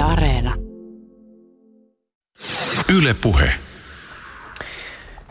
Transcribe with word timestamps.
Yle 0.00 0.08
Areena. 0.08 0.54
Yle 2.98 3.14
Puhe. 3.14 3.54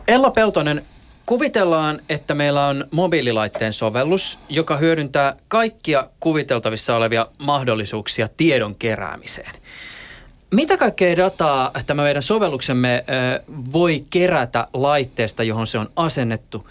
Ella 0.07 0.31
Peltonen, 0.31 0.85
kuvitellaan, 1.25 1.99
että 2.09 2.35
meillä 2.35 2.65
on 2.65 2.85
mobiililaitteen 2.91 3.73
sovellus, 3.73 4.39
joka 4.49 4.77
hyödyntää 4.77 5.35
kaikkia 5.47 6.09
kuviteltavissa 6.19 6.95
olevia 6.95 7.27
mahdollisuuksia 7.37 8.29
tiedon 8.37 8.75
keräämiseen. 8.75 9.51
Mitä 10.51 10.77
kaikkea 10.77 11.17
dataa 11.17 11.71
tämä 11.85 12.03
meidän 12.03 12.23
sovelluksemme 12.23 13.03
voi 13.73 14.05
kerätä 14.09 14.67
laitteesta, 14.73 15.43
johon 15.43 15.67
se 15.67 15.77
on 15.77 15.89
asennettu, 15.95 16.67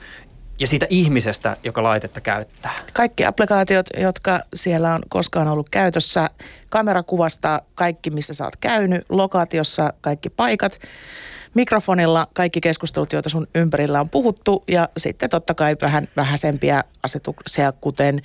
ja 0.60 0.66
siitä 0.66 0.86
ihmisestä, 0.90 1.56
joka 1.64 1.82
laitetta 1.82 2.20
käyttää? 2.20 2.74
Kaikki 2.92 3.24
applikaatiot, 3.24 3.86
jotka 3.96 4.40
siellä 4.54 4.94
on 4.94 5.00
koskaan 5.08 5.48
ollut 5.48 5.68
käytössä, 5.68 6.30
kamerakuvasta 6.68 7.62
kaikki, 7.74 8.10
missä 8.10 8.34
sä 8.34 8.44
oot 8.44 8.56
käynyt, 8.56 9.04
lokaatiossa 9.08 9.92
kaikki 10.00 10.30
paikat, 10.30 10.78
mikrofonilla 11.54 12.26
kaikki 12.34 12.60
keskustelut, 12.60 13.12
joita 13.12 13.28
sun 13.28 13.46
ympärillä 13.54 14.00
on 14.00 14.10
puhuttu 14.10 14.64
ja 14.68 14.88
sitten 14.96 15.30
totta 15.30 15.54
kai 15.54 15.76
vähän 15.82 16.04
vähäisempiä 16.16 16.84
asetuksia, 17.02 17.72
kuten 17.72 18.22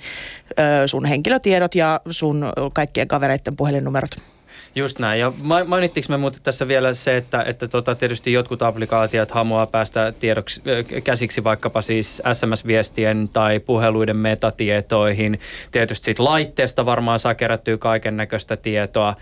ö, 0.50 0.88
sun 0.88 1.04
henkilötiedot 1.04 1.74
ja 1.74 2.00
sun 2.10 2.52
kaikkien 2.72 3.08
kavereiden 3.08 3.56
puhelinnumerot. 3.56 4.33
Just 4.74 4.98
näin. 4.98 5.20
Ja 5.20 5.32
mainittiinko 5.66 6.06
me 6.12 6.16
muuten 6.16 6.42
tässä 6.42 6.68
vielä 6.68 6.94
se, 6.94 7.16
että, 7.16 7.42
että 7.42 7.68
tota, 7.68 7.94
tietysti 7.94 8.32
jotkut 8.32 8.62
applikaatiot 8.62 9.30
hamuaa 9.30 9.66
päästä 9.66 10.12
tiedoksi, 10.20 10.62
käsiksi 11.04 11.44
vaikkapa 11.44 11.82
siis 11.82 12.22
SMS-viestien 12.32 13.28
tai 13.32 13.60
puheluiden 13.60 14.16
metatietoihin. 14.16 15.40
Tietysti 15.70 16.04
siitä 16.04 16.24
laitteesta 16.24 16.86
varmaan 16.86 17.18
saa 17.18 17.34
kerättyä 17.34 17.78
kaiken 17.78 18.16
näköistä 18.16 18.56
tietoa. 18.56 19.16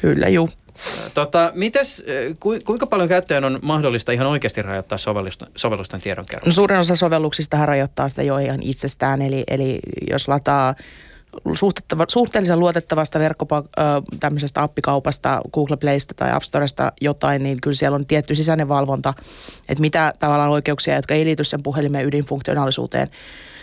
Kyllä, 0.00 0.28
juu. 0.28 0.48
Tota, 1.14 1.52
mites, 1.54 2.04
ku, 2.40 2.58
kuinka 2.64 2.86
paljon 2.86 3.08
käyttäjän 3.08 3.44
on 3.44 3.58
mahdollista 3.62 4.12
ihan 4.12 4.26
oikeasti 4.26 4.62
rajoittaa 4.62 4.98
sovellusten, 4.98 5.48
sovellusten 5.56 6.00
tiedonkerron? 6.00 6.46
No, 6.46 6.52
suurin 6.52 6.78
osa 6.78 6.96
sovelluksista 6.96 7.66
rajoittaa 7.66 8.08
sitä 8.08 8.22
jo 8.22 8.38
ihan 8.38 8.62
itsestään, 8.62 9.22
eli, 9.22 9.44
eli 9.48 9.78
jos 10.10 10.28
lataa 10.28 10.74
suhteellisen 12.08 12.60
luotettavasta 12.60 13.18
verkkopa, 13.18 13.64
tämmöisestä 14.20 14.62
appikaupasta, 14.62 15.40
Google 15.52 15.76
Playsta 15.76 16.14
tai 16.14 16.32
App 16.32 16.42
Storesta 16.42 16.92
jotain, 17.00 17.42
niin 17.42 17.60
kyllä 17.60 17.74
siellä 17.74 17.94
on 17.94 18.06
tietty 18.06 18.34
sisäinen 18.34 18.68
valvonta, 18.68 19.14
että 19.68 19.80
mitä 19.80 20.12
tavallaan 20.18 20.50
oikeuksia, 20.50 20.96
jotka 20.96 21.14
ei 21.14 21.24
liity 21.24 21.44
sen 21.44 21.62
puhelimen 21.62 22.06
ydinfunktionaalisuuteen, 22.06 23.08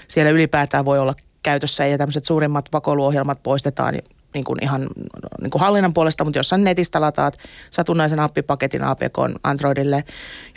siellä 0.07 0.31
ylipäätään 0.31 0.85
voi 0.85 0.99
olla 0.99 1.13
käytössä. 1.43 1.85
Ja 1.85 1.97
tämmöiset 1.97 2.25
suurimmat 2.25 2.65
vakoiluohjelmat 2.73 3.43
poistetaan 3.43 3.95
niin 4.33 4.43
kuin 4.43 4.63
ihan 4.63 4.87
niin 5.41 5.51
kuin 5.51 5.61
hallinnan 5.61 5.93
puolesta, 5.93 6.23
mutta 6.23 6.39
jos 6.39 6.51
netistä 6.57 7.01
lataat 7.01 7.37
satunnaisen 7.69 8.19
appipaketin 8.19 8.83
APK 8.83 9.17
Androidille, 9.43 10.03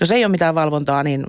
jos 0.01 0.11
ei 0.11 0.25
ole 0.25 0.31
mitään 0.31 0.55
valvontaa, 0.55 1.03
niin 1.03 1.27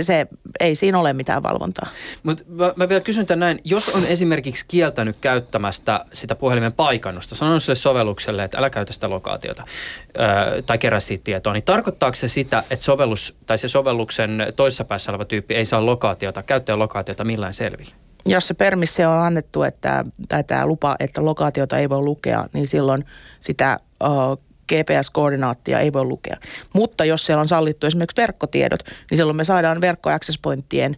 se, 0.00 0.26
ei 0.60 0.74
siinä 0.74 0.98
ole 0.98 1.12
mitään 1.12 1.42
valvontaa. 1.42 1.88
Mutta 2.22 2.44
mä, 2.48 2.72
mä 2.76 2.88
vielä 2.88 3.00
kysyn 3.00 3.26
tämän 3.26 3.40
näin, 3.40 3.60
jos 3.64 3.88
on 3.88 4.04
esimerkiksi 4.06 4.64
kieltänyt 4.68 5.16
käyttämästä 5.20 6.04
sitä 6.12 6.34
puhelimen 6.34 6.72
paikannusta, 6.72 7.34
sanon 7.34 7.60
sille 7.60 7.74
sovellukselle, 7.74 8.44
että 8.44 8.58
älä 8.58 8.70
käytä 8.70 8.92
sitä 8.92 9.10
lokaatiota 9.10 9.64
ää, 10.18 10.62
tai 10.66 10.78
kerää 10.78 11.00
siitä 11.00 11.24
tietoa, 11.24 11.52
niin 11.52 11.62
tarkoittaako 11.62 12.14
se 12.14 12.28
sitä, 12.28 12.62
että 12.70 12.84
sovellus 12.84 13.36
tai 13.46 13.58
se 13.58 13.68
sovelluksen 13.68 14.46
toisessa 14.56 14.84
päässä 14.84 15.12
oleva 15.12 15.24
tyyppi 15.24 15.54
ei 15.54 15.64
saa 15.64 15.86
lokaatiota, 15.86 16.42
käyttäjän 16.42 16.78
lokaatiota 16.78 17.24
millään 17.24 17.54
selville? 17.54 17.92
Jos 18.26 18.48
se 18.48 18.54
permissi 18.54 19.04
on 19.04 19.18
annettu, 19.18 19.62
että, 19.62 20.04
tai 20.28 20.44
tämä 20.44 20.66
lupa, 20.66 20.96
että 21.00 21.24
lokaatiota 21.24 21.78
ei 21.78 21.88
voi 21.88 22.02
lukea, 22.02 22.44
niin 22.52 22.66
silloin 22.66 23.04
sitä 23.40 23.78
uh, 24.04 24.47
GPS-koordinaattia 24.72 25.80
ei 25.80 25.92
voi 25.92 26.04
lukea. 26.04 26.36
Mutta 26.74 27.04
jos 27.04 27.26
siellä 27.26 27.40
on 27.40 27.48
sallittu 27.48 27.86
esimerkiksi 27.86 28.20
verkkotiedot, 28.20 28.82
niin 29.10 29.18
silloin 29.18 29.36
me 29.36 29.44
saadaan 29.44 29.80
verkko 29.80 30.10
access 30.10 30.38
pointtien 30.42 30.96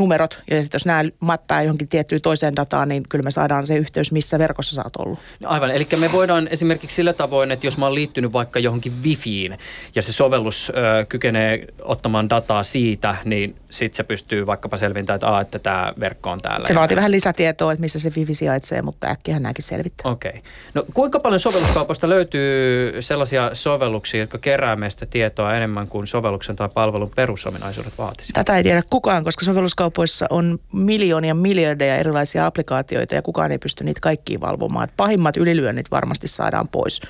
numerot, 0.00 0.42
ja 0.50 0.62
sitten 0.62 0.78
jos 0.78 0.86
nämä 0.86 1.04
mappaa 1.20 1.62
johonkin 1.62 1.88
tiettyyn 1.88 2.20
toiseen 2.20 2.56
dataan, 2.56 2.88
niin 2.88 3.02
kyllä 3.08 3.22
me 3.22 3.30
saadaan 3.30 3.66
se 3.66 3.76
yhteys, 3.76 4.12
missä 4.12 4.38
verkossa 4.38 4.74
sä 4.74 4.82
oot 4.84 4.96
ollut. 4.96 5.18
No 5.40 5.48
aivan, 5.48 5.70
eli 5.70 5.86
me 6.00 6.12
voidaan 6.12 6.48
esimerkiksi 6.48 6.94
sillä 6.94 7.12
tavoin, 7.12 7.52
että 7.52 7.66
jos 7.66 7.78
mä 7.78 7.86
oon 7.86 7.94
liittynyt 7.94 8.32
vaikka 8.32 8.58
johonkin 8.58 8.92
wifiin, 9.02 9.58
ja 9.94 10.02
se 10.02 10.12
sovellus 10.12 10.72
ö, 10.76 11.06
kykenee 11.06 11.66
ottamaan 11.82 12.30
dataa 12.30 12.62
siitä, 12.62 13.16
niin 13.24 13.56
sitten 13.70 13.96
se 13.96 14.02
pystyy 14.02 14.46
vaikkapa 14.46 14.76
selvintämään, 14.76 15.16
että, 15.16 15.40
että 15.40 15.58
tämä 15.58 15.92
verkko 16.00 16.30
on 16.30 16.40
täällä. 16.40 16.68
Se 16.68 16.74
vaatii 16.74 16.96
vähän 16.96 17.10
lisätietoa, 17.10 17.72
että 17.72 17.80
missä 17.80 17.98
se 17.98 18.12
wifi 18.16 18.34
sijaitsee, 18.34 18.82
mutta 18.82 19.08
äkkiä 19.08 19.38
nämäkin 19.40 19.64
selvittää. 19.64 20.12
Okei. 20.12 20.30
Okay. 20.30 20.42
No 20.74 20.84
kuinka 20.94 21.20
paljon 21.20 21.40
sovelluskaupasta 21.40 22.08
löytyy 22.08 23.02
sellaisia 23.02 23.50
sovelluksia, 23.52 24.20
jotka 24.20 24.38
kerää 24.38 24.76
meistä 24.76 25.06
tietoa 25.06 25.54
enemmän 25.54 25.88
kuin 25.88 26.06
sovelluksen 26.06 26.56
tai 26.56 26.68
palvelun 26.74 27.10
perusominaisuudet 27.16 27.98
vaatisivat? 27.98 28.34
Tätä 28.34 28.56
ei 28.56 28.62
tiedä 28.62 28.82
kukaan, 28.90 29.24
koska 29.24 29.44
sovelluskaupoissa 29.90 30.26
on 30.30 30.58
miljoonia, 30.72 31.34
miljardeja 31.34 31.96
erilaisia 31.96 32.46
applikaatioita 32.46 33.14
ja 33.14 33.22
kukaan 33.22 33.52
ei 33.52 33.58
pysty 33.58 33.84
niitä 33.84 34.00
kaikkiin 34.00 34.40
valvomaan. 34.40 34.88
Et 34.88 34.96
pahimmat 34.96 35.36
ylilyönnit 35.36 35.90
varmasti 35.90 36.28
saadaan 36.28 36.68
pois, 36.68 37.00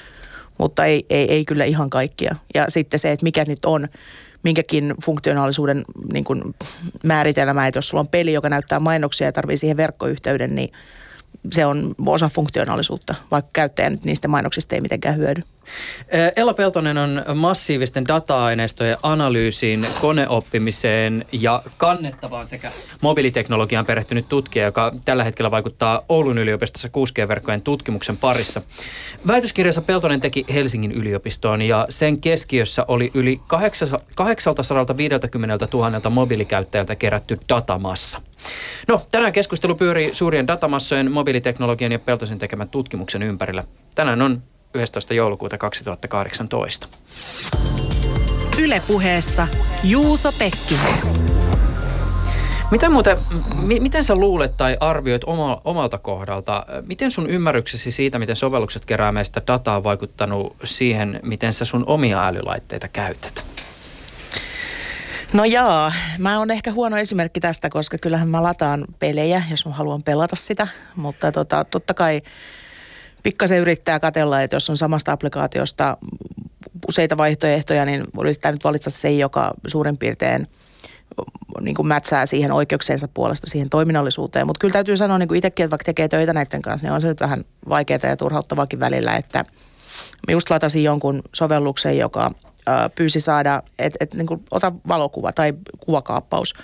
mutta 0.58 0.84
ei, 0.84 1.06
ei, 1.10 1.30
ei 1.30 1.44
kyllä 1.44 1.64
ihan 1.64 1.90
kaikkia. 1.90 2.36
Ja 2.54 2.66
sitten 2.68 3.00
se, 3.00 3.12
että 3.12 3.24
mikä 3.24 3.44
nyt 3.44 3.64
on 3.64 3.88
minkäkin 4.44 4.94
funktionaalisuuden 5.04 5.84
niin 6.12 6.24
kuin 6.24 6.42
määritelmä, 7.04 7.66
että 7.66 7.78
jos 7.78 7.88
sulla 7.88 8.00
on 8.00 8.08
peli, 8.08 8.32
joka 8.32 8.48
näyttää 8.48 8.80
mainoksia 8.80 9.26
ja 9.26 9.32
tarvii 9.32 9.56
siihen 9.56 9.76
verkkoyhteyden, 9.76 10.54
niin 10.54 10.72
se 11.52 11.66
on 11.66 11.94
osa 12.06 12.28
funktionaalisuutta, 12.28 13.14
vaikka 13.30 13.50
käyttäjä 13.52 13.90
nyt 13.90 14.04
niistä 14.04 14.28
mainoksista 14.28 14.74
ei 14.74 14.80
mitenkään 14.80 15.16
hyödy. 15.16 15.42
Ella 16.36 16.54
Peltonen 16.54 16.98
on 16.98 17.24
massiivisten 17.34 18.08
data-aineistojen 18.08 18.96
analyysiin, 19.02 19.86
koneoppimiseen 20.00 21.24
ja 21.32 21.62
kannettavaan 21.76 22.46
sekä 22.46 22.70
mobiiliteknologiaan 23.00 23.86
perehtynyt 23.86 24.28
tutkija, 24.28 24.64
joka 24.64 24.92
tällä 25.04 25.24
hetkellä 25.24 25.50
vaikuttaa 25.50 26.02
Oulun 26.08 26.38
yliopistossa 26.38 26.88
6G-verkkojen 26.88 27.62
tutkimuksen 27.62 28.16
parissa. 28.16 28.62
Väitöskirjansa 29.26 29.82
Peltonen 29.82 30.20
teki 30.20 30.44
Helsingin 30.54 30.92
yliopistoon 30.92 31.62
ja 31.62 31.86
sen 31.88 32.20
keskiössä 32.20 32.84
oli 32.88 33.10
yli 33.14 33.40
850 33.46 35.68
000 35.72 36.10
mobiilikäyttäjältä 36.10 36.96
kerätty 36.96 37.36
datamassa. 37.48 38.20
No, 38.88 39.06
tänään 39.10 39.32
keskustelu 39.32 39.74
pyörii 39.74 40.14
suurien 40.14 40.46
datamassojen, 40.46 41.12
mobiiliteknologian 41.12 41.92
ja 41.92 41.98
Peltosen 41.98 42.38
tekemän 42.38 42.68
tutkimuksen 42.68 43.22
ympärillä. 43.22 43.64
Tänään 43.94 44.22
on 44.22 44.42
11. 44.74 45.14
joulukuuta 45.14 45.58
2018. 45.58 46.88
Ylepuheessa 48.58 49.48
Juuso 49.84 50.32
Pekkinen. 50.32 50.94
Mitä 52.70 52.88
muuten, 52.88 53.18
m- 53.62 53.82
miten 53.82 54.04
sä 54.04 54.14
luulet 54.14 54.56
tai 54.56 54.76
arvioit 54.80 55.24
oma, 55.24 55.60
omalta 55.64 55.98
kohdalta, 55.98 56.66
miten 56.86 57.10
sun 57.10 57.30
ymmärryksesi 57.30 57.90
siitä, 57.90 58.18
miten 58.18 58.36
sovellukset 58.36 58.84
kerää 58.84 59.12
meistä 59.12 59.42
dataa 59.46 59.76
on 59.76 59.84
vaikuttanut 59.84 60.56
siihen, 60.64 61.20
miten 61.22 61.52
sä 61.52 61.64
sun 61.64 61.84
omia 61.86 62.26
älylaitteita 62.26 62.88
käytät? 62.88 63.44
No 65.32 65.44
jaa, 65.44 65.92
mä 66.18 66.38
oon 66.38 66.50
ehkä 66.50 66.72
huono 66.72 66.96
esimerkki 66.96 67.40
tästä, 67.40 67.70
koska 67.70 67.98
kyllähän 67.98 68.28
mä 68.28 68.42
lataan 68.42 68.84
pelejä, 68.98 69.42
jos 69.50 69.66
mä 69.66 69.72
haluan 69.72 70.02
pelata 70.02 70.36
sitä, 70.36 70.68
mutta 70.96 71.32
tota, 71.32 71.64
totta 71.64 71.94
kai 71.94 72.22
pikkasen 73.22 73.58
yrittää 73.58 74.00
katella, 74.00 74.42
että 74.42 74.56
jos 74.56 74.70
on 74.70 74.76
samasta 74.76 75.12
applikaatiosta 75.12 75.96
useita 76.88 77.16
vaihtoehtoja, 77.16 77.84
niin 77.84 78.04
yrittää 78.20 78.52
nyt 78.52 78.64
valitse 78.64 78.90
se, 78.90 79.10
joka 79.10 79.54
suurin 79.66 79.98
piirtein 79.98 80.46
niin 81.60 81.74
kuin 81.74 81.88
mätsää 81.88 82.26
siihen 82.26 82.52
oikeuksiensa 82.52 83.08
puolesta, 83.08 83.46
siihen 83.50 83.70
toiminnallisuuteen. 83.70 84.46
Mutta 84.46 84.60
kyllä 84.60 84.72
täytyy 84.72 84.96
sanoa 84.96 85.18
niin 85.18 85.28
kuin 85.28 85.38
itsekin, 85.38 85.64
että 85.64 85.70
vaikka 85.70 85.84
tekee 85.84 86.08
töitä 86.08 86.32
näiden 86.32 86.62
kanssa, 86.62 86.86
niin 86.86 86.94
on 86.94 87.00
se 87.00 87.08
nyt 87.08 87.20
vähän 87.20 87.44
vaikeaa 87.68 88.00
ja 88.02 88.16
turhauttavaakin 88.16 88.80
välillä, 88.80 89.14
että 89.14 89.38
mä 90.28 90.32
just 90.32 90.50
latasin 90.50 90.84
jonkun 90.84 91.22
sovelluksen, 91.34 91.98
joka 91.98 92.30
pyysi 92.94 93.20
saada, 93.20 93.62
että 93.78 93.96
et, 94.00 94.14
niin 94.14 94.26
ota 94.50 94.72
valokuva 94.88 95.32
tai 95.32 95.52
kuvakaappaus. 95.80 96.54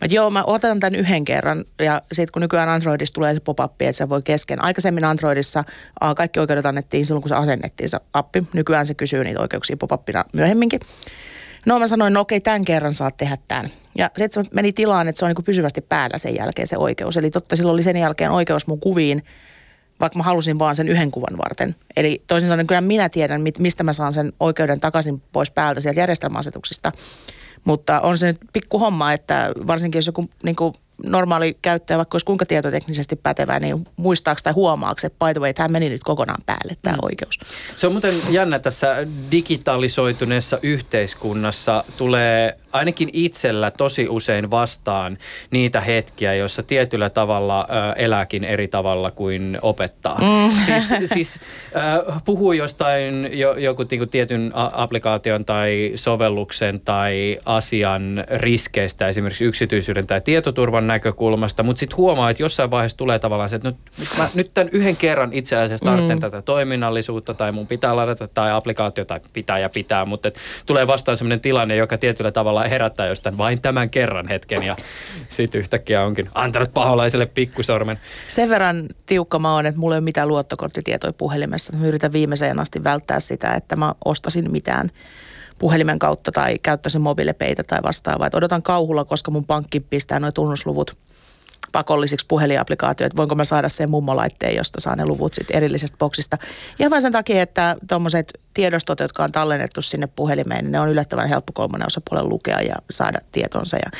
Mä 0.00 0.06
joo, 0.10 0.30
mä 0.30 0.44
otan 0.46 0.80
tämän 0.80 0.94
yhden 0.94 1.24
kerran 1.24 1.64
ja 1.78 2.02
sitten 2.12 2.32
kun 2.32 2.42
nykyään 2.42 2.68
Androidissa 2.68 3.14
tulee 3.14 3.34
se 3.34 3.40
pop-up, 3.40 3.82
että 3.82 3.92
se 3.92 4.08
voi 4.08 4.22
kesken. 4.22 4.62
Aikaisemmin 4.62 5.04
Androidissa 5.04 5.64
uh, 6.04 6.14
kaikki 6.14 6.40
oikeudet 6.40 6.66
annettiin 6.66 7.06
silloin, 7.06 7.22
kun 7.22 7.28
se 7.28 7.34
asennettiin 7.34 7.88
se 7.88 7.98
appi. 8.12 8.46
Nykyään 8.52 8.86
se 8.86 8.94
kysyy 8.94 9.24
niitä 9.24 9.40
oikeuksia 9.40 9.76
pop 9.76 10.02
myöhemminkin. 10.32 10.80
No 11.66 11.78
mä 11.78 11.86
sanoin, 11.86 12.12
no 12.12 12.20
okei, 12.20 12.40
tämän 12.40 12.64
kerran 12.64 12.94
saat 12.94 13.16
tehdä 13.16 13.36
tämän. 13.48 13.70
Ja 13.98 14.10
sitten 14.16 14.44
se 14.44 14.50
meni 14.54 14.72
tilaan, 14.72 15.08
että 15.08 15.18
se 15.18 15.24
on 15.24 15.32
niin 15.36 15.44
pysyvästi 15.44 15.80
päällä 15.80 16.18
sen 16.18 16.34
jälkeen 16.34 16.66
se 16.66 16.76
oikeus. 16.76 17.16
Eli 17.16 17.30
totta, 17.30 17.56
silloin 17.56 17.74
oli 17.74 17.82
sen 17.82 17.96
jälkeen 17.96 18.30
oikeus 18.30 18.66
mun 18.66 18.80
kuviin, 18.80 19.22
vaikka 20.00 20.18
mä 20.18 20.22
halusin 20.22 20.58
vaan 20.58 20.76
sen 20.76 20.88
yhden 20.88 21.10
kuvan 21.10 21.38
varten. 21.38 21.76
Eli 21.96 22.22
toisin 22.26 22.48
sanoen 22.48 22.66
kyllä 22.66 22.80
minä 22.80 23.08
tiedän, 23.08 23.42
mistä 23.58 23.84
mä 23.84 23.92
saan 23.92 24.12
sen 24.12 24.32
oikeuden 24.40 24.80
takaisin 24.80 25.22
pois 25.32 25.50
päältä 25.50 25.80
sieltä 25.80 26.00
järjestelmäasetuksista. 26.00 26.92
Mutta 27.64 28.00
on 28.00 28.18
se 28.18 28.26
nyt 28.26 28.38
pikku 28.52 28.78
homma, 28.78 29.12
että 29.12 29.52
varsinkin 29.66 29.98
jos 29.98 30.06
joku 30.06 30.30
niin 30.42 30.56
kuin 30.56 30.74
normaali 31.04 31.58
käyttäjä, 31.62 31.98
vaikka 31.98 32.14
olisi 32.14 32.26
kuinka 32.26 32.46
tietoteknisesti 32.46 33.16
pätevä, 33.16 33.60
niin 33.60 33.86
muistaako 33.96 34.40
tai 34.44 34.52
huomaako, 34.52 35.00
että 35.04 35.26
by 35.26 35.32
the 35.32 35.40
way, 35.40 35.52
tämä 35.52 35.68
meni 35.68 35.88
nyt 35.88 36.04
kokonaan 36.04 36.42
päälle 36.46 36.72
tämä 36.82 36.96
mm. 36.96 37.00
oikeus. 37.02 37.38
Se 37.76 37.86
on 37.86 37.92
muuten 37.92 38.14
jännä 38.30 38.58
tässä 38.58 38.96
digitalisoituneessa 39.30 40.58
yhteiskunnassa 40.62 41.84
tulee 41.96 42.58
ainakin 42.74 43.10
itsellä 43.12 43.70
tosi 43.70 44.08
usein 44.08 44.50
vastaan 44.50 45.18
niitä 45.50 45.80
hetkiä, 45.80 46.34
joissa 46.34 46.62
tietyllä 46.62 47.10
tavalla 47.10 47.68
elääkin 47.96 48.44
eri 48.44 48.68
tavalla 48.68 49.10
kuin 49.10 49.58
opettaa. 49.62 50.18
Mm. 50.18 50.54
Siis, 50.66 51.10
siis 51.12 51.40
äh, 51.76 52.22
puhuu 52.24 52.52
jostain 52.52 53.38
jo, 53.38 53.54
joku 53.54 53.84
niin 53.90 54.08
tietyn 54.08 54.52
applikaation 54.54 55.44
tai 55.44 55.92
sovelluksen 55.94 56.80
tai 56.80 57.38
asian 57.44 58.24
riskeistä, 58.36 59.08
esimerkiksi 59.08 59.44
yksityisyyden 59.44 60.06
tai 60.06 60.20
tietoturvan 60.20 60.86
näkökulmasta, 60.94 61.62
mutta 61.62 61.80
sitten 61.80 61.96
huomaa, 61.96 62.30
että 62.30 62.42
jossain 62.42 62.70
vaiheessa 62.70 62.98
tulee 62.98 63.18
tavallaan 63.18 63.48
se, 63.48 63.56
että 63.56 63.68
nyt, 63.68 63.78
mä, 64.18 64.28
nyt 64.34 64.50
tämän 64.54 64.68
yhden 64.72 64.96
kerran 64.96 65.32
itse 65.32 65.56
asiassa 65.56 65.86
tarvitsen 65.86 66.16
mm. 66.16 66.20
tätä 66.20 66.42
toiminnallisuutta 66.42 67.34
tai 67.34 67.52
mun 67.52 67.66
pitää 67.66 67.96
ladata 67.96 68.28
tai 68.28 68.52
applikaatio 68.52 69.04
tai 69.04 69.20
pitää 69.32 69.58
ja 69.58 69.68
pitää, 69.68 70.04
mutta 70.04 70.30
tulee 70.66 70.86
vastaan 70.86 71.16
sellainen 71.16 71.40
tilanne, 71.40 71.76
joka 71.76 71.98
tietyllä 71.98 72.32
tavalla 72.32 72.68
herättää 72.68 73.06
jostain 73.06 73.38
vain 73.38 73.60
tämän 73.60 73.90
kerran 73.90 74.28
hetken 74.28 74.62
ja 74.62 74.76
sitten 75.28 75.58
yhtäkkiä 75.58 76.04
onkin 76.04 76.28
antanut 76.34 76.74
paholaiselle 76.74 77.26
pikkusormen. 77.26 77.98
Sen 78.28 78.48
verran 78.48 78.82
tiukka 79.06 79.38
mä 79.38 79.54
oon, 79.54 79.66
että 79.66 79.80
mulla 79.80 79.94
ei 79.94 79.98
ole 79.98 80.04
mitään 80.04 80.28
luottokorttitietoja 80.28 81.12
puhelimessa. 81.12 81.76
Mä 81.76 81.86
yritän 81.86 82.12
viimeiseen 82.12 82.60
asti 82.60 82.84
välttää 82.84 83.20
sitä, 83.20 83.54
että 83.54 83.76
mä 83.76 83.94
ostasin 84.04 84.50
mitään 84.50 84.90
puhelimen 85.58 85.98
kautta 85.98 86.32
tai 86.32 86.58
käyttäisin 86.58 87.00
mobiilepeitä 87.00 87.62
tai 87.62 87.78
vastaavaa. 87.82 88.26
Et 88.26 88.34
odotan 88.34 88.62
kauhulla, 88.62 89.04
koska 89.04 89.30
mun 89.30 89.44
pankki 89.44 89.80
pistää 89.80 90.20
nuo 90.20 90.32
tunnusluvut 90.32 90.96
pakollisiksi 91.72 92.26
puhelinapplikaatioita, 92.26 93.16
voinko 93.16 93.34
mä 93.34 93.44
saada 93.44 93.68
sen 93.68 93.90
mummolaitteen, 93.90 94.56
josta 94.56 94.80
saa 94.80 94.96
ne 94.96 95.04
luvut 95.08 95.34
sitten 95.34 95.56
erillisestä 95.56 95.96
boksista. 95.98 96.38
Ja 96.78 96.90
vain 96.90 97.02
sen 97.02 97.12
takia, 97.12 97.42
että 97.42 97.76
tuommoiset 97.88 98.40
tiedostot, 98.54 99.00
jotka 99.00 99.24
on 99.24 99.32
tallennettu 99.32 99.82
sinne 99.82 100.06
puhelimeen, 100.06 100.64
niin 100.64 100.72
ne 100.72 100.80
on 100.80 100.88
yllättävän 100.88 101.28
helppo 101.28 101.52
kolmannen 101.52 101.86
osapuolen 101.86 102.28
lukea 102.28 102.60
ja 102.60 102.74
saada 102.90 103.18
tietonsa. 103.32 103.76
Ja 103.76 103.90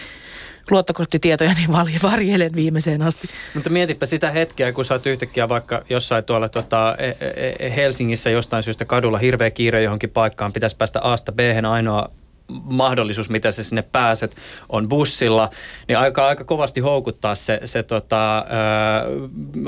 luottokorttitietoja 0.71 1.55
niin 1.55 1.71
varjelen 2.03 2.55
viimeiseen 2.55 3.03
asti. 3.03 3.29
Mutta 3.55 3.71
mietipä 3.71 4.07
sitä 4.07 4.31
hetkeä, 4.31 4.73
kun 4.73 4.85
sä 4.85 4.95
oot 4.95 5.07
yhtäkkiä 5.07 5.49
vaikka 5.49 5.83
jossain 5.91 6.25
tuolla 6.25 6.49
tota, 6.49 6.97
e, 6.99 7.09
e, 7.09 7.57
e, 7.59 7.77
Helsingissä 7.77 8.31
jostain 8.31 8.63
syystä 8.63 8.85
kadulla 8.85 9.19
hirveä 9.19 9.51
kiire 9.51 9.83
johonkin 9.83 10.11
paikkaan, 10.11 10.53
pitäisi 10.53 10.77
päästä 10.77 11.01
Asta 11.01 11.33
B, 11.33 11.39
ainoa 11.71 12.11
mahdollisuus, 12.49 13.31
mitä 13.31 13.53
sä 13.53 13.65
sinne 13.65 13.83
pääset, 13.83 14.37
on 14.69 14.89
bussilla, 14.89 15.51
niin 15.89 15.99
aika, 15.99 16.29
aika 16.29 16.45
kovasti 16.45 16.81
houkuttaa 16.81 17.35
se, 17.35 17.61
se 17.65 17.83
tota, 17.83 18.45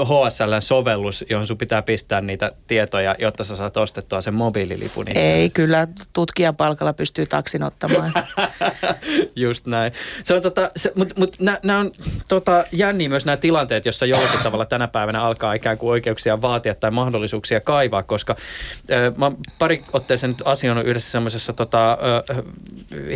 HSL-sovellus, 0.04 1.24
johon 1.30 1.46
sun 1.46 1.58
pitää 1.58 1.82
pistää 1.82 2.20
niitä 2.20 2.52
tietoja, 2.66 3.14
jotta 3.18 3.44
sä 3.44 3.56
saat 3.56 3.76
ostettua 3.76 4.20
sen 4.20 4.34
mobiililipun 4.34 5.08
itsellesi. 5.08 5.32
Ei, 5.32 5.50
kyllä 5.50 5.88
tutkijan 6.12 6.56
palkalla 6.56 6.92
pystyy 6.92 7.26
taksin 7.26 7.62
ottamaan. 7.62 8.12
Just 9.36 9.66
näin. 9.66 9.92
Se 10.24 10.34
on 10.34 10.42
tota, 10.42 10.70
se, 10.76 10.92
mut, 10.94 11.16
mut 11.16 11.36
nämä 11.62 11.78
on 11.78 11.90
tota, 12.28 12.64
jänniä 12.72 13.08
myös 13.08 13.26
nämä 13.26 13.36
tilanteet, 13.36 13.86
jossa 13.86 14.06
jollakin 14.06 14.40
tavalla 14.42 14.64
tänä 14.64 14.88
päivänä 14.88 15.22
alkaa 15.22 15.54
ikään 15.54 15.78
kuin 15.78 15.90
oikeuksia 15.90 16.42
vaatia 16.42 16.74
tai 16.74 16.90
mahdollisuuksia 16.90 17.60
kaivaa, 17.60 18.02
koska 18.02 18.36
äh, 18.90 19.16
mä 19.16 19.32
pari 19.58 19.84
otteeseen 19.92 20.30
nyt 20.30 20.42
asioinut 20.44 20.86
yhdessä 20.86 21.10
semmoisessa 21.10 21.52
tota, 21.52 21.92
äh, 22.30 22.44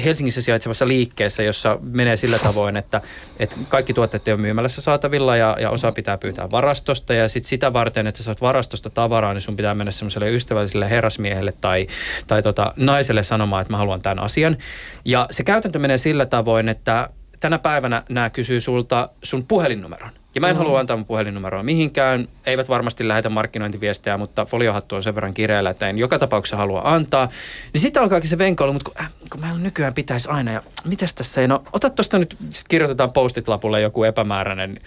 Helsingissä 0.05 0.43
sijaitsevassa 0.43 0.89
liikkeessä, 0.89 1.43
jossa 1.43 1.79
menee 1.83 2.17
sillä 2.17 2.39
tavoin, 2.39 2.77
että, 2.77 3.01
että 3.39 3.57
kaikki 3.69 3.95
tuotteet 3.95 4.29
on 4.29 4.41
myymälässä 4.41 4.81
saatavilla 4.81 5.37
ja, 5.37 5.57
ja 5.61 5.71
osa 5.71 5.93
pitää 5.93 6.19
pyytää 6.19 6.49
varastosta 6.53 7.15
ja 7.15 7.29
sitten 7.29 7.49
sitä 7.49 7.73
varten, 7.73 8.07
että 8.07 8.19
sä 8.19 8.25
saat 8.25 8.41
varastosta 8.41 8.91
tavaraa, 8.91 9.35
niin 9.35 9.43
sun 9.43 9.57
pitää 9.57 9.75
mennä 9.75 9.93
semmoiselle 9.93 10.31
ystävälliselle 10.31 10.91
herrasmiehelle 10.91 11.53
tai, 11.61 11.87
tai 12.27 12.43
tota, 12.43 12.73
naiselle 12.77 13.23
sanomaan, 13.23 13.63
että 13.63 13.73
mä 13.73 13.79
haluan 13.79 14.03
tämän 14.03 14.19
asian. 14.19 14.57
Ja 15.05 15.27
se 15.31 15.45
käytäntö 15.45 15.79
menee 15.79 15.99
sillä 15.99 16.27
tavoin, 16.27 16.69
että 16.69 17.09
tänä 17.41 17.59
päivänä 17.59 18.03
nämä 18.09 18.31
kysyy 18.31 18.61
sulta 18.61 19.09
sun 19.23 19.47
puhelinnumeron. 19.47 20.20
Ja 20.35 20.41
mä 20.41 20.49
en 20.49 20.57
mm. 20.57 20.59
halua 20.59 20.81
antaa 20.81 20.97
mun 20.97 21.07
puhelinnumeroa 21.07 21.63
mihinkään. 21.63 22.29
Eivät 22.47 22.69
varmasti 22.69 23.09
lähetä 23.09 23.29
markkinointiviestejä, 23.29 24.19
mutta 24.19 24.45
foliohattu 24.45 24.95
on 24.95 25.03
sen 25.03 25.15
verran 25.15 25.35
kireellä, 25.35 25.71
että 25.71 25.89
en 25.89 25.99
joka 25.99 26.19
tapauksessa 26.19 26.57
halua 26.57 26.83
antaa. 26.85 27.29
Niin 27.73 27.81
sitten 27.81 28.03
alkaakin 28.03 28.31
se 28.31 28.39
venkoilu, 28.39 28.73
mutta 28.73 28.91
kun, 28.91 29.03
äh, 29.05 29.11
kun 29.31 29.41
meillä 29.41 29.59
nykyään 29.59 29.95
pitäisi 29.95 30.29
aina, 30.29 30.53
ja 30.53 30.63
mitäs 30.85 31.15
tässä 31.15 31.41
ei, 31.41 31.49
no 31.49 31.63
ota 31.73 31.91
tuosta 31.91 32.19
nyt, 32.19 32.37
sit 32.51 32.69
kirjoitetaan 32.69 33.13
postit 33.13 33.49
lapulle 33.49 33.81
joku 33.81 34.05
epämääräinen 34.05 34.81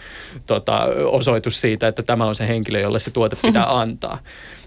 tota, 0.46 0.80
osoitus 1.12 1.62
siitä, 1.62 1.88
että 1.88 2.04
tämä 2.04 2.26
on 2.26 2.36
se 2.36 2.48
henkilö, 2.48 2.80
jolle 2.80 3.00
se 3.00 3.12
tuote 3.12 3.36
pitää 3.42 3.66
antaa. 3.80 4.20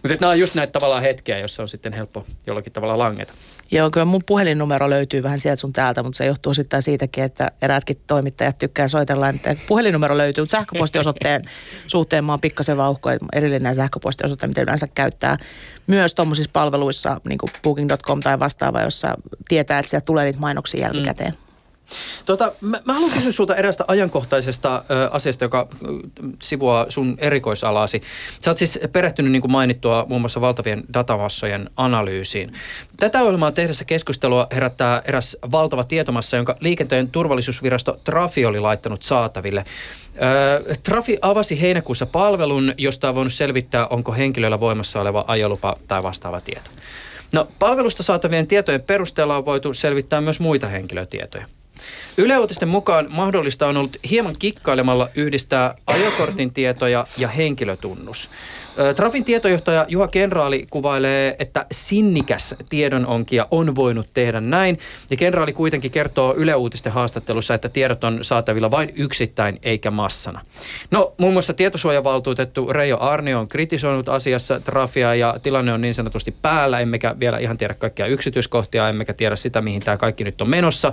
Mutta 0.02 0.17
nämä 0.20 0.31
on 0.31 0.40
just 0.40 0.55
näitä 0.55 0.70
tavallaan 0.73 1.02
hetkiä, 1.02 1.38
jossa 1.38 1.62
on 1.62 1.69
sitten 1.69 1.93
helppo 1.93 2.26
jollakin 2.46 2.73
tavalla 2.73 2.99
langeta. 2.99 3.32
Joo, 3.70 3.90
kyllä 3.90 4.04
mun 4.04 4.22
puhelinnumero 4.26 4.90
löytyy 4.90 5.22
vähän 5.22 5.38
sieltä 5.38 5.60
sun 5.60 5.72
täältä, 5.72 6.02
mutta 6.02 6.16
se 6.16 6.26
johtuu 6.26 6.54
sitten 6.54 6.82
siitäkin, 6.82 7.24
että 7.24 7.50
eräätkin 7.62 8.00
toimittajat 8.06 8.58
tykkää 8.58 8.88
soitella, 8.88 9.28
että 9.28 9.56
puhelinnumero 9.68 10.16
löytyy, 10.16 10.42
mutta 10.42 10.56
sähköpostiosoitteen 10.56 11.44
suhteen 11.86 12.24
mä 12.24 12.32
oon 12.32 12.40
pikkasen 12.40 12.76
vauhko, 12.76 13.10
että 13.10 13.26
erillinen 13.32 13.74
sähköpostiosoite, 13.74 14.46
mitä 14.46 14.62
yleensä 14.62 14.88
käyttää 14.94 15.38
myös 15.86 16.14
tuommoisissa 16.14 16.50
palveluissa, 16.52 17.20
niin 17.28 17.38
kuin 17.38 17.50
booking.com 17.62 18.20
tai 18.20 18.38
vastaava, 18.38 18.80
jossa 18.80 19.14
tietää, 19.48 19.78
että 19.78 19.90
sieltä 19.90 20.06
tulee 20.06 20.24
niitä 20.24 20.40
mainoksia 20.40 20.80
jälkikäteen. 20.80 21.30
Mm. 21.30 21.45
Tota, 22.27 22.53
mä, 22.61 22.81
mä 22.85 22.93
haluan 22.93 23.12
kysyä 23.12 23.33
sulta 23.33 23.56
erästä 23.56 23.85
ajankohtaisesta 23.88 24.85
ö, 24.91 25.09
asiasta, 25.12 25.44
joka 25.44 25.69
ö, 25.71 25.87
sivuaa 26.43 26.87
sun 26.88 27.17
erikoisalasi. 27.19 28.03
Sä 28.41 28.50
oot 28.50 28.59
siis 28.59 28.79
perehtynyt, 28.93 29.33
niin 29.33 29.41
kuin 29.43 29.53
mainittua, 29.53 30.06
muun 30.09 30.21
muassa 30.21 30.41
valtavien 30.41 30.85
datamassojen 30.94 31.71
analyysiin. 31.77 32.53
Tätä 33.00 33.23
ohjelmaa 33.23 33.53
tehdessä 33.53 33.85
keskustelua 33.85 34.47
herättää 34.53 35.03
eräs 35.05 35.37
valtava 35.53 35.85
tietomassa, 35.85 36.37
jonka 36.37 36.56
liikenteen 36.61 37.11
turvallisuusvirasto 37.11 38.00
Trafi 38.05 38.44
oli 38.44 38.61
laittanut 38.61 39.03
saataville. 39.03 39.65
Ö, 40.69 40.75
Trafi 40.83 41.19
avasi 41.23 41.61
heinäkuussa 41.61 42.06
palvelun, 42.06 42.75
josta 42.79 43.09
on 43.09 43.15
voinut 43.15 43.33
selvittää, 43.33 43.87
onko 43.87 44.12
henkilöllä 44.12 44.61
voimassa 44.61 45.00
oleva 45.00 45.25
ajolupa 45.27 45.77
tai 45.88 46.03
vastaava 46.03 46.41
tieto. 46.41 46.71
No, 47.33 47.49
palvelusta 47.59 48.03
saatavien 48.03 48.47
tietojen 48.47 48.83
perusteella 48.83 49.37
on 49.37 49.44
voitu 49.44 49.75
selvittää 49.75 50.21
myös 50.21 50.41
muita 50.41 50.67
henkilötietoja. 50.67 51.47
Yle 52.19 52.38
Uutisten 52.38 52.69
mukaan 52.69 53.06
mahdollista 53.11 53.67
on 53.67 53.77
ollut 53.77 53.97
hieman 54.11 54.35
kikkailemalla 54.38 55.09
yhdistää 55.15 55.75
ajokortin 55.87 56.53
tietoja 56.53 57.06
ja 57.19 57.29
henkilötunnus. 57.29 58.31
Trafin 58.96 59.25
tietojohtaja 59.25 59.87
Juha 59.88 60.08
Kenraali 60.08 60.67
kuvailee, 60.70 61.37
että 61.38 61.67
sinnikäs 61.73 62.54
tiedononkija 62.68 63.49
on 63.50 63.75
voinut 63.75 64.09
tehdä 64.14 64.40
näin. 64.40 64.78
Ja 65.11 65.16
kenraali 65.16 65.52
kuitenkin 65.52 65.90
kertoo 65.90 66.35
Yle 66.37 66.54
Uutisten 66.54 66.92
haastattelussa, 66.92 67.54
että 67.54 67.68
tiedot 67.68 68.04
on 68.04 68.18
saatavilla 68.23 68.71
vain 68.71 68.92
yksittäin 68.97 69.59
eikä 69.62 69.90
massana. 69.90 70.40
No 70.90 71.14
muun 71.18 71.33
muassa 71.33 71.54
tietosuojavaltuutettu 71.54 72.73
Reijo 72.73 72.99
Arnio 73.00 73.40
on 73.40 73.49
kritisoinut 73.49 74.09
asiassa 74.09 74.61
Trafia 74.61 75.14
ja 75.14 75.37
tilanne 75.42 75.73
on 75.73 75.80
niin 75.80 75.95
sanotusti 75.95 76.35
päällä. 76.42 76.80
Emmekä 76.80 77.16
vielä 77.21 77.38
ihan 77.38 77.56
tiedä 77.56 77.75
kaikkia 77.75 78.06
yksityiskohtia, 78.06 78.88
emmekä 78.88 79.14
tiedä 79.14 79.37
sitä, 79.37 79.61
mihin 79.61 79.83
tämä 79.83 79.97
kaikki 79.97 80.25
nyt 80.25 80.40
on 80.40 80.50
menossa. 80.50 80.92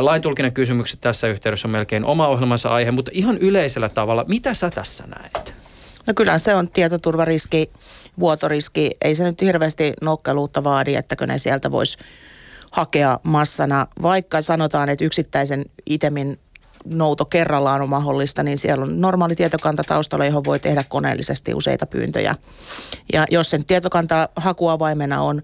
Laintulkinen 0.00 0.52
kysymykset 0.52 1.00
tässä 1.00 1.28
yhteydessä 1.28 1.68
on 1.68 1.72
melkein 1.72 2.04
oma 2.04 2.28
ohjelmansa 2.28 2.68
aihe, 2.68 2.90
mutta 2.90 3.10
ihan 3.14 3.38
yleisellä 3.38 3.88
tavalla, 3.88 4.24
mitä 4.28 4.54
sä 4.54 4.70
tässä 4.70 5.04
näet? 5.06 5.55
No 6.06 6.14
kyllä 6.16 6.38
se 6.38 6.54
on 6.54 6.70
tietoturvariski, 6.70 7.70
vuotoriski. 8.18 8.90
Ei 9.02 9.14
se 9.14 9.24
nyt 9.24 9.40
hirveästi 9.40 9.92
nokkeluutta 10.02 10.64
vaadi, 10.64 10.94
ettäkö 10.94 11.26
ne 11.26 11.38
sieltä 11.38 11.70
voisi 11.70 11.98
hakea 12.70 13.20
massana. 13.22 13.86
Vaikka 14.02 14.42
sanotaan, 14.42 14.88
että 14.88 15.04
yksittäisen 15.04 15.64
itemin 15.86 16.38
nouto 16.84 17.24
kerrallaan 17.24 17.82
on 17.82 17.88
mahdollista, 17.88 18.42
niin 18.42 18.58
siellä 18.58 18.82
on 18.82 19.00
normaali 19.00 19.34
tietokanta 19.34 19.84
taustalla, 19.84 20.26
johon 20.26 20.44
voi 20.44 20.58
tehdä 20.58 20.84
koneellisesti 20.88 21.54
useita 21.54 21.86
pyyntöjä. 21.86 22.34
Ja 23.12 23.26
jos 23.30 23.50
sen 23.50 23.64
tietokanta 23.64 24.28
hakuavaimena 24.36 25.22
on 25.22 25.42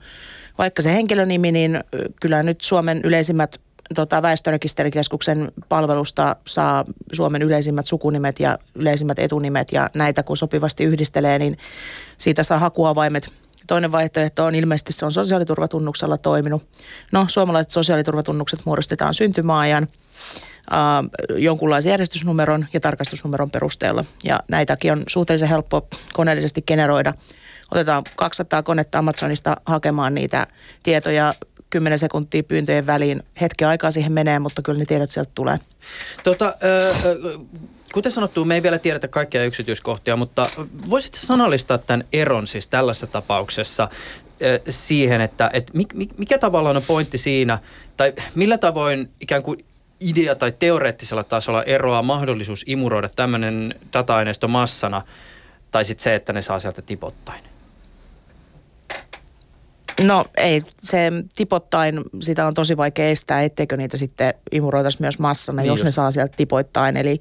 vaikka 0.59 0.83
se 0.83 0.93
henkilönimi, 0.93 1.53
niin 1.53 1.81
kyllä 2.21 2.43
nyt 2.43 2.61
Suomen 2.61 3.01
yleisimmät 3.05 3.61
tota, 3.95 4.23
väestörekisterikeskuksen 4.23 5.53
palvelusta 5.69 6.37
saa 6.47 6.85
Suomen 7.13 7.43
yleisimmät 7.43 7.87
sukunimet 7.87 8.41
ja 8.41 8.59
yleisimmät 8.75 9.19
etunimet 9.19 9.73
ja 9.73 9.91
näitä 9.95 10.23
kun 10.23 10.37
sopivasti 10.37 10.85
yhdistelee, 10.85 11.39
niin 11.39 11.59
siitä 12.19 12.43
saa 12.43 12.59
hakuavaimet. 12.59 13.33
Toinen 13.67 13.93
vaihtoehto 13.93 14.45
on 14.45 14.55
ilmeisesti 14.55 14.93
se 14.93 15.05
on 15.05 15.13
sosiaaliturvatunnuksella 15.13 16.19
toiminut. 16.19 16.67
No, 17.13 17.27
suomalaiset 17.29 17.71
sosiaaliturvatunnukset 17.71 18.61
muodostetaan 18.65 19.15
syntymäajan 19.15 19.83
äh, 20.73 20.79
jonkunlaisen 21.37 21.91
järjestysnumeron 21.91 22.67
ja 22.73 22.81
tarkastusnumeron 22.81 23.51
perusteella. 23.51 24.05
Ja 24.25 24.41
näitäkin 24.49 24.93
on 24.93 25.03
suhteellisen 25.07 25.49
helppo 25.49 25.89
koneellisesti 26.13 26.63
generoida. 26.63 27.15
Otetaan 27.71 28.03
200 28.17 28.63
konetta 28.63 28.99
Amazonista 28.99 29.57
hakemaan 29.67 30.15
niitä 30.15 30.47
tietoja 30.83 31.33
10 31.73 31.99
sekuntia 31.99 32.43
pyyntöjen 32.43 32.87
väliin. 32.87 33.23
Hetken 33.41 33.69
aikaa 33.69 33.91
siihen 33.91 34.13
menee, 34.13 34.39
mutta 34.39 34.63
kyllä 34.63 34.79
ne 34.79 34.85
tiedot 34.85 35.11
sieltä 35.11 35.31
tulee. 35.35 35.59
Tota, 36.25 36.55
ö, 36.65 37.39
kuten 37.93 38.13
sanottu, 38.13 38.45
me 38.45 38.55
ei 38.55 38.63
vielä 38.63 38.79
tiedetä 38.79 39.09
kaikkia 39.09 39.45
yksityiskohtia, 39.45 40.17
mutta 40.17 40.47
voisitko 40.91 41.19
sanallistaa 41.21 41.79
tämän 41.79 42.05
eron 42.13 42.47
siis 42.47 42.69
tällaisessa 42.69 43.07
tapauksessa 43.07 43.89
siihen, 44.69 45.21
että, 45.21 45.51
että 45.53 45.73
mikä 46.19 46.39
tavallaan 46.39 46.77
on 46.77 46.83
pointti 46.87 47.19
siinä, 47.19 47.59
tai 47.97 48.13
millä 48.35 48.59
tavoin 48.59 49.11
ikään 49.21 49.43
kuin 49.43 49.65
idea- 50.01 50.35
tai 50.35 50.53
teoreettisella 50.59 51.25
tasolla 51.25 51.63
eroaa 51.63 52.03
mahdollisuus 52.03 52.65
imuroida 52.67 53.09
tämmöinen 53.17 53.75
data-aineisto 53.93 54.49
massana, 54.49 55.03
tai 55.71 55.85
sitten 55.85 56.03
se, 56.03 56.15
että 56.15 56.33
ne 56.33 56.43
saa 56.43 56.59
sieltä 56.59 56.83
tipottain? 56.83 57.52
No 60.01 60.25
ei, 60.37 60.63
se 60.83 61.13
tipottain, 61.37 62.01
sitä 62.21 62.47
on 62.47 62.55
tosi 62.55 62.77
vaikea 62.77 63.09
estää, 63.09 63.43
etteikö 63.43 63.77
niitä 63.77 63.97
sitten 63.97 64.35
imuroitaisi 64.53 65.01
myös 65.01 65.19
massana, 65.19 65.63
niin 65.63 65.69
jos 65.69 65.81
just. 65.81 65.85
ne 65.85 65.93
saa 65.93 66.11
sieltä 66.11 66.35
tipoittain. 66.37 66.97
Eli 66.97 67.19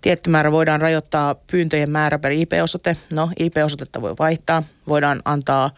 tietty 0.00 0.30
määrä 0.30 0.52
voidaan 0.52 0.80
rajoittaa 0.80 1.34
pyyntöjen 1.34 1.90
määrä 1.90 2.18
per 2.18 2.32
IP-osoite. 2.32 2.96
No 3.10 3.30
IP-osoitetta 3.38 4.02
voi 4.02 4.14
vaihtaa, 4.18 4.62
voidaan 4.88 5.20
antaa 5.24 5.70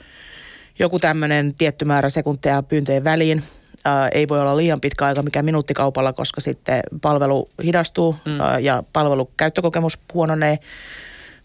joku 0.79 0.99
tämmöinen 0.99 1.55
tietty 1.55 1.85
määrä 1.85 2.09
sekunteja 2.09 2.63
pyyntöjen 2.63 3.05
väliin. 3.05 3.43
Ää, 3.85 4.09
ei 4.09 4.29
voi 4.29 4.41
olla 4.41 4.57
liian 4.57 4.81
pitkä 4.81 5.05
aika 5.05 5.23
mikä 5.23 5.43
minuuttikaupalla, 5.43 6.13
koska 6.13 6.41
sitten 6.41 6.83
palvelu 7.03 7.51
hidastuu 7.65 8.17
mm. 8.25 8.41
ää, 8.41 8.59
ja 8.59 8.83
palvelukäyttökokemus 8.93 9.99
huononee. 10.15 10.59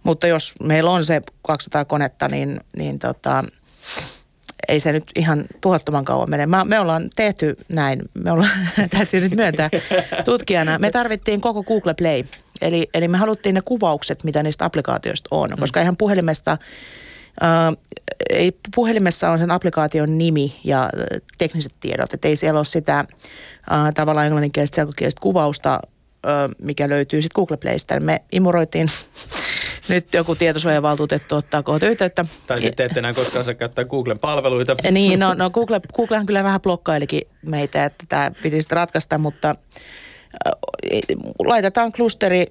Mutta 0.03 0.27
jos 0.27 0.55
meillä 0.63 0.91
on 0.91 1.05
se 1.05 1.21
200 1.47 1.85
konetta, 1.85 2.27
niin, 2.27 2.59
niin 2.77 2.99
tota, 2.99 3.43
ei 4.69 4.79
se 4.79 4.91
nyt 4.91 5.03
ihan 5.15 5.45
tuhottoman 5.61 6.05
kauan 6.05 6.29
mene. 6.29 6.45
Mä, 6.45 6.65
me 6.65 6.79
ollaan 6.79 7.09
tehty 7.15 7.57
näin, 7.69 8.01
me 8.23 8.31
ollaan, 8.31 8.51
täytyy 8.97 9.21
nyt 9.21 9.35
myöntää 9.35 9.69
tutkijana. 10.25 10.79
Me 10.79 10.91
tarvittiin 10.91 11.41
koko 11.41 11.63
Google 11.63 11.93
Play, 11.93 12.23
eli, 12.61 12.89
eli 12.93 13.07
me 13.07 13.17
haluttiin 13.17 13.55
ne 13.55 13.61
kuvaukset, 13.65 14.23
mitä 14.23 14.43
niistä 14.43 14.65
applikaatioista 14.65 15.27
on, 15.31 15.49
mm. 15.49 15.57
koska 15.59 15.79
eihän 15.79 15.97
puhelimesta 15.97 16.57
Uh, 17.43 17.77
ei, 18.29 18.51
puhelimessa 18.75 19.29
on 19.29 19.39
sen 19.39 19.51
applikaation 19.51 20.17
nimi 20.17 20.59
ja 20.63 20.89
tekniset 21.37 21.73
tiedot, 21.79 22.13
että 22.13 22.27
ei 22.27 22.35
siellä 22.35 22.59
ole 22.59 22.65
sitä 22.65 23.05
uh, 23.09 23.93
tavallaan 23.93 24.25
englanninkielistä 24.25 24.75
selkokielistä 24.75 25.21
kuvausta, 25.21 25.79
uh, 25.83 26.55
mikä 26.61 26.89
löytyy 26.89 27.21
sitten 27.21 27.35
Google 27.35 27.57
Playsta. 27.57 27.99
Me 27.99 28.21
imuroitiin 28.31 28.87
nyt 29.89 30.13
joku 30.13 30.35
tietosuojavaltuutettu 30.35 31.35
ottaa 31.35 31.63
kohta 31.63 31.87
yhteyttä. 31.87 32.25
Tai 32.47 32.61
sitten 32.61 32.85
ette 32.85 32.99
enää 32.99 33.13
koskaan 33.13 33.45
saa 33.45 33.53
käyttää 33.53 33.85
Googlen 33.85 34.19
palveluita. 34.19 34.75
Niin, 34.91 35.19
no, 35.19 35.33
no 35.33 35.49
Google, 35.49 35.81
Googlehan 35.95 36.25
kyllä 36.25 36.43
vähän 36.43 36.61
blokkailikin 36.61 37.21
meitä, 37.45 37.85
että 37.85 38.05
tämä 38.09 38.31
piti 38.43 38.61
sitten 38.61 38.75
ratkaista, 38.75 39.17
mutta 39.17 39.49
äh, 39.49 40.51
laitetaan 41.45 41.91
klusteri 41.91 42.45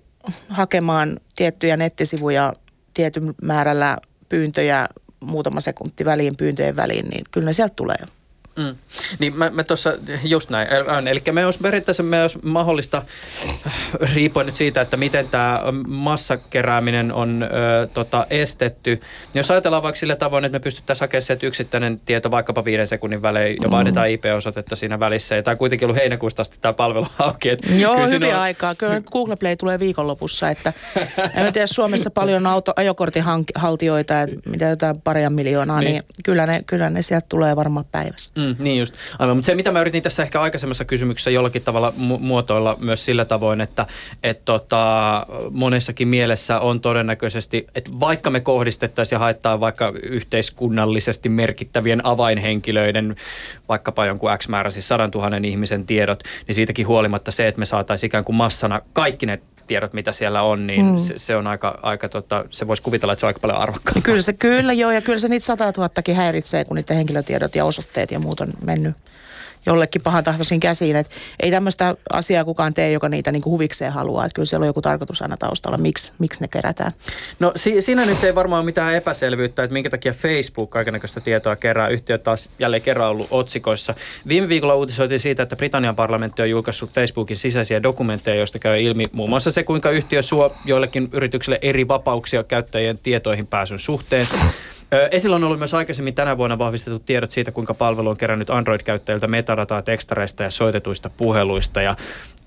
hakemaan 0.48 1.16
tiettyjä 1.36 1.76
nettisivuja 1.76 2.52
tietyn 2.94 3.34
määrällä 3.42 3.96
pyyntöjä 4.28 4.88
muutama 5.20 5.60
sekunti 5.60 6.04
väliin 6.04 6.36
pyyntöjen 6.36 6.76
väliin, 6.76 7.08
niin 7.08 7.24
kyllä 7.30 7.44
ne 7.44 7.52
sieltä 7.52 7.74
tulee. 7.76 7.96
Mm. 8.58 8.74
Niin 9.18 9.36
mä, 9.36 9.50
mä 9.50 9.64
tuossa, 9.64 9.92
just 10.24 10.50
näin, 10.50 10.68
eli 11.10 11.22
me 11.32 11.46
olisi 11.46 11.58
periaatteessa 11.58 12.02
me 12.02 12.22
olisi 12.22 12.38
mahdollista, 12.42 13.02
äh, 13.66 13.72
riippuen 14.14 14.46
nyt 14.46 14.56
siitä, 14.56 14.80
että 14.80 14.96
miten 14.96 15.28
tämä 15.28 15.58
massakerääminen 15.86 17.12
on 17.12 17.42
ö, 17.42 17.86
tota, 17.94 18.26
estetty. 18.30 19.00
Jos 19.34 19.50
ajatellaan 19.50 19.82
vaikka 19.82 19.98
sillä 19.98 20.16
tavoin, 20.16 20.44
että 20.44 20.58
me 20.58 20.62
pystyttäisiin 20.62 21.04
hakemaan 21.04 21.22
se, 21.22 21.32
että 21.32 21.46
yksittäinen 21.46 22.00
tieto 22.06 22.30
vaikkapa 22.30 22.64
viiden 22.64 22.86
sekunnin 22.86 23.22
välein 23.22 23.56
ja 23.62 23.70
vaihdetaan 23.70 24.08
mm. 24.08 24.14
IP-osoitetta 24.14 24.76
siinä 24.76 25.00
välissä. 25.00 25.36
Ja 25.36 25.42
tämä 25.42 25.52
on 25.52 25.58
kuitenkin 25.58 25.86
ollut 25.86 26.00
heinäkuusta 26.00 26.42
asti 26.42 26.58
tämä 26.60 26.72
palvelu 26.72 27.06
auki. 27.18 27.48
Että 27.48 27.68
Joo, 27.74 28.06
hyvin 28.06 28.34
on... 28.34 28.40
aikaa. 28.40 28.74
Kyllä 28.74 29.00
Google 29.00 29.36
Play 29.36 29.56
tulee 29.56 29.78
viikonlopussa, 29.78 30.50
että 30.50 30.72
en 31.34 31.52
tiedä 31.52 31.66
Suomessa 31.66 32.10
paljon 32.10 32.46
auto, 32.46 32.72
ajokortin 32.76 33.24
haltijoita, 33.54 34.14
mitä 34.46 34.64
jotain 34.64 35.00
paria 35.04 35.30
miljoonaa, 35.30 35.80
niin, 35.80 35.92
niin 35.92 36.04
kyllä, 36.24 36.46
ne, 36.46 36.62
kyllä 36.66 36.90
ne 36.90 37.02
sieltä 37.02 37.26
tulee 37.28 37.56
varmaan 37.56 37.84
päivässä. 37.92 38.32
Mm. 38.36 38.47
Mm, 38.48 38.64
niin 38.64 38.78
just. 38.78 38.94
Aivan, 39.18 39.36
mutta 39.36 39.46
se 39.46 39.54
mitä 39.54 39.72
mä 39.72 39.80
yritin 39.80 40.02
tässä 40.02 40.22
ehkä 40.22 40.40
aikaisemmassa 40.40 40.84
kysymyksessä 40.84 41.30
jollakin 41.30 41.62
tavalla 41.62 41.92
mu- 41.96 42.18
muotoilla 42.20 42.76
myös 42.80 43.04
sillä 43.04 43.24
tavoin, 43.24 43.60
että 43.60 43.86
et 44.22 44.44
tota, 44.44 45.26
monessakin 45.50 46.08
mielessä 46.08 46.60
on 46.60 46.80
todennäköisesti, 46.80 47.66
että 47.74 47.90
vaikka 48.00 48.30
me 48.30 48.40
kohdistettaisiin 48.40 49.16
ja 49.16 49.20
haettaa 49.20 49.60
vaikka 49.60 49.92
yhteiskunnallisesti 50.02 51.28
merkittävien 51.28 52.06
avainhenkilöiden, 52.06 53.16
vaikkapa 53.68 54.06
jonkun 54.06 54.30
X 54.38 54.48
määrä, 54.48 54.70
siis 54.70 54.88
sadan 54.88 55.10
tuhannen 55.10 55.44
ihmisen 55.44 55.86
tiedot, 55.86 56.22
niin 56.46 56.54
siitäkin 56.54 56.86
huolimatta 56.86 57.30
se, 57.30 57.48
että 57.48 57.58
me 57.58 57.66
saataisiin 57.66 58.08
ikään 58.08 58.24
kuin 58.24 58.36
massana 58.36 58.80
kaikki 58.92 59.26
ne 59.26 59.40
tiedot, 59.68 59.92
mitä 59.92 60.12
siellä 60.12 60.42
on, 60.42 60.66
niin 60.66 60.86
hmm. 60.86 60.98
se, 60.98 61.14
se, 61.16 61.36
on 61.36 61.46
aika, 61.46 61.78
aika 61.82 62.08
tota, 62.08 62.44
se 62.50 62.66
voisi 62.66 62.82
kuvitella, 62.82 63.12
että 63.12 63.20
se 63.20 63.26
on 63.26 63.28
aika 63.28 63.40
paljon 63.40 63.58
arvokkaampaa. 63.58 64.02
Kyllä 64.02 64.22
se, 64.22 64.32
kyllä 64.32 64.72
joo, 64.72 64.90
ja 64.90 65.00
kyllä 65.00 65.18
se 65.18 65.28
niitä 65.28 65.46
sata 65.46 65.72
tuhattakin 65.72 66.16
häiritsee, 66.16 66.64
kun 66.64 66.76
niiden 66.76 66.96
henkilötiedot 66.96 67.54
ja 67.54 67.64
osoitteet 67.64 68.10
ja 68.10 68.18
muut 68.18 68.40
on 68.40 68.48
mennyt 68.64 68.96
jollekin 69.68 70.02
pahan 70.02 70.24
tahtoisin 70.24 70.60
käsiin. 70.60 70.96
Että 70.96 71.12
ei 71.40 71.50
tämmöistä 71.50 71.94
asiaa 72.12 72.44
kukaan 72.44 72.74
tee, 72.74 72.92
joka 72.92 73.08
niitä 73.08 73.32
niin 73.32 73.44
huvikseen 73.44 73.92
haluaa. 73.92 74.24
Että 74.24 74.34
kyllä 74.34 74.46
siellä 74.46 74.64
on 74.64 74.66
joku 74.66 74.82
tarkoitus 74.82 75.22
aina 75.22 75.36
taustalla, 75.36 75.78
miksi, 75.78 76.12
miksi 76.18 76.40
ne 76.40 76.48
kerätään. 76.48 76.92
No 77.40 77.52
si- 77.56 77.80
siinä 77.80 78.06
nyt 78.06 78.24
ei 78.24 78.34
varmaan 78.34 78.64
mitään 78.64 78.94
epäselvyyttä, 78.94 79.62
että 79.62 79.72
minkä 79.72 79.90
takia 79.90 80.12
Facebook 80.12 80.70
kaikenlaista 80.70 81.20
tietoa 81.20 81.56
kerää. 81.56 81.88
Yhtiö 81.88 82.18
taas 82.18 82.50
jälleen 82.58 82.82
kerran 82.82 83.08
ollut 83.08 83.28
otsikoissa. 83.30 83.94
Viime 84.28 84.48
viikolla 84.48 84.74
uutisoitiin 84.74 85.20
siitä, 85.20 85.42
että 85.42 85.56
Britannian 85.56 85.96
parlamentti 85.96 86.42
on 86.42 86.50
julkaissut 86.50 86.90
Facebookin 86.90 87.36
sisäisiä 87.36 87.82
dokumentteja, 87.82 88.36
joista 88.36 88.58
käy 88.58 88.80
ilmi 88.80 89.04
muun 89.12 89.30
muassa 89.30 89.50
se, 89.50 89.64
kuinka 89.64 89.90
yhtiö 89.90 90.22
suo 90.22 90.54
joillekin 90.64 91.08
yrityksille 91.12 91.58
eri 91.62 91.88
vapauksia 91.88 92.44
käyttäjien 92.44 92.98
tietoihin 92.98 93.46
pääsyn 93.46 93.78
suhteen. 93.78 94.26
Esillä 95.10 95.36
on 95.36 95.44
ollut 95.44 95.58
myös 95.58 95.74
aikaisemmin 95.74 96.14
tänä 96.14 96.36
vuonna 96.36 96.58
vahvistetut 96.58 97.06
tiedot 97.06 97.30
siitä, 97.30 97.52
kuinka 97.52 97.74
palvelu 97.74 98.08
on 98.08 98.16
kerännyt 98.16 98.50
Android-käyttäjiltä 98.50 99.26
metadataa 99.26 99.82
tekstareista 99.82 100.42
ja 100.42 100.50
soitetuista 100.50 101.10
puheluista. 101.10 101.82
Ja 101.82 101.96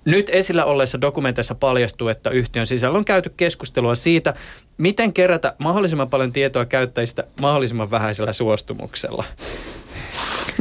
nyt 0.06 0.30
esillä 0.30 0.66
olleissa 0.66 1.02
dokumenteissa 1.02 1.56
paljastuu, 1.56 2.08
että 2.08 2.30
yhtiön 2.30 2.68
sisällä 2.68 2.98
on 2.98 3.06
käyty 3.06 3.34
keskustelua 3.38 3.96
siitä, 3.96 4.34
miten 4.78 5.14
kerätä 5.14 5.56
mahdollisimman 5.58 6.10
paljon 6.10 6.32
tietoa 6.32 6.66
käyttäjistä 6.66 7.24
mahdollisimman 7.42 7.92
vähäisellä 7.92 8.34
suostumuksella. 8.34 9.24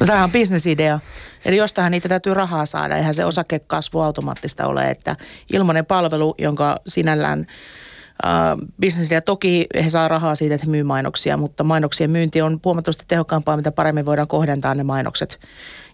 No, 0.00 0.06
tämä 0.06 0.24
on 0.24 0.32
bisnesidea. 0.32 0.98
Eli 1.44 1.56
jostahan 1.56 1.92
niitä 1.92 2.08
täytyy 2.08 2.34
rahaa 2.34 2.66
saada. 2.66 2.96
Eihän 2.96 3.14
se 3.14 3.24
osakekasvu 3.24 4.00
automaattista 4.00 4.66
ole, 4.66 4.90
että 4.90 5.16
ilmainen 5.52 5.86
palvelu, 5.86 6.34
jonka 6.38 6.76
sinällään 6.86 7.46
äh, 8.24 8.56
bisnesille. 8.80 9.20
Toki 9.20 9.66
he 9.74 9.90
saa 9.90 10.08
rahaa 10.08 10.34
siitä, 10.34 10.54
että 10.54 10.66
he 10.66 10.70
myy 10.70 10.82
mainoksia, 10.82 11.36
mutta 11.36 11.64
mainoksien 11.64 12.10
myynti 12.10 12.42
on 12.42 12.60
huomattavasti 12.64 13.04
tehokkaampaa, 13.08 13.56
mitä 13.56 13.72
paremmin 13.72 14.06
voidaan 14.06 14.28
kohdentaa 14.28 14.74
ne 14.74 14.82
mainokset 14.82 15.40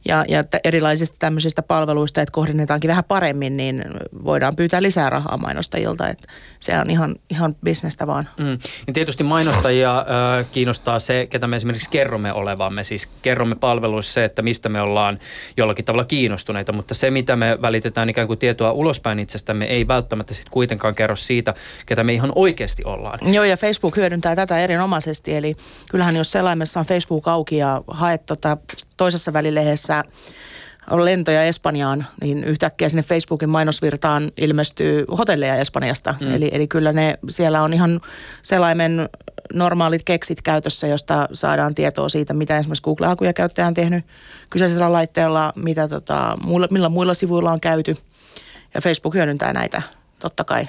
ja, 0.09 0.25
ja 0.29 0.45
erilaisista 0.65 1.17
tämmöisistä 1.19 1.63
palveluista, 1.63 2.23
että 2.23 2.33
kohdennetaankin 2.33 2.89
vähän 2.89 3.05
paremmin, 3.05 3.57
niin 3.57 3.85
voidaan 4.25 4.53
pyytää 4.57 4.83
lisää 4.83 5.11
rahaa 5.11 5.37
mainostajilta. 5.37 6.09
Että 6.09 6.27
se 6.61 6.79
on 6.79 6.91
ihan, 6.91 7.15
ihan 7.31 7.57
bisnestä 7.65 8.07
vaan. 8.07 8.29
Mm. 8.39 8.59
Ja 8.87 8.93
tietysti 8.93 9.25
mainostajia 9.25 9.99
äh, 9.99 10.47
kiinnostaa 10.53 10.99
se, 10.99 11.27
ketä 11.31 11.47
me 11.47 11.57
esimerkiksi 11.57 11.91
kerromme 11.91 12.33
olevamme. 12.33 12.85
Siis 12.85 13.07
kerromme 13.23 13.55
palveluissa 13.55 14.13
se, 14.13 14.25
että 14.25 14.43
mistä 14.43 14.69
me 14.69 14.81
ollaan 14.81 15.19
jollakin 15.57 15.85
tavalla 15.85 16.05
kiinnostuneita, 16.05 16.73
mutta 16.73 16.95
se, 16.95 17.11
mitä 17.11 17.37
me 17.37 17.59
välitetään 17.63 18.09
ikään 18.09 18.27
kuin 18.27 18.39
tietoa 18.39 18.73
ulospäin 18.73 19.19
itsestämme, 19.19 19.65
ei 19.65 19.89
välttämättä 19.89 20.35
sitten 20.35 20.53
kuitenkaan 20.53 20.95
kerro 20.95 21.17
siitä, 21.17 21.55
ketä 21.87 22.05
me 22.05 22.13
ihan 22.13 22.33
oikeasti 22.35 22.85
ollaan. 22.85 23.19
Joo, 23.33 23.45
ja 23.45 23.57
Facebook 23.57 23.97
hyödyntää 23.97 24.37
tätä 24.37 24.59
erinomaisesti. 24.59 25.35
Eli 25.35 25.55
kyllähän 25.91 26.17
jos 26.17 26.33
selaimessa 26.33 26.81
on 26.81 26.87
Facebook 26.87 27.29
auki 27.29 27.57
ja 27.57 27.83
haet 27.87 28.27
tota 28.27 28.57
toisessa 28.97 29.33
välilehdessä 29.33 29.96
on 30.91 31.05
lentoja 31.05 31.43
Espanjaan, 31.43 32.07
niin 32.21 32.45
yhtäkkiä 32.45 32.89
sinne 32.89 33.03
Facebookin 33.03 33.49
mainosvirtaan 33.49 34.31
ilmestyy 34.37 35.05
hotelleja 35.19 35.57
Espanjasta. 35.57 36.15
Mm. 36.21 36.35
Eli, 36.35 36.51
eli 36.53 36.69
kyllä 36.69 36.93
ne, 36.93 37.19
siellä 37.29 37.63
on 37.63 37.75
ihan 37.75 38.01
selaimen 38.43 39.09
normaalit 39.55 40.03
keksit 40.03 40.43
käytössä, 40.43 40.87
josta 40.87 41.29
saadaan 41.33 41.75
tietoa 41.75 42.09
siitä, 42.09 42.35
mitä 42.35 42.59
esimerkiksi 42.59 42.83
Google-hakuja 42.83 43.33
käyttäjä 43.33 43.69
on 43.69 43.75
tehnyt 43.75 44.05
kyseisellä 44.51 44.93
laitteella, 44.93 45.53
mitä 45.57 45.89
tota, 45.89 46.37
muilla, 46.45 46.69
millä 46.71 46.89
muilla 46.89 47.15
sivuilla 47.15 47.53
on 47.53 47.61
käyty. 47.61 47.97
Ja 48.75 48.81
Facebook 48.81 49.15
hyödyntää 49.15 49.53
näitä 49.53 49.83
totta 50.19 50.45
kai. 50.45 50.69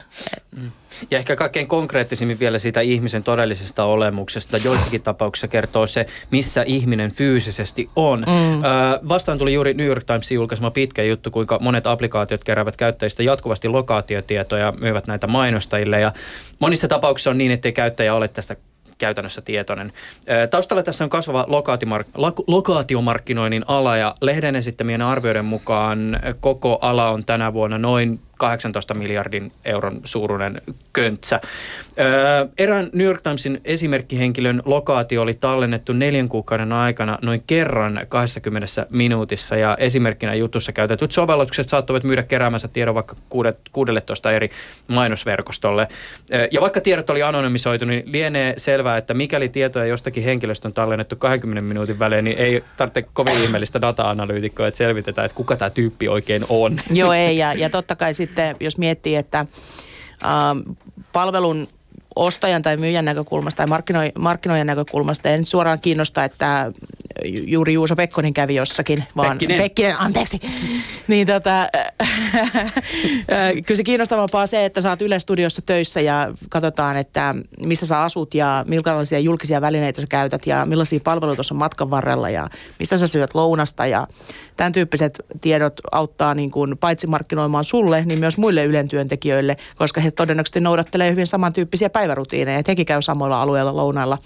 Mm. 0.55 0.71
Ja 1.11 1.17
ehkä 1.17 1.35
kaikkein 1.35 1.67
konkreettisimmin 1.67 2.39
vielä 2.39 2.59
siitä 2.59 2.81
ihmisen 2.81 3.23
todellisesta 3.23 3.83
olemuksesta. 3.83 4.57
Joissakin 4.57 5.01
tapauksissa 5.01 5.47
kertoo 5.47 5.87
se, 5.87 6.05
missä 6.31 6.63
ihminen 6.63 7.11
fyysisesti 7.11 7.89
on. 7.95 8.19
Mm. 8.19 8.63
Öö, 8.63 8.71
vastaan 9.09 9.37
tuli 9.37 9.53
juuri 9.53 9.73
New 9.73 9.87
York 9.87 10.03
Timesin 10.03 10.35
julkaisema 10.35 10.71
pitkä 10.71 11.03
juttu, 11.03 11.31
kuinka 11.31 11.59
monet 11.61 11.87
applikaatiot 11.87 12.43
keräävät 12.43 12.77
käyttäjistä 12.77 13.23
jatkuvasti 13.23 13.67
lokaatiotietoja 13.67 14.65
ja 14.65 14.73
myyvät 14.79 15.07
näitä 15.07 15.27
mainostajille. 15.27 15.99
Ja 15.99 16.11
monissa 16.59 16.87
tapauksissa 16.87 17.29
on 17.29 17.37
niin, 17.37 17.51
ettei 17.51 17.71
käyttäjä 17.71 18.15
ole 18.15 18.27
tästä 18.27 18.55
käytännössä 18.97 19.41
tietoinen. 19.41 19.93
Taustalla 20.49 20.83
tässä 20.83 21.03
on 21.03 21.09
kasvava 21.09 21.45
lokaatiomarkkinoinnin 22.47 23.63
ala 23.67 23.97
ja 23.97 24.15
lehden 24.21 24.55
esittämien 24.55 25.01
arvioiden 25.01 25.45
mukaan 25.45 26.19
koko 26.39 26.77
ala 26.81 27.09
on 27.09 27.25
tänä 27.25 27.53
vuonna 27.53 27.77
noin 27.77 28.19
18 28.37 28.93
miljardin 28.93 29.51
euron 29.65 30.01
suuruinen 30.03 30.61
köntsä. 30.93 31.41
Öö, 31.99 32.45
erään 32.57 32.89
New 32.93 33.07
York 33.07 33.21
Timesin 33.21 33.61
esimerkkihenkilön 33.65 34.61
lokaatio 34.65 35.21
oli 35.21 35.33
tallennettu 35.33 35.93
neljän 35.93 36.29
kuukauden 36.29 36.73
aikana 36.73 37.19
noin 37.21 37.43
kerran 37.47 38.01
20 38.09 38.67
minuutissa 38.89 39.55
ja 39.55 39.77
esimerkkinä 39.79 40.33
jutussa 40.33 40.71
käytetyt 40.71 41.11
sovellukset 41.11 41.69
saattavat 41.69 42.03
myydä 42.03 42.23
keräämänsä 42.23 42.67
tiedon 42.67 42.95
vaikka 42.95 43.15
16 43.71 44.31
eri 44.31 44.51
mainosverkostolle. 44.87 45.87
Öö, 46.33 46.47
ja 46.51 46.61
vaikka 46.61 46.81
tiedot 46.81 47.09
oli 47.09 47.23
anonymisoitu, 47.23 47.85
niin 47.85 48.03
lienee 48.05 48.53
selvää, 48.57 48.97
että 48.97 49.13
mikäli 49.13 49.49
tietoja 49.49 49.85
jostakin 49.85 50.23
henkilöstä 50.23 50.67
on 50.67 50.73
tallennettu 50.73 51.15
20 51.15 51.67
minuutin 51.67 51.99
välein, 51.99 52.25
niin 52.25 52.37
ei 52.37 52.63
tarvitse 52.77 53.05
kovin 53.13 53.43
ihmeellistä 53.43 53.81
data-analyytikkoa, 53.81 54.67
että 54.67 54.77
selvitetään, 54.77 55.25
että 55.25 55.35
kuka 55.35 55.55
tämä 55.55 55.69
tyyppi 55.69 56.07
oikein 56.07 56.43
on. 56.49 56.79
Joo, 56.93 57.13
ei. 57.13 57.37
Ja, 57.37 57.53
ja 57.53 57.69
totta 57.69 57.95
kai 57.95 58.13
sitten, 58.27 58.55
jos 58.59 58.77
miettii, 58.77 59.15
että 59.15 59.39
äh, 59.39 60.75
palvelun 61.13 61.67
ostajan 62.17 62.61
tai 62.61 62.77
myyjän 62.77 63.05
näkökulmasta 63.05 63.57
tai 63.57 63.67
markkino, 63.67 63.99
markkinoijan 64.19 64.67
näkökulmasta 64.67 65.29
en 65.29 65.45
suoraan 65.45 65.81
kiinnosta, 65.81 66.23
että 66.23 66.71
juuri 67.25 67.73
Juuso 67.73 67.95
Pekkonen 67.95 68.33
kävi 68.33 68.55
jossakin, 68.55 69.03
vaan 69.15 69.29
Pekkinen, 69.29 69.57
Pekkinen 69.57 69.99
anteeksi. 69.99 70.39
niin 71.07 71.27
tota, 71.27 71.51
kyllä 73.65 73.77
se 73.77 73.83
kiinnostavampaa 73.83 74.47
se, 74.47 74.65
että 74.65 74.81
saat 74.81 75.01
Yle 75.01 75.19
Studiossa 75.19 75.61
töissä 75.61 76.01
ja 76.01 76.33
katsotaan, 76.49 76.97
että 76.97 77.35
missä 77.61 77.85
sä 77.85 78.01
asut 78.01 78.33
ja 78.33 78.65
millaisia 78.67 79.19
julkisia 79.19 79.61
välineitä 79.61 80.01
sä 80.01 80.07
käytät 80.07 80.47
ja 80.47 80.65
millaisia 80.65 80.99
palveluita 81.03 81.41
on 81.51 81.57
matkan 81.57 81.89
varrella 81.89 82.29
ja 82.29 82.49
missä 82.79 82.97
sä 82.97 83.07
syöt 83.07 83.35
lounasta 83.35 83.85
ja 83.85 84.07
tämän 84.57 84.71
tyyppiset 84.71 85.19
tiedot 85.41 85.73
auttaa 85.91 86.35
niin 86.35 86.51
kuin 86.51 86.77
paitsi 86.77 87.07
markkinoimaan 87.07 87.63
sulle, 87.63 88.05
niin 88.05 88.19
myös 88.19 88.37
muille 88.37 88.65
Ylen 88.65 88.87
työntekijöille, 88.87 89.57
koska 89.75 90.01
he 90.01 90.11
todennäköisesti 90.11 90.59
noudattelee 90.59 91.11
hyvin 91.11 91.27
samantyyppisiä 91.27 91.89
päivärutiineja, 91.89 92.59
että 92.59 92.71
hekin 92.71 92.85
käy 92.85 93.01
samoilla 93.01 93.41
alueilla 93.41 93.75
lounailla 93.75 94.17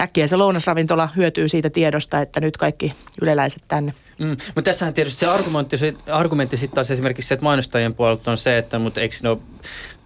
äkkiä 0.00 0.26
se 0.26 0.36
lounasravintola 0.36 1.08
hyötyy 1.16 1.48
siitä 1.48 1.70
tiedosta, 1.70 2.20
että 2.20 2.40
nyt 2.40 2.56
kaikki 2.56 2.92
yleläiset 3.22 3.62
tänne. 3.68 3.92
Mm, 4.18 4.28
mutta 4.28 4.62
tässähän 4.62 4.94
tietysti 4.94 5.20
se 5.20 5.26
argumentti, 5.26 5.78
se 5.78 5.94
argumentti 6.06 6.56
sitten 6.56 6.74
taas 6.74 6.90
esimerkiksi 6.90 7.28
se, 7.28 7.34
että 7.34 7.44
mainostajien 7.44 7.94
puolelta 7.94 8.30
on 8.30 8.36
se, 8.36 8.58
että 8.58 8.78
mutta 8.78 9.00
eikö, 9.00 9.16
no, 9.22 9.40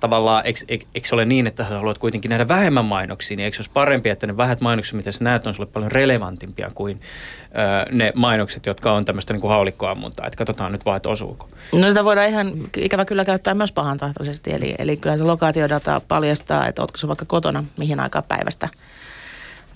tavallaan, 0.01 0.47
eikö, 0.47 0.61
eikö, 0.69 0.85
eikö 0.95 1.09
ole 1.13 1.25
niin, 1.25 1.47
että 1.47 1.65
haluat 1.65 1.99
kuitenkin 1.99 2.29
nähdä 2.29 2.49
vähemmän 2.49 2.85
mainoksia, 2.85 3.37
niin 3.37 3.45
eikö 3.45 3.57
se 3.57 3.61
olisi 3.61 3.71
parempi, 3.73 4.09
että 4.09 4.27
ne 4.27 4.37
vähät 4.37 4.61
mainokset, 4.61 4.95
mitä 4.95 5.13
sä 5.13 5.25
näet, 5.25 5.47
on 5.47 5.55
sulle 5.55 5.71
paljon 5.73 5.93
relevantimpia 5.93 6.71
kuin 6.75 7.01
ö, 7.41 7.93
ne 7.93 8.13
mainokset, 8.15 8.67
jotka 8.67 8.93
on 8.93 9.05
tämmöistä 9.05 9.33
niin 9.33 9.41
kuin 9.41 9.51
haulikkoammuntaa, 9.51 10.27
että 10.27 10.37
katsotaan 10.37 10.73
nyt 10.73 10.85
vaan, 10.85 10.97
että 10.97 11.09
osuuko. 11.09 11.49
No 11.73 11.89
sitä 11.89 12.05
voidaan 12.05 12.29
ihan 12.29 12.53
ikävä 12.77 13.05
kyllä 13.05 13.25
käyttää 13.25 13.55
myös 13.55 13.73
pahantahtoisesti, 13.73 14.53
eli, 14.53 14.75
eli 14.79 14.97
kyllä 14.97 15.17
se 15.17 15.25
lokaatiodata 15.25 16.01
paljastaa, 16.09 16.67
että 16.67 16.83
ootko 16.83 16.99
se 16.99 17.09
vaikka 17.09 17.25
kotona 17.25 17.65
mihin 17.77 18.01
aikaan 18.01 18.25
päivästä– 18.29 18.69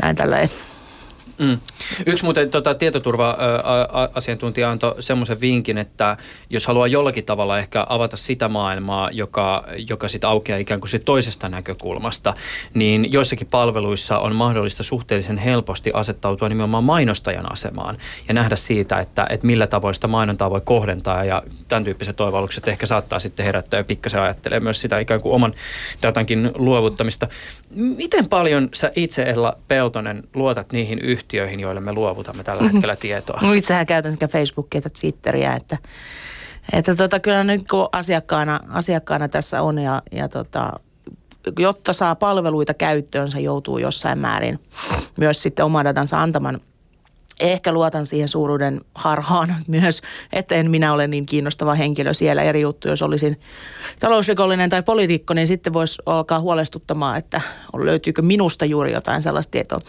näin 0.03 0.17
tälleen. 0.17 0.51
Mm. 1.39 1.59
Yksi 2.07 2.25
muuten 2.25 2.51
tota, 2.51 2.75
tietoturva-asiantuntija 2.75 4.71
antoi 4.71 5.03
semmoisen 5.03 5.41
vinkin, 5.41 5.79
että 5.79 6.17
jos 6.51 6.67
haluaa 6.67 6.87
jollakin 6.87 7.25
tavalla 7.25 7.59
ehkä 7.59 7.87
avata 7.89 8.17
sitä 8.17 8.49
maailmaa, 8.49 9.11
joka, 9.11 9.65
joka 9.89 10.09
sitten 10.09 10.31
aukeaa 10.31 10.59
ikään 10.59 10.81
kuin 10.81 10.91
sit 10.91 11.05
toisesta 11.05 11.49
näkökulmasta, 11.49 12.35
niin 12.75 13.13
joissakin 13.13 13.47
palveluissa 13.47 14.19
on 14.19 14.35
mahdollista 14.37 14.83
suhteellisen 14.83 15.39
helposti 15.39 15.91
asettautua 15.95 16.49
nimenomaan 16.49 16.85
mainostajan 16.85 17.53
asemaan 17.53 17.97
ja 18.29 18.35
nähdä 18.35 18.57
siitä, 18.57 19.01
että, 19.01 19.27
että 19.31 19.47
millä 19.47 19.67
tavoin 19.67 19.95
sitä 19.95 20.07
mainontaa 20.07 20.51
voi 20.51 20.61
kohdentaa 20.65 21.25
ja 21.25 21.43
tämän 21.69 21.85
tyyppiset 21.85 22.17
toivallukset 22.17 22.69
ehkä 22.69 22.87
saattaa 22.87 23.19
sitten 23.19 23.47
herättää 23.47 23.81
ja 23.81 23.85
pikkasen 23.85 24.21
ajattelee 24.21 24.61
myös 24.61 24.81
sitä 24.81 24.99
ikään 24.99 25.21
kuin 25.21 25.35
oman 25.35 25.55
datankin 26.03 26.51
luovuttamista. 26.55 27.29
Miten 27.71 28.29
paljon 28.29 28.69
sä 28.75 28.93
itse 28.97 29.23
Ella 29.23 29.57
Peltonen 29.69 30.23
luotat 30.35 30.73
niihin 30.73 30.99
yhtiöihin, 30.99 31.61
joille 31.71 31.81
me 31.81 31.93
luovutamme 31.93 32.45
tällä 32.45 32.63
mhm. 32.63 32.73
hetkellä 32.73 32.97
tietoa? 32.97 33.41
No 33.43 33.53
itsehän 33.53 33.87
käytän 33.87 34.13
sekä 34.13 34.29
Facebookia 34.29 34.79
että 34.79 34.91
Twitteriä, 35.01 35.55
että, 35.55 35.79
että 36.73 36.95
tota, 36.95 37.21
kyllä 37.21 37.45
nyt 37.45 37.69
kun 37.69 37.89
asiakkaana, 37.93 38.61
asiakkaana 38.69 39.29
tässä 39.29 39.63
on 39.63 39.79
ja, 39.79 40.03
ja 40.13 40.29
tota, 40.29 40.73
jotta 41.59 41.93
saa 41.93 42.15
palveluita 42.15 42.75
käyttöönsä, 42.75 43.41
joutuu 43.41 43.79
jossain 43.79 44.19
määrin 44.19 44.59
myös 45.19 45.43
sitten 45.43 45.65
oman 45.65 45.85
datansa 45.85 46.23
antamaan 46.23 46.61
ehkä 47.41 47.73
luotan 47.73 48.07
siihen 48.07 48.29
suuruuden 48.29 48.81
harhaan 48.95 49.55
myös, 49.67 50.03
että 50.33 50.55
en 50.55 50.71
minä 50.71 50.93
ole 50.93 51.07
niin 51.07 51.27
kiinnostava 51.27 51.75
henkilö 51.75 52.15
siellä. 52.15 52.43
Eri 52.43 52.61
juttu, 52.61 52.89
jos 52.89 53.03
olisin 53.03 53.41
talousrikollinen 54.01 54.71
tai 54.71 54.83
poliitikko, 54.83 55.35
niin 55.35 55.47
sitten 55.47 55.73
voisi 55.73 56.03
alkaa 56.07 56.41
huolestuttamaan, 56.41 57.19
että 57.19 57.41
löytyykö 57.77 58.23
minusta 58.23 58.65
juuri 58.65 58.93
jotain 58.93 59.23
sellaista 59.23 59.51
tietoa. 59.51 59.81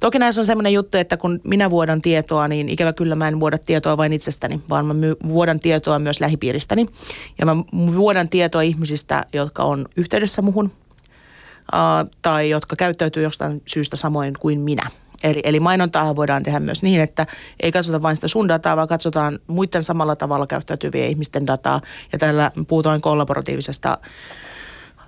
Toki 0.00 0.18
näissä 0.18 0.40
on 0.40 0.46
sellainen 0.46 0.72
juttu, 0.72 0.98
että 0.98 1.16
kun 1.16 1.40
minä 1.44 1.70
vuodan 1.70 2.02
tietoa, 2.02 2.48
niin 2.48 2.68
ikävä 2.68 2.92
kyllä 2.92 3.14
mä 3.14 3.28
en 3.28 3.40
vuoda 3.40 3.58
tietoa 3.58 3.96
vain 3.96 4.12
itsestäni, 4.12 4.60
vaan 4.70 4.86
mä 4.86 4.94
vuodan 5.28 5.60
tietoa 5.60 5.98
myös 5.98 6.20
lähipiiristäni. 6.20 6.86
Ja 7.38 7.46
mä 7.46 7.56
vuodan 7.94 8.28
tietoa 8.28 8.62
ihmisistä, 8.62 9.24
jotka 9.32 9.62
on 9.62 9.86
yhteydessä 9.96 10.42
muhun, 10.42 10.72
tai 12.22 12.50
jotka 12.50 12.76
käyttäytyy 12.76 13.22
jostain 13.22 13.62
syystä 13.66 13.96
samoin 13.96 14.34
kuin 14.40 14.60
minä. 14.60 14.90
Eli, 15.24 15.40
eli 15.44 15.60
mainontaa 15.60 16.16
voidaan 16.16 16.42
tehdä 16.42 16.60
myös 16.60 16.82
niin, 16.82 17.00
että 17.00 17.26
ei 17.60 17.72
katsota 17.72 18.02
vain 18.02 18.16
sitä 18.16 18.28
sun 18.28 18.48
dataa, 18.48 18.76
vaan 18.76 18.88
katsotaan 18.88 19.38
muiden 19.46 19.82
samalla 19.82 20.16
tavalla 20.16 20.46
käyttäytyvien 20.46 21.08
ihmisten 21.08 21.46
dataa. 21.46 21.80
Ja 22.12 22.18
tällä 22.18 22.50
puhutaan 22.68 23.00
kollaboratiivisesta 23.00 23.98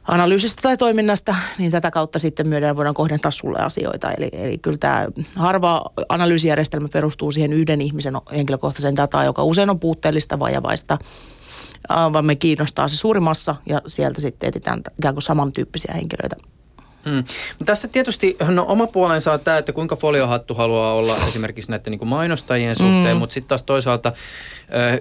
analyysistä 0.08 0.62
tai 0.62 0.76
toiminnasta, 0.76 1.34
niin 1.58 1.70
tätä 1.70 1.90
kautta 1.90 2.18
sitten 2.18 2.48
myöden 2.48 2.76
voidaan 2.76 2.94
kohdentaa 2.94 3.30
sulle 3.30 3.58
asioita. 3.58 4.10
Eli, 4.10 4.28
eli 4.32 4.58
kyllä 4.58 4.78
tämä 4.78 5.06
harva 5.36 5.82
analyysijärjestelmä 6.08 6.88
perustuu 6.92 7.30
siihen 7.32 7.52
yhden 7.52 7.80
ihmisen 7.80 8.14
henkilökohtaisen 8.32 8.96
dataan, 8.96 9.26
joka 9.26 9.44
usein 9.44 9.70
on 9.70 9.80
puutteellista, 9.80 10.38
vajavaista, 10.38 10.98
vaan 11.88 12.24
me 12.24 12.36
kiinnostaa 12.36 12.88
se 12.88 12.96
suurimassa 12.96 13.56
ja 13.66 13.82
sieltä 13.86 14.20
sitten 14.20 14.48
etsitään 14.48 14.80
ikään 14.98 15.14
kuin 15.14 15.22
samantyyppisiä 15.22 15.94
henkilöitä 15.94 16.36
Mm. 17.04 17.24
Tässä 17.64 17.88
tietysti 17.88 18.36
no, 18.48 18.64
oma 18.68 18.86
puolensa 18.86 19.32
on 19.32 19.40
tämä, 19.40 19.58
että 19.58 19.72
kuinka 19.72 19.96
foliohattu 19.96 20.54
haluaa 20.54 20.94
olla 20.94 21.16
esimerkiksi 21.28 21.70
näiden 21.70 21.90
niin 21.90 22.08
mainostajien 22.08 22.76
suhteen, 22.76 23.16
mm. 23.16 23.18
mutta 23.18 23.34
sitten 23.34 23.48
taas 23.48 23.62
toisaalta 23.62 24.12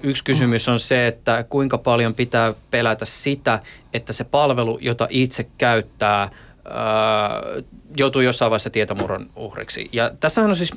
yksi 0.03 0.23
kysymys 0.23 0.67
on 0.67 0.79
se, 0.79 1.07
että 1.07 1.45
kuinka 1.49 1.77
paljon 1.77 2.13
pitää 2.13 2.53
pelätä 2.71 3.05
sitä, 3.05 3.59
että 3.93 4.13
se 4.13 4.23
palvelu, 4.23 4.77
jota 4.81 5.07
itse 5.09 5.47
käyttää, 5.57 6.29
joutuu 7.97 8.21
jossain 8.21 8.49
vaiheessa 8.49 8.69
tietomurron 8.69 9.29
uhriksi. 9.35 9.89
Ja 9.93 10.11
tässähän 10.19 10.49
on 10.49 10.55
siis, 10.55 10.71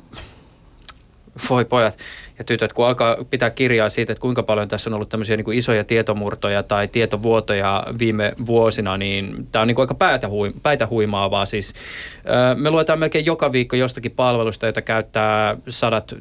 voi 1.51 1.64
pojat, 1.64 1.99
ja 2.38 2.45
tytöt, 2.45 2.73
kun 2.73 2.87
alkaa 2.87 3.16
pitää 3.31 3.51
kirjaa 3.51 3.88
siitä, 3.88 4.12
että 4.12 4.21
kuinka 4.21 4.42
paljon 4.42 4.68
tässä 4.68 4.90
on 4.90 4.95
ollut 4.95 5.09
tämmöisiä 5.09 5.37
niin 5.37 5.45
kuin 5.45 5.59
isoja 5.59 5.85
tietomurtoja 5.85 6.62
tai 6.62 6.88
tietovuotoja 6.88 7.87
viime 7.99 8.33
vuosina, 8.47 8.97
niin 8.97 9.47
tämä 9.53 9.61
on 9.61 9.68
niin 9.68 9.75
kuin 9.75 9.83
aika 9.83 9.95
päätä, 9.95 10.29
hui, 10.29 10.53
päätä 10.62 10.87
huimaavaa. 10.87 11.47
Siis, 11.47 11.75
me 12.57 12.71
luetaan 12.71 12.99
melkein 12.99 13.27
joka 13.27 13.53
viikko 13.53 13.77
jostakin 13.77 14.12
palvelusta, 14.12 14.66
jota 14.66 14.83
käyttää 14.83 15.57
sadat 15.68 16.14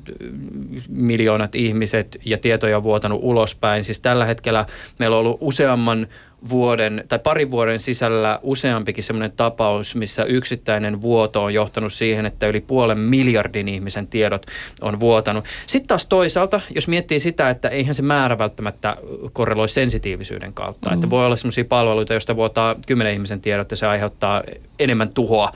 miljoonat 0.89 1.55
ihmiset 1.55 2.17
ja 2.25 2.37
tietoja 2.37 2.77
on 2.77 2.83
vuotanut 2.83 3.19
ulospäin. 3.23 3.83
Siis 3.83 3.99
tällä 3.99 4.25
hetkellä 4.25 4.65
meillä 4.99 5.15
on 5.15 5.19
ollut 5.19 5.37
useamman 5.41 6.07
vuoden 6.49 7.03
tai 7.07 7.19
parin 7.19 7.51
vuoden 7.51 7.79
sisällä 7.79 8.39
useampikin 8.43 9.03
semmoinen 9.03 9.31
tapaus, 9.37 9.95
missä 9.95 10.23
yksittäinen 10.23 11.01
vuoto 11.01 11.43
on 11.43 11.53
johtanut 11.53 11.93
siihen, 11.93 12.25
että 12.25 12.47
yli 12.47 12.61
puolen 12.61 12.97
miljardin 12.97 13.67
ihmisen 13.67 14.07
tiedot 14.07 14.45
on 14.81 14.99
vuotanut. 14.99 15.45
Sitten 15.67 15.87
taas 15.87 16.05
toisaalta, 16.05 16.61
jos 16.75 16.87
miettii 16.87 17.19
sitä, 17.19 17.49
että 17.49 17.69
eihän 17.69 17.95
se 17.95 18.01
määrä 18.01 18.37
välttämättä 18.37 18.97
korreloi 19.33 19.69
sensitiivisyyden 19.69 20.53
kautta. 20.53 20.89
Mm. 20.89 20.93
Että 20.93 21.09
voi 21.09 21.25
olla 21.25 21.35
semmoisia 21.35 21.65
palveluita, 21.65 22.13
joista 22.13 22.35
vuotaa 22.35 22.75
kymmenen 22.87 23.13
ihmisen 23.13 23.41
tiedot 23.41 23.71
ja 23.71 23.77
se 23.77 23.87
aiheuttaa 23.87 24.43
enemmän 24.79 25.09
tuhoa 25.09 25.51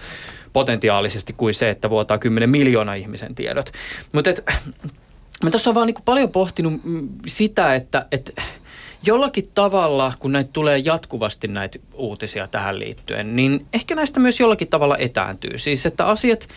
potentiaalisesti 0.53 1.33
kuin 1.33 1.53
se, 1.53 1.69
että 1.69 1.89
vuotaa 1.89 2.17
10 2.17 2.49
miljoonaa 2.49 2.95
ihmisen 2.95 3.35
tiedot. 3.35 3.71
Mutta 4.13 4.31
mä 5.43 5.49
tuossa 5.49 5.69
on 5.69 5.75
vaan 5.75 5.87
niin 5.87 5.95
paljon 6.05 6.31
pohtinut 6.31 6.81
sitä, 7.27 7.75
että, 7.75 8.05
että 8.11 8.41
jollakin 9.03 9.45
tavalla, 9.53 10.13
kun 10.19 10.31
näitä 10.31 10.49
tulee 10.53 10.77
jatkuvasti 10.77 11.47
näitä 11.47 11.79
uutisia 11.93 12.47
tähän 12.47 12.79
liittyen, 12.79 13.35
niin 13.35 13.65
ehkä 13.73 13.95
näistä 13.95 14.19
myös 14.19 14.39
jollakin 14.39 14.67
tavalla 14.67 14.97
etääntyy. 14.97 15.57
Siis 15.57 15.85
että 15.85 16.07
asiat, 16.07 16.47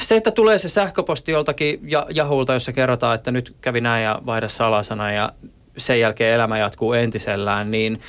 se, 0.00 0.16
että 0.16 0.30
tulee 0.30 0.58
se 0.58 0.68
sähköposti 0.68 1.32
joltakin 1.32 1.80
Jahulta, 2.10 2.54
jossa 2.54 2.72
kerrotaan, 2.72 3.14
että 3.14 3.30
nyt 3.30 3.56
kävi 3.60 3.80
näin 3.80 4.04
ja 4.04 4.22
vaihda 4.26 4.48
salasana 4.48 5.12
ja 5.12 5.32
sen 5.76 6.00
jälkeen 6.00 6.34
elämä 6.34 6.58
jatkuu 6.58 6.92
entisellään, 6.92 7.70
niin 7.70 8.00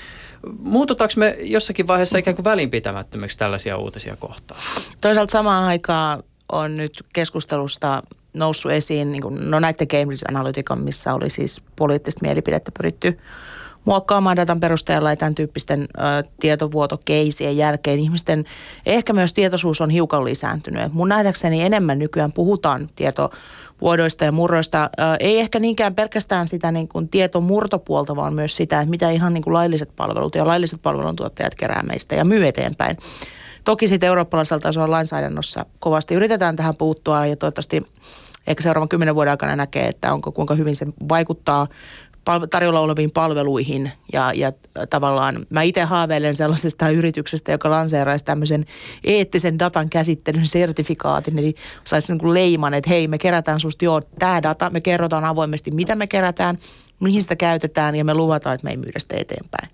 Muututaanko 0.59 1.13
me 1.17 1.37
jossakin 1.41 1.87
vaiheessa 1.87 2.17
ikään 2.17 2.35
kuin 2.35 2.43
välinpitämättömiksi 2.43 3.37
tällaisia 3.37 3.77
uutisia 3.77 4.15
kohtaan? 4.15 4.61
Toisaalta 5.01 5.31
samaan 5.31 5.63
aikaan 5.63 6.23
on 6.51 6.77
nyt 6.77 7.03
keskustelusta 7.13 8.03
noussut 8.33 8.71
esiin, 8.71 9.11
niin 9.11 9.21
kuin, 9.21 9.51
no 9.51 9.59
näiden 9.59 9.87
Cambridge 9.87 10.25
Analytican, 10.29 10.81
missä 10.81 11.13
oli 11.13 11.29
siis 11.29 11.61
poliittista 11.75 12.19
mielipidettä 12.21 12.71
pyritty 12.77 13.19
muokkaamaan 13.85 14.37
datan 14.37 14.59
perusteella 14.59 15.09
ja 15.09 15.15
tämän 15.15 15.35
tyyppisten 15.35 15.81
ö, 15.81 16.03
tietovuotokeisien 16.39 17.57
jälkeen 17.57 17.99
ihmisten 17.99 18.45
ehkä 18.85 19.13
myös 19.13 19.33
tietoisuus 19.33 19.81
on 19.81 19.89
hiukan 19.89 20.25
lisääntynyt. 20.25 20.93
Mun 20.93 21.09
nähdäkseni 21.09 21.61
enemmän 21.63 21.99
nykyään 21.99 22.33
puhutaan 22.33 22.89
tietovuodoista 22.95 24.25
ja 24.25 24.31
murroista. 24.31 24.83
Ö, 24.99 25.03
ei 25.19 25.39
ehkä 25.39 25.59
niinkään 25.59 25.95
pelkästään 25.95 26.47
sitä 26.47 26.71
niin 26.71 26.87
kuin 26.87 27.09
tietomurtopuolta, 27.09 28.15
vaan 28.15 28.33
myös 28.33 28.55
sitä, 28.55 28.79
että 28.79 28.89
mitä 28.89 29.09
ihan 29.09 29.33
niin 29.33 29.43
kuin 29.43 29.53
lailliset 29.53 29.95
palvelut 29.95 30.35
ja 30.35 30.47
lailliset 30.47 30.79
palveluntuottajat 30.83 31.55
kerää 31.55 31.83
meistä 31.83 32.15
ja 32.15 32.25
myy 32.25 32.47
eteenpäin. 32.47 32.97
Toki 33.63 33.87
sitten 33.87 34.07
eurooppalaisella 34.07 34.59
tasolla 34.59 34.91
lainsäädännössä 34.91 35.65
kovasti 35.79 36.15
yritetään 36.15 36.55
tähän 36.55 36.73
puuttua 36.77 37.25
ja 37.25 37.35
toivottavasti 37.35 37.85
ehkä 38.47 38.63
seuraavan 38.63 38.89
kymmenen 38.89 39.15
vuoden 39.15 39.31
aikana 39.31 39.55
näkee, 39.55 39.87
että 39.87 40.13
onko 40.13 40.31
kuinka 40.31 40.55
hyvin 40.55 40.75
se 40.75 40.85
vaikuttaa 41.09 41.67
tarjolla 42.49 42.79
oleviin 42.79 43.11
palveluihin. 43.11 43.91
Ja, 44.13 44.31
ja 44.35 44.51
tavallaan 44.89 45.45
mä 45.49 45.61
itse 45.61 45.83
haaveilen 45.83 46.33
sellaisesta 46.33 46.89
yrityksestä, 46.89 47.51
joka 47.51 47.69
lanseeraisi 47.69 48.25
tämmöisen 48.25 48.65
eettisen 49.03 49.59
datan 49.59 49.89
käsittelyn 49.89 50.47
sertifikaatin, 50.47 51.39
eli 51.39 51.55
saisi 51.83 52.11
niin 52.11 52.19
kuin 52.19 52.33
leiman, 52.33 52.73
että 52.73 52.89
hei 52.89 53.07
me 53.07 53.17
kerätään 53.17 53.59
susta 53.59 53.85
joo 53.85 54.01
tämä 54.19 54.43
data, 54.43 54.69
me 54.69 54.81
kerrotaan 54.81 55.25
avoimesti 55.25 55.71
mitä 55.71 55.95
me 55.95 56.07
kerätään, 56.07 56.57
mihin 56.99 57.21
sitä 57.21 57.35
käytetään 57.35 57.95
ja 57.95 58.05
me 58.05 58.13
luvataan, 58.13 58.55
että 58.55 58.65
me 58.65 58.71
ei 58.71 58.77
myydä 58.77 58.99
sitä 58.99 59.15
eteenpäin 59.17 59.69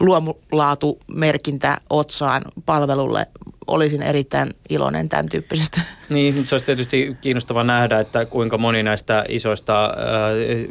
luomulaatumerkintä 0.00 1.76
otsaan 1.90 2.42
palvelulle. 2.66 3.26
Olisin 3.66 4.02
erittäin 4.02 4.50
iloinen 4.68 5.08
tämän 5.08 5.28
tyyppisestä. 5.28 5.80
Niin, 6.08 6.34
mutta 6.34 6.48
se 6.48 6.54
olisi 6.54 6.66
tietysti 6.66 7.16
kiinnostava 7.20 7.64
nähdä, 7.64 8.00
että 8.00 8.24
kuinka 8.26 8.58
moni 8.58 8.82
näistä 8.82 9.24
isoista 9.28 9.84
äh, 9.84 9.90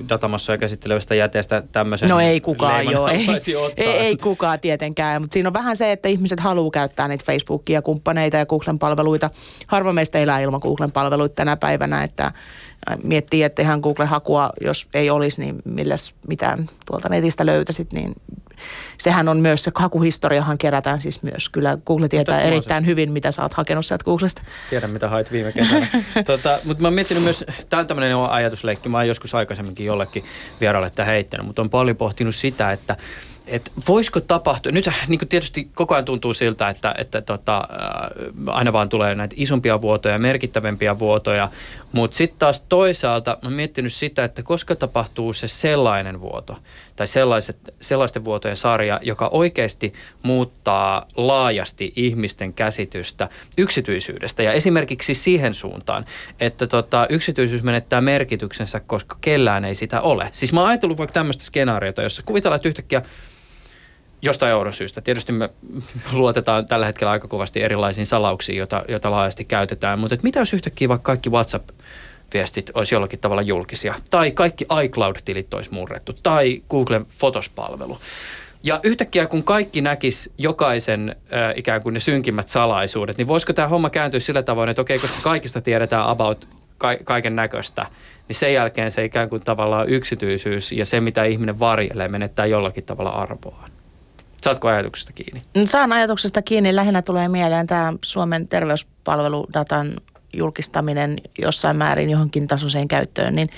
datamassoja 0.10 0.58
käsittelevästä 0.58 1.16
jäteestä 1.16 1.64
tämmöisen 1.72 2.10
No 2.10 2.20
ei 2.20 2.42
kukaan 2.42 2.92
joo, 2.92 3.08
ei, 3.08 3.28
ei, 3.78 3.88
ei 3.88 4.18
kukaan 4.18 4.60
tietenkään, 4.60 5.22
mutta 5.22 5.34
siinä 5.34 5.50
on 5.50 5.54
vähän 5.54 5.76
se, 5.76 5.92
että 5.92 6.10
ihmiset 6.10 6.40
haluaa 6.40 6.72
käyttää 6.72 7.08
niitä 7.08 7.26
Facebookia, 7.26 7.82
kumppaneita 7.82 8.38
ja 8.38 8.46
Googlen 8.46 8.80
palveluita. 8.80 9.30
Harva 9.68 9.94
meistä 9.94 10.20
elää 10.20 10.40
ilman 10.40 10.60
Googlen 10.64 10.92
palveluita 10.92 11.36
tänä 11.36 11.58
päivänä, 11.58 12.04
että 12.04 12.32
miettii, 13.04 13.44
että 13.44 13.62
ihan 13.62 13.80
Google-hakua, 13.80 14.50
jos 14.62 14.88
ei 14.94 15.10
olisi, 15.10 15.42
niin 15.42 15.62
milläs 15.66 16.14
mitään 16.28 16.66
tuolta 16.86 17.10
netistä 17.10 17.46
löytäisit, 17.46 17.94
niin 17.94 18.16
sehän 18.98 19.28
on 19.28 19.38
myös, 19.38 19.64
se 19.64 19.72
hakuhistoriahan 19.76 20.58
kerätään 20.58 21.02
siis 21.02 21.24
myös. 21.24 21.50
Kyllä 21.50 21.78
Google 21.86 22.10
tietää 22.10 22.36
mutta 22.36 22.48
erittäin 22.48 22.84
se. 22.84 22.88
hyvin, 22.88 23.12
mitä 23.12 23.32
sä 23.32 23.42
oot 23.42 23.54
hakenut 23.54 23.86
sieltä 23.86 24.04
Googlesta. 24.04 24.42
Tiedän, 24.70 24.90
mitä 24.90 25.10
hait 25.10 25.32
viime 25.32 25.52
kesänä. 25.52 25.88
tota, 26.26 26.60
mutta 26.66 26.82
mä 26.82 26.88
oon 26.88 26.94
miettinyt 26.94 27.24
myös, 27.24 27.46
tämä 27.70 27.80
on 27.80 27.88
tämmöinen 27.88 28.18
ajatusleikki, 28.18 28.90
mä 28.90 28.98
oon 28.98 29.08
joskus 29.08 29.36
aikaisemminkin 29.36 29.86
jollekin 29.86 30.24
vieraalle 30.62 30.90
tätä 30.90 31.04
heittänyt, 31.04 31.48
mutta 31.48 31.62
on 31.62 31.70
paljon 31.70 31.98
pohtinut 31.98 32.36
sitä, 32.36 32.72
että 32.72 32.98
että 33.48 33.72
voisiko 33.88 34.20
tapahtua, 34.20 34.72
nyt 34.72 34.90
niin 35.08 35.20
kuin 35.20 35.30
tietysti 35.30 35.70
koko 35.76 35.94
ajan 35.94 36.06
tuntuu 36.06 36.34
siltä, 36.34 36.70
että, 36.70 36.96
että 36.98 37.22
tota, 37.22 37.58
äh, 37.58 38.56
aina 38.56 38.74
vaan 38.74 38.90
tulee 38.90 39.16
näitä 39.16 39.36
isompia 39.38 39.82
vuotoja, 39.82 40.20
merkittävämpiä 40.20 41.00
vuotoja, 41.00 41.50
mutta 41.92 42.18
sitten 42.18 42.40
taas 42.40 42.66
toisaalta 42.70 43.38
mä 43.42 43.50
miettinyt 43.50 43.94
sitä, 43.94 44.24
että 44.24 44.44
koska 44.44 44.76
tapahtuu 44.76 45.34
se 45.34 45.48
sellainen 45.48 46.22
vuoto 46.22 46.58
tai 46.96 47.08
sellaiset, 47.08 47.58
sellaisten 47.82 48.26
vuotojen 48.26 48.58
sarja, 48.58 49.00
joka 49.04 49.28
oikeasti 49.28 49.94
muuttaa 50.24 51.08
laajasti 51.16 51.94
ihmisten 51.96 52.54
käsitystä 52.54 53.30
yksityisyydestä 53.58 54.44
ja 54.44 54.54
esimerkiksi 54.54 55.16
siihen 55.16 55.54
suuntaan, 55.54 56.06
että 56.40 56.68
tota, 56.68 57.08
yksityisyys 57.10 57.64
menettää 57.64 58.02
merkityksensä, 58.02 58.80
koska 58.80 59.18
kellään 59.22 59.66
ei 59.66 59.76
sitä 59.76 60.02
ole. 60.02 60.30
Siis 60.32 60.54
mä 60.54 60.60
oon 60.60 60.70
ajatellut 60.70 60.98
vaikka 60.98 61.14
tämmöistä 61.14 61.44
skenaariota, 61.44 62.02
jossa 62.02 62.24
kuvitellaan, 62.26 62.56
että 62.56 62.70
yhtäkkiä 62.70 63.02
jostain 64.24 64.52
euron 64.52 64.74
syystä. 64.74 65.02
Tietysti 65.02 65.32
me 65.32 65.50
luotetaan 66.12 66.66
tällä 66.66 66.86
hetkellä 66.86 67.12
aika 67.12 67.28
kovasti 67.28 67.62
erilaisiin 67.62 68.06
salauksiin, 68.06 68.58
joita, 68.58 68.84
joita 68.88 69.12
laajasti 69.12 69.46
käytetään, 69.46 70.00
mutta 70.00 70.18
mitä 70.24 70.40
jos 70.40 70.54
yhtäkkiä 70.54 70.90
vaikka 70.90 71.06
kaikki 71.06 71.30
WhatsApp-viestit 71.30 72.72
olisi 72.74 72.96
jollakin 72.96 73.20
tavalla 73.20 73.42
julkisia, 73.42 73.96
tai 74.10 74.32
kaikki 74.32 74.66
iCloud-tilit 74.84 75.54
olisi 75.54 75.74
murrettu, 75.74 76.14
tai 76.24 76.62
Googlen 76.70 77.06
fotospalvelu. 77.10 77.98
Ja 78.64 78.80
yhtäkkiä 78.84 79.28
kun 79.28 79.44
kaikki 79.44 79.82
näkis 79.82 80.34
jokaisen 80.38 81.16
äh, 81.34 81.54
ikään 81.56 81.82
kuin 81.82 81.94
ne 81.94 82.00
synkimmät 82.00 82.48
salaisuudet, 82.48 83.18
niin 83.18 83.28
voisiko 83.28 83.54
tämä 83.54 83.68
homma 83.68 83.90
kääntyä 83.90 84.20
sillä 84.20 84.44
tavoin, 84.44 84.70
että 84.70 84.82
okei, 84.82 85.00
koska 85.00 85.20
kaikista 85.24 85.62
tiedetään 85.62 86.08
about 86.08 86.50
ka- 86.78 86.98
kaiken 87.04 87.36
näköistä, 87.36 87.86
niin 88.28 88.36
sen 88.36 88.54
jälkeen 88.54 88.92
se 88.92 89.06
ikään 89.06 89.30
kuin 89.30 89.42
tavallaan 89.42 89.90
yksityisyys 89.90 90.72
ja 90.72 90.86
se, 90.86 91.02
mitä 91.02 91.24
ihminen 91.24 91.60
varjelee, 91.60 92.08
menettää 92.08 92.46
jollakin 92.46 92.84
tavalla 92.84 93.10
arvoaan. 93.10 93.73
Saatko 94.44 94.68
ajatuksesta 94.68 95.14
kiinni? 95.14 95.42
Saan 95.66 95.94
ajatuksesta 95.94 96.42
kiinni. 96.42 96.76
Lähinnä 96.76 97.02
tulee 97.02 97.28
mieleen 97.28 97.68
tämä 97.68 97.94
Suomen 98.06 98.48
terveyspalveludatan 98.48 99.88
julkistaminen 100.34 101.18
jossain 101.38 101.78
määrin 101.78 102.10
johonkin 102.10 102.48
tasoiseen 102.48 102.88
käyttöön, 102.88 103.36
niin 103.36 103.50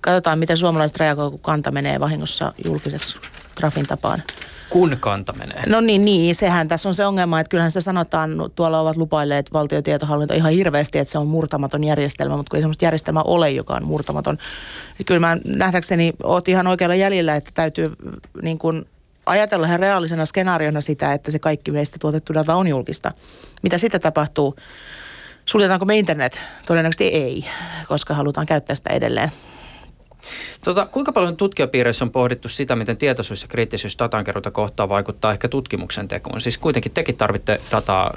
katsotaan, 0.00 0.38
miten 0.38 0.56
suomalaiset 0.56 0.96
reagoivat, 0.96 1.30
kun 1.30 1.40
kanta 1.40 1.72
menee 1.72 2.00
vahingossa 2.00 2.52
julkiseksi 2.64 3.16
Trafin 3.54 3.86
tapaan. 3.86 4.22
Kun 4.70 4.96
kanta 5.00 5.32
menee? 5.32 5.62
No 5.68 5.80
niin, 5.80 6.04
niin, 6.04 6.34
sehän 6.34 6.68
tässä 6.68 6.88
on 6.88 6.94
se 6.94 7.06
ongelma, 7.06 7.40
että 7.40 7.50
kyllähän 7.50 7.70
se 7.70 7.80
sanotaan, 7.80 8.30
tuolla 8.54 8.80
ovat 8.80 8.96
lupailleet 8.96 9.52
valtiotietohallinto 9.52 10.34
ihan 10.34 10.52
hirveästi, 10.52 10.98
että 10.98 11.12
se 11.12 11.18
on 11.18 11.26
murtamaton 11.26 11.84
järjestelmä, 11.84 12.36
mutta 12.36 12.50
kun 12.50 12.56
ei 12.56 12.62
sellaista 12.62 12.84
järjestelmää 12.84 13.22
ole, 13.22 13.50
joka 13.50 13.74
on 13.74 13.84
murtamaton. 13.84 14.38
Kyllä 15.06 15.20
mä 15.20 15.36
nähdäkseni 15.44 16.12
oot 16.22 16.48
ihan 16.48 16.66
oikealla 16.66 16.94
jäljellä, 16.94 17.36
että 17.36 17.50
täytyy 17.54 17.92
niin 18.42 18.58
kuin 18.58 18.84
ajatella 19.26 19.66
ihan 19.66 19.80
reaalisena 19.80 20.26
skenaariona 20.26 20.80
sitä, 20.80 21.12
että 21.12 21.30
se 21.30 21.38
kaikki 21.38 21.70
meistä 21.70 21.96
tuotettu 22.00 22.34
data 22.34 22.54
on 22.54 22.68
julkista. 22.68 23.12
Mitä 23.62 23.78
sitten 23.78 24.00
tapahtuu? 24.00 24.56
Suljetaanko 25.44 25.84
me 25.84 25.96
internet? 25.98 26.42
Todennäköisesti 26.66 27.04
ei, 27.04 27.44
koska 27.88 28.14
halutaan 28.14 28.46
käyttää 28.46 28.76
sitä 28.76 28.90
edelleen. 28.90 29.32
Tota, 30.64 30.86
kuinka 30.86 31.12
paljon 31.12 31.36
tutkijapiireissä 31.36 32.04
on 32.04 32.10
pohdittu 32.10 32.48
sitä, 32.48 32.76
miten 32.76 32.96
tietoisuus 32.96 33.42
ja 33.42 33.48
kriittisyys 33.48 33.98
datankeruuta 33.98 34.50
kohtaan 34.50 34.88
vaikuttaa 34.88 35.32
ehkä 35.32 35.48
tutkimuksen 35.48 36.08
tekoon? 36.08 36.40
Siis 36.40 36.58
kuitenkin 36.58 36.92
tekin 36.92 37.16
tarvitte 37.16 37.60
dataa 37.72 38.14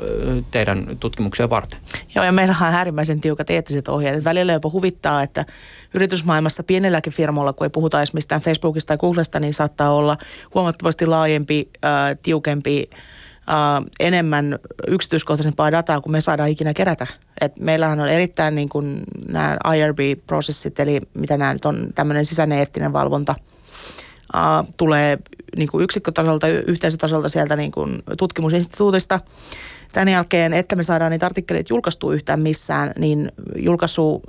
teidän 0.52 0.98
tutkimuksia 1.00 1.50
varten. 1.50 1.80
Joo, 2.16 2.26
ja 2.26 2.32
meillä 2.32 2.56
on 2.62 2.74
äärimmäisen 2.74 3.22
tiukat 3.22 3.50
eettiset 3.50 3.88
ohjeet. 3.88 4.24
Välillä 4.24 4.54
jopa 4.54 4.70
huvittaa, 4.70 5.24
että 5.24 5.46
yritysmaailmassa 5.94 6.64
pienelläkin 6.64 7.14
firmoilla, 7.14 7.54
kun 7.54 7.66
ei 7.66 7.70
puhuta 7.70 8.00
edes 8.00 8.14
mistään 8.14 8.42
Facebookista 8.42 8.88
tai 8.88 8.98
Googlesta, 8.98 9.40
niin 9.40 9.54
saattaa 9.54 9.92
olla 9.92 10.18
huomattavasti 10.54 11.06
laajempi, 11.06 11.70
äh, 11.86 12.18
tiukempi 12.22 12.90
enemmän 14.00 14.60
yksityiskohtaisempaa 14.88 15.72
dataa 15.72 16.02
kuin 16.02 16.12
me 16.12 16.22
saadaan 16.22 16.50
ikinä 16.50 16.74
kerätä. 16.74 17.08
Et 17.42 17.60
meillähän 17.60 18.00
on 18.00 18.10
erittäin 18.10 18.56
niin 18.56 18.70
kuin 18.70 19.04
nämä 19.30 19.58
IRB-prosessit, 19.76 20.80
eli 20.80 21.00
mitä 21.14 21.38
nämä 21.38 21.54
nyt 21.54 21.66
on, 21.66 21.88
tämmöinen 21.96 22.26
sisäinen 22.26 22.60
eettinen 22.60 22.94
valvonta, 22.94 23.36
uh, 24.36 24.74
tulee 24.78 25.18
niin 25.56 25.68
kuin 25.68 25.84
yksikkötasolta, 25.84 26.48
yhteisötasolta 26.48 27.30
sieltä 27.30 27.56
niin 27.56 27.72
kuin 27.72 28.04
tutkimusinstituutista. 28.18 29.20
Tämän 29.94 30.08
jälkeen, 30.08 30.54
että 30.54 30.76
me 30.76 30.84
saadaan 30.84 31.12
niitä 31.12 31.26
artikkeleita 31.26 31.74
julkaistua 31.74 32.14
yhtään 32.14 32.42
missään, 32.42 32.92
niin 32.98 33.32
julkaisu 33.56 34.22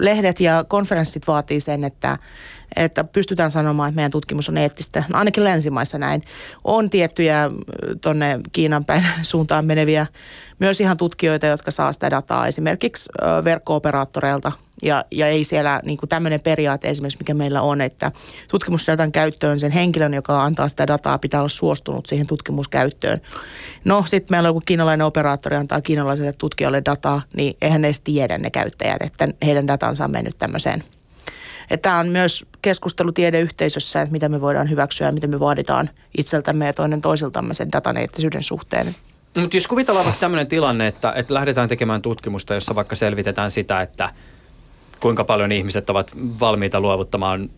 lehdet 0.00 0.40
ja 0.40 0.64
konferenssit 0.68 1.26
vaatii 1.26 1.60
sen, 1.60 1.84
että, 1.84 2.18
että 2.76 3.04
pystytään 3.04 3.50
sanomaan, 3.50 3.88
että 3.88 3.96
meidän 3.96 4.10
tutkimus 4.10 4.48
on 4.48 4.58
eettistä. 4.58 5.04
No 5.08 5.18
ainakin 5.18 5.44
länsimaissa 5.44 5.98
näin. 5.98 6.22
On 6.64 6.90
tiettyjä 6.90 7.50
tuonne 8.00 8.40
Kiinan 8.52 8.84
päin 8.84 9.06
suuntaan 9.22 9.64
meneviä 9.64 10.06
myös 10.58 10.80
ihan 10.80 10.96
tutkijoita, 10.96 11.46
jotka 11.46 11.70
saa 11.70 11.92
sitä 11.92 12.10
dataa 12.10 12.46
esimerkiksi 12.46 13.10
verkko-operaattoreilta. 13.44 14.52
Ja, 14.82 15.04
ja 15.10 15.26
ei 15.26 15.44
siellä 15.44 15.80
niin 15.84 15.98
tämmöinen 16.08 16.40
periaate 16.40 16.90
esimerkiksi, 16.90 17.18
mikä 17.18 17.34
meillä 17.34 17.62
on, 17.62 17.80
että 17.80 18.12
tutkimusdatan 18.48 19.12
käyttöön 19.12 19.60
sen 19.60 19.72
henkilön, 19.72 20.14
joka 20.14 20.44
antaa 20.44 20.68
sitä 20.68 20.86
dataa, 20.86 21.18
pitää 21.18 21.40
olla 21.40 21.48
suostunut 21.48 22.06
siihen 22.06 22.26
tutkimuskäyttöön. 22.26 23.20
No 23.84 24.04
sitten 24.06 24.34
meillä 24.34 24.46
on 24.46 24.50
joku 24.50 24.62
kiinalainen 24.66 25.06
operaattori 25.06 25.56
antaa 25.56 25.80
kiinalaiselle 25.80 26.32
tutkijalle 26.32 26.82
dataa, 26.84 27.22
niin 27.36 27.56
eihän 27.62 27.84
edes 27.84 28.00
tiedä 28.00 28.38
ne 28.38 28.50
käyttäjät, 28.50 29.02
että 29.02 29.28
heidän 29.44 29.66
datansa 29.66 30.04
on 30.04 30.10
mennyt 30.10 30.38
tämmöiseen– 30.38 30.84
Tämä 31.82 31.98
on 31.98 32.08
myös 32.08 32.46
keskustelu 32.62 33.12
tiedeyhteisössä, 33.12 34.02
että 34.02 34.12
mitä 34.12 34.28
me 34.28 34.40
voidaan 34.40 34.70
hyväksyä 34.70 35.06
ja 35.06 35.12
mitä 35.12 35.26
me 35.26 35.40
vaaditaan 35.40 35.90
itseltämme 36.18 36.66
ja 36.66 36.72
toinen 36.72 37.00
toisiltamme 37.00 37.54
sen 37.54 37.72
datan 37.72 37.96
eettisyyden 37.96 38.42
suhteen. 38.42 38.94
Mutta 39.36 39.56
jos 39.56 39.66
kuvitellaan 39.66 40.04
vaikka 40.04 40.20
tämmöinen 40.20 40.46
tilanne, 40.46 40.86
että, 40.86 41.12
että 41.12 41.34
lähdetään 41.34 41.68
tekemään 41.68 42.02
tutkimusta, 42.02 42.54
jossa 42.54 42.74
vaikka 42.74 42.96
selvitetään 42.96 43.50
sitä, 43.50 43.80
että 43.80 44.10
kuinka 45.00 45.24
paljon 45.24 45.52
ihmiset 45.52 45.90
ovat 45.90 46.12
valmiita 46.40 46.80
luovuttamaan 46.80 47.50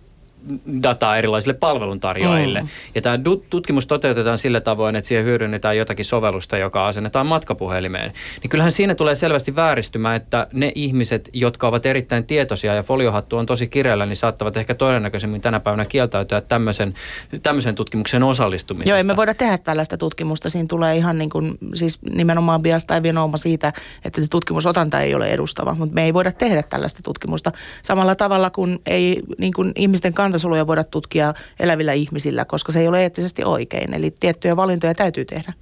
dataa 0.82 1.16
erilaisille 1.16 1.54
palveluntarjoajille. 1.54 2.60
Mm. 2.60 2.68
Ja 2.94 3.02
tämä 3.02 3.18
tutkimus 3.50 3.86
toteutetaan 3.86 4.38
sillä 4.38 4.60
tavoin, 4.60 4.96
että 4.96 5.08
siihen 5.08 5.24
hyödynnetään 5.24 5.76
jotakin 5.76 6.04
sovellusta, 6.04 6.56
joka 6.58 6.86
asennetaan 6.86 7.26
matkapuhelimeen. 7.26 8.12
Niin 8.42 8.50
kyllähän 8.50 8.72
siinä 8.72 8.94
tulee 8.94 9.14
selvästi 9.14 9.56
vääristymä, 9.56 10.14
että 10.14 10.46
ne 10.52 10.72
ihmiset, 10.74 11.30
jotka 11.32 11.68
ovat 11.68 11.86
erittäin 11.86 12.26
tietoisia 12.26 12.74
ja 12.74 12.82
foliohattu 12.82 13.36
on 13.36 13.46
tosi 13.46 13.68
kireellä, 13.68 14.06
niin 14.06 14.16
saattavat 14.16 14.56
ehkä 14.56 14.74
todennäköisemmin 14.74 15.40
tänä 15.40 15.60
päivänä 15.60 15.84
kieltäytyä 15.84 16.40
tämmöisen, 16.40 16.94
tämmöisen 17.42 17.74
tutkimuksen 17.74 18.22
osallistumisesta. 18.22 18.90
Joo, 18.90 18.98
emme 18.98 19.16
voida 19.16 19.34
tehdä 19.34 19.58
tällaista 19.58 19.96
tutkimusta. 19.96 20.50
Siinä 20.50 20.66
tulee 20.68 20.96
ihan 20.96 21.18
niin 21.18 21.30
kuin, 21.30 21.58
siis 21.74 21.98
nimenomaan 22.02 22.62
bias 22.62 22.84
tai 22.84 23.02
vinooma 23.02 23.36
siitä, 23.36 23.72
että 24.04 24.20
se 24.20 24.26
tutkimusotanta 24.30 25.00
ei 25.00 25.14
ole 25.14 25.26
edustava, 25.26 25.74
mutta 25.74 25.94
me 25.94 26.04
ei 26.04 26.14
voida 26.14 26.32
tehdä 26.32 26.62
tällaista 26.62 27.00
tutkimusta 27.02 27.52
samalla 27.82 28.14
tavalla 28.14 28.50
kuin 28.50 28.78
ei 28.86 29.22
niin 29.38 29.52
kuin 29.52 29.72
ihmisten 29.76 30.14
kantasoluja 30.32 30.66
voida 30.66 30.84
tutkia 30.84 31.34
elävillä 31.60 31.92
ihmisillä, 31.92 32.44
koska 32.44 32.72
se 32.72 32.80
ei 32.80 32.88
ole 32.88 33.02
eettisesti 33.02 33.44
oikein. 33.44 33.94
Eli 33.94 34.14
tiettyjä 34.20 34.56
valintoja 34.56 34.94
täytyy 34.94 35.24
tehdä. 35.24 35.52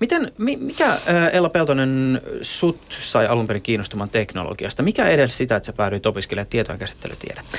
Miten, 0.00 0.32
mikä 0.38 0.96
Ella 1.32 1.48
Peltonen 1.48 2.20
sut 2.42 2.80
sai 3.02 3.26
alun 3.26 3.46
perin 3.46 3.62
kiinnostumaan 3.62 4.10
teknologiasta? 4.10 4.82
Mikä 4.82 5.08
edelsi 5.08 5.36
sitä, 5.36 5.56
että 5.56 5.66
sä 5.66 5.72
päädyit 5.72 6.06
opiskelemaan 6.06 6.46
tietoa 6.46 6.78
käsittelytiedettä? 6.78 7.58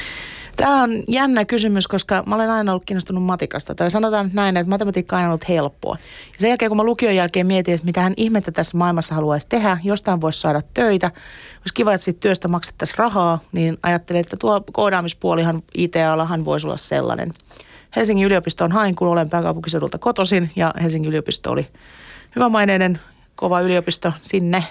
Tämä 0.56 0.84
on 0.84 0.89
jännä 1.08 1.46
kysymys, 1.46 1.88
koska 1.88 2.24
mä 2.26 2.36
olen 2.36 2.50
aina 2.50 2.72
ollut 2.72 2.86
kiinnostunut 2.86 3.24
matikasta. 3.24 3.76
Tai 3.76 3.92
sanotaan 3.92 4.26
nyt 4.26 4.34
näin, 4.34 4.58
että 4.58 4.70
matematiikka 4.70 5.16
on 5.16 5.18
aina 5.18 5.30
ollut 5.30 5.50
helppoa. 5.50 5.98
Ja 6.34 6.36
sen 6.39 6.48
jälkeen, 6.48 6.70
kun 6.70 6.78
mä 6.78 6.84
lukion 6.84 7.16
jälkeen 7.16 7.48
mietin, 7.48 7.74
että 7.74 7.86
mitä 7.86 8.02
hän 8.02 8.13
ihmettä 8.18 8.52
tässä 8.52 8.78
maailmassa 8.78 9.16
haluaisi 9.16 9.50
tehdä, 9.50 9.78
jostain 9.84 10.22
voisi 10.22 10.42
saada 10.42 10.62
töitä, 10.74 11.12
olisi 11.60 11.74
kiva, 11.74 11.94
että 11.94 12.06
siitä 12.06 12.20
työstä 12.20 12.48
maksettaisiin 12.48 12.98
rahaa, 12.98 13.39
niin 13.52 13.78
ajattelin, 13.84 14.20
että 14.20 14.38
tuo 14.38 14.63
koodaamispuolihan 14.72 15.62
IT-alahan 15.74 16.46
voisi 16.46 16.68
olla 16.68 16.78
sellainen. 16.78 17.34
Helsingin 17.96 18.26
yliopistoon 18.26 18.72
hain, 18.72 18.96
kun 18.96 19.08
olen 19.08 19.30
pääkaupunkiseudulta 19.30 19.98
kotosin 19.98 20.52
ja 20.56 20.74
Helsingin 20.82 21.10
yliopisto 21.10 21.52
oli 21.52 21.68
hyvämaineinen, 22.36 23.00
kova 23.36 23.62
yliopisto 23.62 24.13
sinne. 24.24 24.63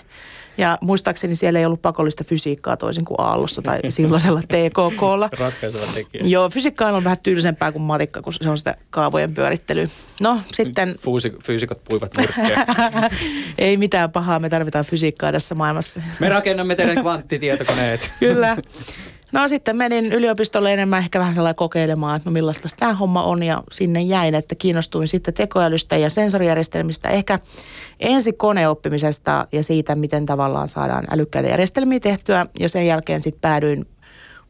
Ja 0.58 0.78
muistaakseni 0.80 1.34
siellä 1.34 1.58
ei 1.58 1.66
ollut 1.66 1.82
pakollista 1.82 2.24
fysiikkaa 2.24 2.76
toisin 2.76 3.04
kuin 3.04 3.20
Aallossa 3.20 3.62
tai 3.62 3.80
silloisella 3.88 4.40
TKKlla. 4.40 5.28
Ratkaiseva 5.38 5.84
tekijä. 5.94 6.24
Joo, 6.26 6.50
fysiikka 6.50 6.86
on 6.86 7.04
vähän 7.04 7.18
tylsempää 7.22 7.72
kuin 7.72 7.82
matikka, 7.82 8.22
kun 8.22 8.32
se 8.32 8.48
on 8.48 8.58
sitä 8.58 8.74
kaavojen 8.90 9.34
pyörittelyä. 9.34 9.88
No 10.20 10.40
sitten... 10.52 10.94
Fuusi, 11.00 11.32
fyysikot 11.44 11.84
puivat 11.84 12.12
ei 13.58 13.76
mitään 13.76 14.10
pahaa, 14.10 14.38
me 14.40 14.48
tarvitaan 14.48 14.84
fysiikkaa 14.84 15.32
tässä 15.32 15.54
maailmassa. 15.54 16.02
me 16.20 16.28
rakennamme 16.28 16.76
teidän 16.76 17.00
kvanttitietokoneet. 17.02 18.12
Kyllä. 18.20 18.56
No 19.32 19.48
sitten 19.48 19.76
menin 19.76 20.12
yliopistolle 20.12 20.72
enemmän 20.72 20.98
ehkä 20.98 21.18
vähän 21.18 21.34
sellainen 21.34 21.56
kokeilemaan, 21.56 22.16
että 22.16 22.30
no 22.30 22.32
millaista 22.32 22.68
tämä 22.78 22.94
homma 22.94 23.22
on 23.22 23.42
ja 23.42 23.62
sinne 23.70 24.00
jäin, 24.00 24.34
että 24.34 24.54
kiinnostuin 24.54 25.08
sitten 25.08 25.34
tekoälystä 25.34 25.96
ja 25.96 26.10
sensorijärjestelmistä. 26.10 27.08
Ehkä 27.08 27.38
ensi 28.00 28.32
koneoppimisesta 28.32 29.46
ja 29.52 29.62
siitä, 29.62 29.94
miten 29.94 30.26
tavallaan 30.26 30.68
saadaan 30.68 31.04
älykkäitä 31.10 31.48
järjestelmiä 31.48 32.00
tehtyä 32.00 32.46
ja 32.60 32.68
sen 32.68 32.86
jälkeen 32.86 33.20
sitten 33.20 33.40
päädyin 33.40 33.86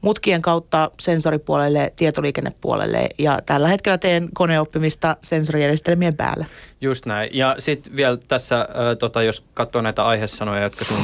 mutkien 0.02 0.42
kautta 0.42 0.90
sensoripuolelle, 1.00 1.92
tietoliikennepuolelle 1.96 3.08
ja 3.18 3.38
tällä 3.46 3.68
hetkellä 3.68 3.98
teen 3.98 4.28
koneoppimista 4.34 5.16
sensorijärjestelmien 5.22 6.16
päällä. 6.16 6.46
Just 6.80 7.06
näin. 7.06 7.30
Ja 7.32 7.56
sitten 7.58 7.96
vielä 7.96 8.16
tässä, 8.28 8.60
äh, 8.60 8.66
tota, 8.98 9.22
jos 9.22 9.44
katsoo 9.54 9.82
näitä 9.82 10.04
aihesanoja, 10.04 10.62
jotka 10.62 10.84
sun 10.84 10.98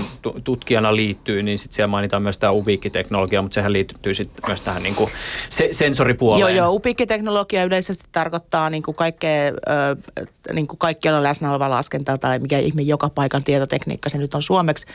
tutkijana 0.44 0.96
liittyy, 0.96 1.42
niin 1.42 1.58
sitten 1.58 1.76
siellä 1.76 1.88
mainitaan 1.88 2.22
myös 2.22 2.38
tämä 2.38 2.52
ubiikkiteknologia, 2.52 3.42
mutta 3.42 3.54
sehän 3.54 3.72
liittyy 3.72 4.14
sitten 4.14 4.44
myös 4.46 4.60
tähän 4.60 4.82
niinku 4.82 5.10
se, 5.48 5.68
sensoripuoleen. 5.72 6.40
Joo, 6.40 6.48
joo. 6.48 6.70
Ubiikkiteknologia 6.70 7.64
yleisesti 7.64 8.04
tarkoittaa 8.12 8.70
niinku 8.70 8.92
kaikkea, 8.92 9.46
äh, 9.46 10.24
niinku 10.52 10.76
kaikkialla 10.76 11.22
läsnä 11.22 11.50
oleva 11.50 11.70
laskenta 11.70 12.18
tai 12.18 12.38
mikä 12.38 12.58
ihme 12.58 12.82
joka 12.82 13.10
paikan 13.10 13.44
tietotekniikka 13.44 14.08
se 14.08 14.18
nyt 14.18 14.34
on 14.34 14.42
suomeksi. 14.42 14.86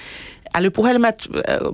Älypuhelimet, 0.55 1.27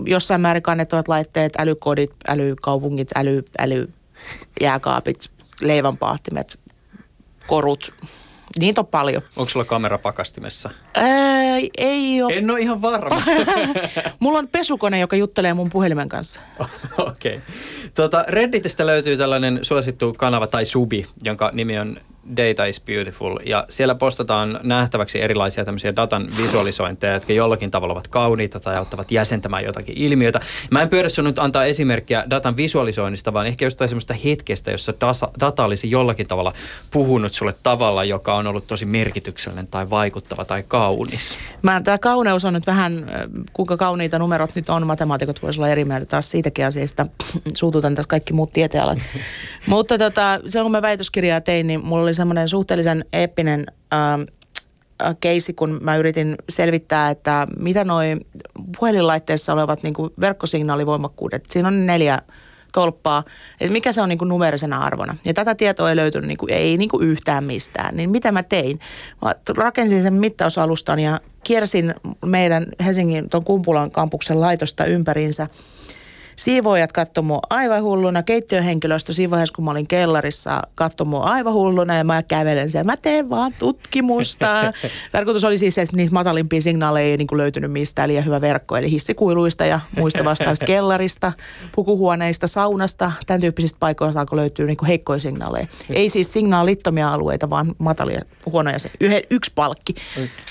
jossain 0.05 0.41
määrin 0.41 0.63
kannettavat 0.63 1.07
laitteet, 1.07 1.53
älykodit, 1.59 2.11
älykaupungit, 2.27 3.17
äly, 3.17 3.43
äly 3.59 3.89
jääkaapit, 4.61 5.31
leivänpaahtimet, 5.61 6.59
korut, 7.47 7.93
Niitä 8.59 8.81
on 8.81 8.87
paljon. 8.87 9.21
Onko 9.35 9.49
sulla 9.49 9.65
kamera 9.65 9.97
pakastimessa? 9.97 10.69
Ää, 10.95 11.57
ei 11.77 12.21
ole. 12.21 12.33
En 12.33 12.51
ole 12.51 12.59
ihan 12.59 12.81
varma. 12.81 13.21
Mulla 14.19 14.39
on 14.39 14.47
pesukone, 14.47 14.99
joka 14.99 15.15
juttelee 15.15 15.53
mun 15.53 15.69
puhelimen 15.69 16.09
kanssa. 16.09 16.41
Okei. 16.97 17.35
Okay. 17.35 17.39
Tota, 17.93 18.25
Redditistä 18.27 18.85
löytyy 18.85 19.17
tällainen 19.17 19.59
suosittu 19.61 20.13
kanava 20.17 20.47
tai 20.47 20.65
subi, 20.65 21.05
jonka 21.23 21.49
nimi 21.53 21.79
on 21.79 21.97
Data 22.37 22.65
is 22.65 22.81
Beautiful 22.81 23.39
ja 23.45 23.65
siellä 23.69 23.95
postataan 23.95 24.59
nähtäväksi 24.63 25.21
erilaisia 25.21 25.65
tämmöisiä 25.65 25.95
datan 25.95 26.27
visualisointeja, 26.37 27.13
jotka 27.13 27.33
jollakin 27.33 27.71
tavalla 27.71 27.93
ovat 27.93 28.07
kauniita 28.07 28.59
tai 28.59 28.75
auttavat 28.75 29.11
jäsentämään 29.11 29.63
jotakin 29.63 29.97
ilmiötä. 29.97 30.39
Mä 30.71 30.81
en 30.81 30.89
pyydä 30.89 31.07
nyt 31.23 31.39
antaa 31.39 31.65
esimerkkiä 31.65 32.23
datan 32.29 32.57
visualisoinnista, 32.57 33.33
vaan 33.33 33.47
ehkä 33.47 33.65
jostain 33.65 33.89
semmoista 33.89 34.13
hetkestä, 34.13 34.71
jossa 34.71 34.93
data, 35.01 35.31
data 35.39 35.65
olisi 35.65 35.91
jollakin 35.91 36.27
tavalla 36.27 36.53
puhunut 36.91 37.33
sulle 37.33 37.53
tavalla, 37.63 38.03
joka 38.03 38.35
on 38.35 38.47
ollut 38.47 38.67
tosi 38.67 38.85
merkityksellinen 38.85 39.67
tai 39.67 39.89
vaikuttava 39.89 40.45
tai 40.45 40.63
kaunis. 40.67 41.37
Mä, 41.63 41.81
tämä 41.81 41.97
kauneus 41.97 42.45
on 42.45 42.53
nyt 42.53 42.67
vähän, 42.67 43.05
kuinka 43.53 43.77
kauniita 43.77 44.19
numerot 44.19 44.55
nyt 44.55 44.69
on, 44.69 44.87
matemaatikot 44.87 45.41
voisivat 45.41 45.63
olla 45.63 45.71
eri 45.71 45.85
mieltä 45.85 46.05
taas 46.05 46.31
siitäkin 46.31 46.65
asiasta. 46.65 47.05
Suututan 47.55 47.95
tässä 47.95 48.09
kaikki 48.09 48.33
muut 48.33 48.53
tietealat. 48.53 48.99
Mutta 49.65 49.97
tota, 49.97 50.39
silloin 50.47 50.65
kun 50.65 50.71
mä 50.71 50.81
väitöskirjaa 50.81 51.41
tein, 51.41 51.67
niin 51.67 51.85
mulla 51.85 52.03
oli 52.03 52.13
semmoinen 52.19 52.49
suhteellisen 52.49 53.05
eeppinen 53.13 53.65
ähm, 53.93 54.21
äh, 55.03 55.15
keisi, 55.19 55.53
kun 55.53 55.79
mä 55.81 55.97
yritin 55.97 56.35
selvittää, 56.49 57.09
että 57.09 57.47
mitä 57.59 57.83
noin 57.83 58.25
puhelinlaitteessa 58.79 59.53
olevat 59.53 59.83
niin 59.83 59.93
verkkosignaalivoimakkuudet, 60.21 61.45
siinä 61.49 61.67
on 61.67 61.85
neljä 61.85 62.21
tolppaa, 62.73 63.23
että 63.61 63.73
mikä 63.73 63.91
se 63.91 64.01
on 64.01 64.09
niin 64.09 64.19
kuin 64.19 64.29
numerisena 64.29 64.77
arvona. 64.77 65.17
Ja 65.25 65.33
tätä 65.33 65.55
tietoa 65.55 65.89
ei 65.89 65.95
löytynyt 65.95 66.27
niin 66.27 66.37
kuin, 66.37 66.53
ei 66.53 66.77
niin 66.77 66.89
kuin 66.89 67.07
yhtään 67.07 67.43
mistään. 67.43 67.95
Niin 67.95 68.09
mitä 68.09 68.31
mä 68.31 68.43
tein? 68.43 68.79
Mä 69.21 69.35
rakensin 69.57 70.03
sen 70.03 70.13
mittausalustan 70.13 70.99
ja 70.99 71.19
kiersin 71.43 71.93
meidän 72.25 72.65
Helsingin 72.85 73.29
tuon 73.29 73.43
Kumpulan 73.43 73.91
kampuksen 73.91 74.41
laitosta 74.41 74.85
ympärinsä– 74.85 75.47
Siivoojat 76.39 76.91
katsoi 76.91 77.23
mua 77.23 77.39
aivan 77.49 77.83
hulluna. 77.83 78.23
Keittiöhenkilöstö 78.23 79.13
siinä 79.13 79.31
vaiheessa, 79.31 79.55
kun 79.55 79.65
mä 79.65 79.71
olin 79.71 79.87
kellarissa, 79.87 80.61
katsoi 80.75 81.07
mua 81.07 81.23
aivan 81.23 81.53
hulluna 81.53 81.97
ja 81.97 82.03
mä 82.03 82.23
kävelen 82.23 82.69
siellä. 82.69 82.91
Mä 82.91 82.97
teen 82.97 83.29
vaan 83.29 83.53
tutkimusta. 83.59 84.73
Tarkoitus 85.11 85.43
oli 85.43 85.57
siis, 85.57 85.77
että 85.77 85.95
niitä 85.95 86.13
matalimpia 86.13 86.61
signaaleja 86.61 87.07
ei 87.07 87.17
niin 87.17 87.27
kuin 87.27 87.37
löytynyt 87.37 87.71
mistään 87.71 88.09
liian 88.09 88.25
hyvä 88.25 88.41
verkko. 88.41 88.77
Eli 88.77 88.91
hissikuiluista 88.91 89.65
ja 89.65 89.79
muista 89.97 90.25
vastaavista 90.25 90.65
kellarista, 90.73 91.31
pukuhuoneista, 91.75 92.47
saunasta, 92.47 93.11
tämän 93.27 93.41
tyyppisistä 93.41 93.77
paikoista 93.79 94.19
alkoi 94.19 94.37
löytyä 94.37 94.65
niin 94.65 94.77
kuin 94.77 94.87
heikkoja 94.87 95.19
signaaleja. 95.19 95.67
Ei 95.89 96.09
siis 96.09 96.33
signaalittomia 96.33 97.13
alueita, 97.13 97.49
vaan 97.49 97.75
matalia 97.77 98.21
huonoja. 98.45 98.77
Yhden, 98.99 99.21
yksi 99.29 99.51
palkki. 99.55 99.95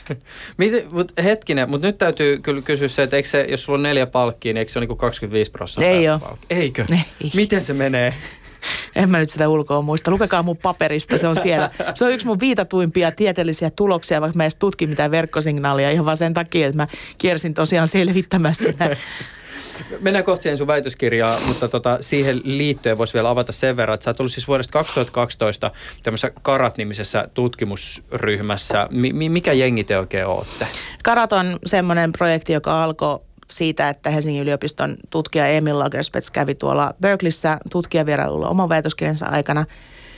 Miten, 0.56 0.86
mut 0.92 1.12
hetkinen, 1.24 1.70
mutta 1.70 1.86
nyt 1.86 1.98
täytyy 1.98 2.38
kyllä 2.38 2.62
kysyä 2.62 2.88
se, 2.88 3.02
että 3.02 3.16
eikö 3.16 3.28
se, 3.28 3.46
jos 3.50 3.64
sulla 3.64 3.76
on 3.76 3.82
neljä 3.82 4.06
palkkiä, 4.06 4.52
niin 4.52 4.58
eikö 4.58 4.72
se 4.72 4.78
ole 4.78 4.86
niin 4.86 4.98
25 4.98 5.50
prosenttia? 5.50 5.77
Ei 5.84 6.08
ole. 6.08 6.20
Eikö? 6.50 6.84
Ei. 6.90 7.30
Miten 7.34 7.64
se 7.64 7.72
menee? 7.72 8.14
En 8.96 9.10
mä 9.10 9.18
nyt 9.18 9.30
sitä 9.30 9.48
ulkoa 9.48 9.82
muista. 9.82 10.10
Lukekaa 10.10 10.42
mun 10.42 10.56
paperista, 10.56 11.18
se 11.18 11.28
on 11.28 11.36
siellä. 11.36 11.70
Se 11.94 12.04
on 12.04 12.12
yksi 12.12 12.26
mun 12.26 12.40
viitatuimpia 12.40 13.12
tieteellisiä 13.12 13.70
tuloksia, 13.70 14.20
vaikka 14.20 14.36
mä 14.36 14.44
edes 14.44 14.56
tutkin 14.56 14.88
mitään 14.88 15.10
verkkosignaalia 15.10 15.90
ihan 15.90 16.06
vaan 16.06 16.16
sen 16.16 16.34
takia, 16.34 16.66
että 16.66 16.76
mä 16.76 16.86
kiersin 17.18 17.54
tosiaan 17.54 17.88
selvittämässä 17.88 18.74
Mennään 20.00 20.24
kohti 20.24 20.42
siihen 20.42 20.58
sun 20.58 20.66
väitöskirjaa, 20.66 21.36
mutta 21.46 21.68
tota, 21.68 21.98
siihen 22.00 22.40
liittyen 22.44 22.98
voisi 22.98 23.14
vielä 23.14 23.30
avata 23.30 23.52
sen 23.52 23.76
verran, 23.76 23.94
että 23.94 24.04
sä 24.04 24.10
oot 24.10 24.20
ollut 24.20 24.32
siis 24.32 24.48
vuodesta 24.48 24.72
2012 24.72 25.70
tämmöisessä 26.02 26.32
Karat-nimisessä 26.42 27.28
tutkimusryhmässä. 27.34 28.88
Mi- 28.90 29.28
mikä 29.28 29.52
jengi 29.52 29.84
te 29.84 29.98
oikein 29.98 30.26
ootte? 30.26 30.66
Karat 31.04 31.32
on 31.32 31.56
semmoinen 31.66 32.12
projekti, 32.12 32.52
joka 32.52 32.84
alkoi 32.84 33.20
siitä, 33.50 33.88
että 33.88 34.10
Helsingin 34.10 34.42
yliopiston 34.42 34.96
tutkija 35.10 35.46
Emil 35.46 35.78
Lagerspets 35.78 36.30
kävi 36.30 36.54
tuolla 36.54 36.94
Berkeleyssä 37.00 37.58
tutkijavierailulla 37.70 38.48
oman 38.48 38.68
väitöskirjansa 38.68 39.26
aikana. 39.26 39.64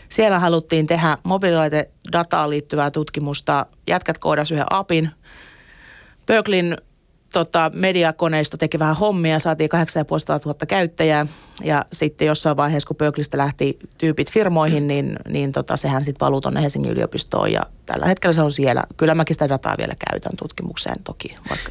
Siellä 0.08 0.38
haluttiin 0.38 0.86
tehdä 0.86 1.18
mobiililaitedataan 1.24 2.50
liittyvää 2.50 2.90
tutkimusta. 2.90 3.66
Jätkät 3.88 4.18
koodas 4.18 4.50
yhden 4.50 4.66
apin. 4.70 5.10
Berkeleyn 6.26 6.76
tota, 7.32 7.70
mediakoneisto 7.74 8.56
teki 8.56 8.78
vähän 8.78 8.96
hommia, 8.96 9.38
saatiin 9.38 9.68
8500 9.68 10.66
käyttäjää 10.68 11.26
ja 11.62 11.84
sitten 11.92 12.26
jossain 12.26 12.56
vaiheessa, 12.56 12.86
kun 12.86 12.96
Berkeleystä 12.96 13.38
lähti 13.38 13.78
tyypit 13.98 14.32
firmoihin, 14.32 14.88
niin, 14.88 15.16
niin 15.28 15.52
tota, 15.52 15.76
sehän 15.76 16.04
sitten 16.04 16.26
valuu 16.26 16.40
tuonne 16.40 16.62
Helsingin 16.62 16.92
yliopistoon 16.92 17.52
ja 17.52 17.62
tällä 17.86 18.06
hetkellä 18.06 18.32
se 18.32 18.42
on 18.42 18.52
siellä. 18.52 18.84
Kyllä 18.96 19.14
mäkin 19.14 19.34
sitä 19.34 19.48
dataa 19.48 19.74
vielä 19.78 19.94
käytän 20.10 20.36
tutkimukseen 20.38 21.02
toki, 21.04 21.36
vaikka 21.50 21.70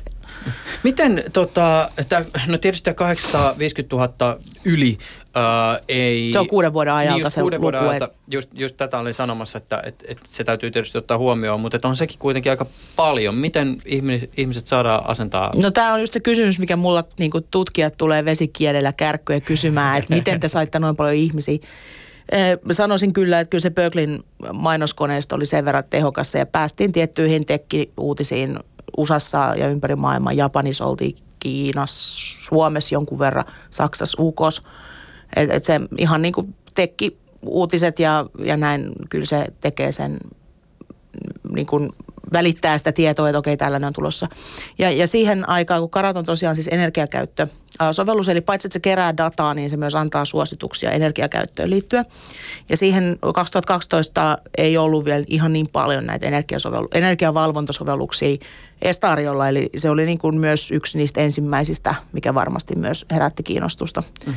Miten, 0.83 1.23
tota, 1.33 1.89
että, 1.97 2.25
no 2.47 2.57
tietysti 2.57 2.83
tämä 2.83 2.95
850 2.95 3.95
000 3.95 4.39
yli 4.65 4.97
ää, 5.33 5.79
ei... 5.87 6.29
Se 6.33 6.39
on 6.39 6.47
kuuden 6.47 6.73
vuoden 6.73 6.93
ajalta 6.93 7.15
niin 7.15 7.23
just 7.23 7.35
se 7.35 7.41
kuuden 7.41 7.61
vuoden 7.61 7.79
luku, 7.79 7.89
ajalta, 7.89 8.09
just, 8.27 8.49
just 8.53 8.77
tätä 8.77 8.99
olin 8.99 9.13
sanomassa, 9.13 9.57
että 9.57 9.81
että 9.85 10.05
että 10.07 10.23
se 10.29 10.43
täytyy 10.43 10.71
tietysti 10.71 10.97
ottaa 10.97 11.17
huomioon, 11.17 11.59
mutta 11.59 11.87
on 11.87 11.95
sekin 11.95 12.19
kuitenkin 12.19 12.51
aika 12.51 12.65
paljon. 12.95 13.35
Miten 13.35 13.81
ihmiset, 13.85 14.31
ihmiset 14.37 14.67
saadaan 14.67 15.09
asentaa? 15.09 15.51
No 15.55 15.71
tämä 15.71 15.93
on 15.93 16.01
just 16.01 16.13
se 16.13 16.19
kysymys, 16.19 16.59
mikä 16.59 16.75
mulla 16.75 17.03
niin 17.19 17.31
tutkijat 17.51 17.97
tulee 17.97 18.25
vesikielellä 18.25 18.91
kärkkyä 18.97 19.39
kysymään, 19.39 19.97
että 19.97 20.15
miten 20.15 20.39
te 20.39 20.47
saitte 20.47 20.79
noin 20.79 20.95
paljon 20.95 21.15
ihmisiä. 21.15 21.57
Eh, 22.31 22.57
Sanoisin 22.71 23.13
kyllä, 23.13 23.39
että 23.39 23.49
kyllä 23.49 23.61
se 23.61 23.69
Berkeleyn 23.69 24.19
mainoskoneisto 24.53 25.35
oli 25.35 25.45
sen 25.45 25.65
verran 25.65 25.83
tehokas 25.89 26.33
ja 26.33 26.45
päästiin 26.45 26.91
tiettyihin 26.91 27.45
tekki-uutisiin 27.45 28.59
USAssa 28.97 29.53
ja 29.57 29.67
ympäri 29.67 29.95
maailmaa. 29.95 30.33
Japanissa 30.33 30.85
oltiin, 30.85 31.15
Kiinassa, 31.39 32.17
Suomessa 32.43 32.95
jonkun 32.95 33.19
verran, 33.19 33.45
Saksassa, 33.69 34.17
UKos. 34.21 34.63
Et, 35.35 35.51
et 35.51 35.65
se 35.65 35.79
ihan 35.97 36.21
niin 36.21 36.33
kuin 36.33 36.55
tekki-uutiset 36.75 37.99
ja, 37.99 38.25
ja 38.39 38.57
näin, 38.57 38.91
kyllä 39.09 39.25
se 39.25 39.45
tekee 39.61 39.91
sen 39.91 40.17
niin 41.51 41.67
kuin 41.67 41.89
välittää 42.33 42.77
sitä 42.77 42.91
tietoa, 42.91 43.29
että 43.29 43.39
okei, 43.39 43.57
tällainen 43.57 43.87
on 43.87 43.93
tulossa. 43.93 44.27
Ja, 44.79 44.91
ja 44.91 45.07
siihen 45.07 45.49
aikaan, 45.49 45.81
kun 45.81 45.89
Karat 45.89 46.17
on 46.17 46.25
tosiaan 46.25 46.55
siis 46.55 46.69
energiakäyttö 46.71 47.47
ää, 47.79 47.93
sovellus, 47.93 48.29
eli 48.29 48.41
paitsi 48.41 48.67
että 48.67 48.73
se 48.73 48.79
kerää 48.79 49.17
dataa, 49.17 49.53
niin 49.53 49.69
se 49.69 49.77
myös 49.77 49.95
antaa 49.95 50.25
suosituksia 50.25 50.91
energiakäyttöön 50.91 51.69
liittyen. 51.69 52.05
Ja 52.69 52.77
siihen 52.77 53.17
2012 53.33 54.37
ei 54.57 54.77
ollut 54.77 55.05
vielä 55.05 55.23
ihan 55.27 55.53
niin 55.53 55.67
paljon 55.67 56.05
näitä 56.05 56.27
energiasovellu- 56.27 56.87
energiavalvontasovelluksia 56.93 58.37
edes 58.81 58.99
tarjolla, 58.99 59.49
eli 59.49 59.69
se 59.75 59.89
oli 59.89 60.05
niin 60.05 60.19
kuin 60.19 60.37
myös 60.37 60.71
yksi 60.71 60.97
niistä 60.97 61.21
ensimmäisistä, 61.21 61.95
mikä 62.13 62.33
varmasti 62.33 62.75
myös 62.75 63.05
herätti 63.11 63.43
kiinnostusta. 63.43 64.03
Mm. 64.25 64.33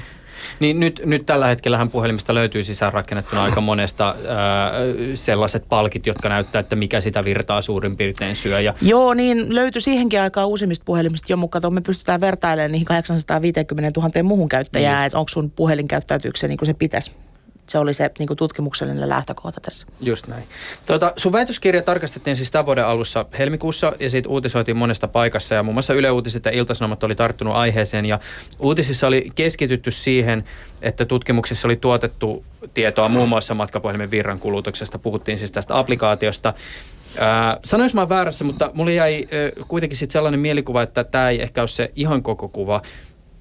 Niin 0.61 0.81
nyt, 0.81 1.03
nyt 1.05 1.27
tällä 1.27 1.47
hetkellähän 1.47 1.91
puhelimista 1.91 2.35
löytyy 2.35 2.63
sisäänrakennettuna 2.63 3.43
aika 3.43 3.61
monesta 3.61 4.15
ää, 4.29 4.73
sellaiset 5.15 5.65
palkit, 5.69 6.07
jotka 6.07 6.29
näyttää, 6.29 6.61
että 6.61 6.77
mikä 6.77 7.01
sitä 7.01 7.25
virtaa 7.25 7.63
suurin 7.63 7.97
piirtein 7.97 8.37
syö. 8.37 8.61
Ja... 8.61 8.75
Joo, 8.83 9.15
niin 9.15 9.55
löytyi 9.55 9.81
siihenkin 9.81 10.21
aikaan 10.21 10.49
uusimmista 10.49 10.85
puhelimista 10.85 11.33
jo 11.33 11.37
mukaan. 11.37 11.75
Me 11.75 11.81
pystytään 11.81 12.21
vertailemaan 12.21 12.73
niihin 12.73 12.87
850 12.87 14.01
000 14.01 14.23
muuhun 14.23 14.49
käyttäjään, 14.49 14.97
niin 14.97 15.07
että 15.07 15.19
onko 15.19 15.29
sun 15.29 15.51
puhelin 15.51 15.89
käyttäytyykö 15.89 16.39
se 16.39 16.49
niin 16.49 16.59
kuin 16.59 16.67
se 16.67 16.75
pitäisi 16.75 17.13
se 17.73 17.79
oli 17.79 17.95
se 17.95 18.11
niin 18.19 18.27
kuin 18.27 18.37
tutkimuksellinen 18.37 19.09
lähtökohta 19.09 19.61
tässä. 19.61 19.87
Just 20.01 20.27
näin. 20.27 20.45
Tuota, 20.87 21.13
sun 21.17 21.33
väitöskirja 21.33 21.83
tarkastettiin 21.83 22.37
siis 22.37 22.51
tämän 22.51 22.67
vuoden 22.67 22.87
alussa 22.87 23.27
helmikuussa 23.39 23.93
ja 24.01 24.11
siitä 24.11 24.29
uutisoitiin 24.29 24.77
monesta 24.77 25.09
paikassa 25.09 25.55
ja 25.55 25.63
muun 25.63 25.75
muassa 25.75 25.95
Yle 25.95 26.11
Uutiset 26.11 26.45
ja 26.45 26.51
Iltasanomat 26.51 27.05
oli 27.05 27.15
tarttunut 27.15 27.55
aiheeseen 27.55 28.07
ja 28.07 28.19
uutisissa 28.59 29.07
oli 29.07 29.31
keskitytty 29.35 29.91
siihen, 29.91 30.45
että 30.83 31.05
tutkimuksissa 31.05 31.69
oli 31.69 31.77
tuotettu 31.77 32.45
tietoa 32.75 33.09
muun 33.09 33.29
muassa 33.29 33.55
matkapuhelimen 33.55 34.11
virran 34.11 34.39
kulutuksesta. 34.39 34.99
Puhuttiin 34.99 35.39
siis 35.39 35.53
tästä 35.53 35.79
applikaatiosta. 35.79 36.55
Äh, 37.23 37.59
sanois 37.65 37.95
mä 37.95 38.09
väärässä, 38.09 38.45
mutta 38.45 38.71
mulla 38.75 38.91
jäi 38.91 39.23
äh, 39.23 39.69
kuitenkin 39.69 39.97
sitten 39.97 40.13
sellainen 40.13 40.41
mielikuva, 40.41 40.83
että 40.83 41.05
tämä 41.05 41.31
ei 41.31 41.43
ehkä 41.43 41.61
ole 41.63 41.69
se 41.69 41.91
ihan 41.97 42.23
koko 42.23 42.49
kuva 42.49 42.83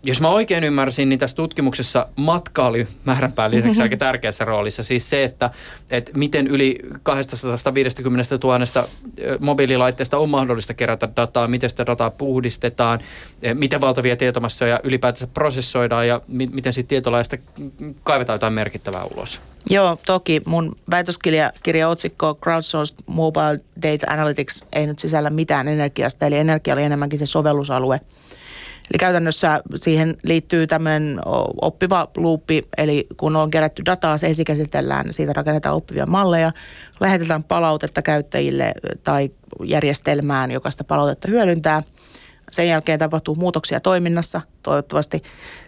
jos 0.03 0.21
mä 0.21 0.29
oikein 0.29 0.63
ymmärsin, 0.63 1.09
niin 1.09 1.19
tässä 1.19 1.35
tutkimuksessa 1.35 2.07
matka 2.15 2.65
oli 2.65 2.87
määränpään 3.05 3.51
lisäksi 3.51 3.81
aika 3.81 3.97
tärkeässä 3.97 4.45
roolissa. 4.45 4.83
Siis 4.83 5.09
se, 5.09 5.23
että, 5.23 5.49
että 5.91 6.11
miten 6.15 6.47
yli 6.47 6.79
250 7.03 8.37
000 8.43 8.87
mobiililaitteesta 9.39 10.17
on 10.17 10.29
mahdollista 10.29 10.73
kerätä 10.73 11.09
dataa, 11.15 11.47
miten 11.47 11.69
sitä 11.69 11.85
dataa 11.85 12.09
puhdistetaan, 12.09 12.99
miten 13.53 13.81
valtavia 13.81 14.15
tietomassoja 14.15 14.79
ylipäätänsä 14.83 15.27
prosessoidaan 15.27 16.07
ja 16.07 16.21
mi- 16.27 16.49
miten 16.53 16.73
siitä 16.73 16.87
tietolaista 16.87 17.37
kaivetaan 18.03 18.35
jotain 18.35 18.53
merkittävää 18.53 19.03
ulos. 19.03 19.41
Joo, 19.69 19.97
toki 20.05 20.41
mun 20.45 20.75
väitöskirja 20.91 21.51
kirja 21.63 21.89
otsikko 21.89 22.35
Crowdsourced 22.35 22.97
Mobile 23.07 23.59
Data 23.81 24.13
Analytics 24.13 24.65
ei 24.73 24.85
nyt 24.85 24.99
sisällä 24.99 25.29
mitään 25.29 25.67
energiasta, 25.67 26.25
eli 26.25 26.37
energia 26.37 26.73
oli 26.73 26.83
enemmänkin 26.83 27.19
se 27.19 27.25
sovellusalue– 27.25 27.99
Eli 28.91 28.97
käytännössä 28.99 29.61
siihen 29.75 30.15
liittyy 30.23 30.67
tämmöinen 30.67 31.19
oppiva 31.61 32.07
luuppi, 32.17 32.61
eli 32.77 33.07
kun 33.17 33.35
on 33.35 33.51
kerätty 33.51 33.85
dataa, 33.85 34.17
se 34.17 34.27
esikäsitellään, 34.27 35.13
siitä 35.13 35.33
rakennetaan 35.33 35.75
oppivia 35.75 36.05
malleja, 36.05 36.51
lähetetään 36.99 37.43
palautetta 37.43 38.01
käyttäjille 38.01 38.73
tai 39.03 39.29
järjestelmään, 39.63 40.51
joka 40.51 40.71
sitä 40.71 40.83
palautetta 40.83 41.27
hyödyntää. 41.27 41.83
Sen 42.51 42.67
jälkeen 42.67 42.99
tapahtuu 42.99 43.35
muutoksia 43.35 43.79
toiminnassa, 43.79 44.41
toivottavasti 44.63 45.23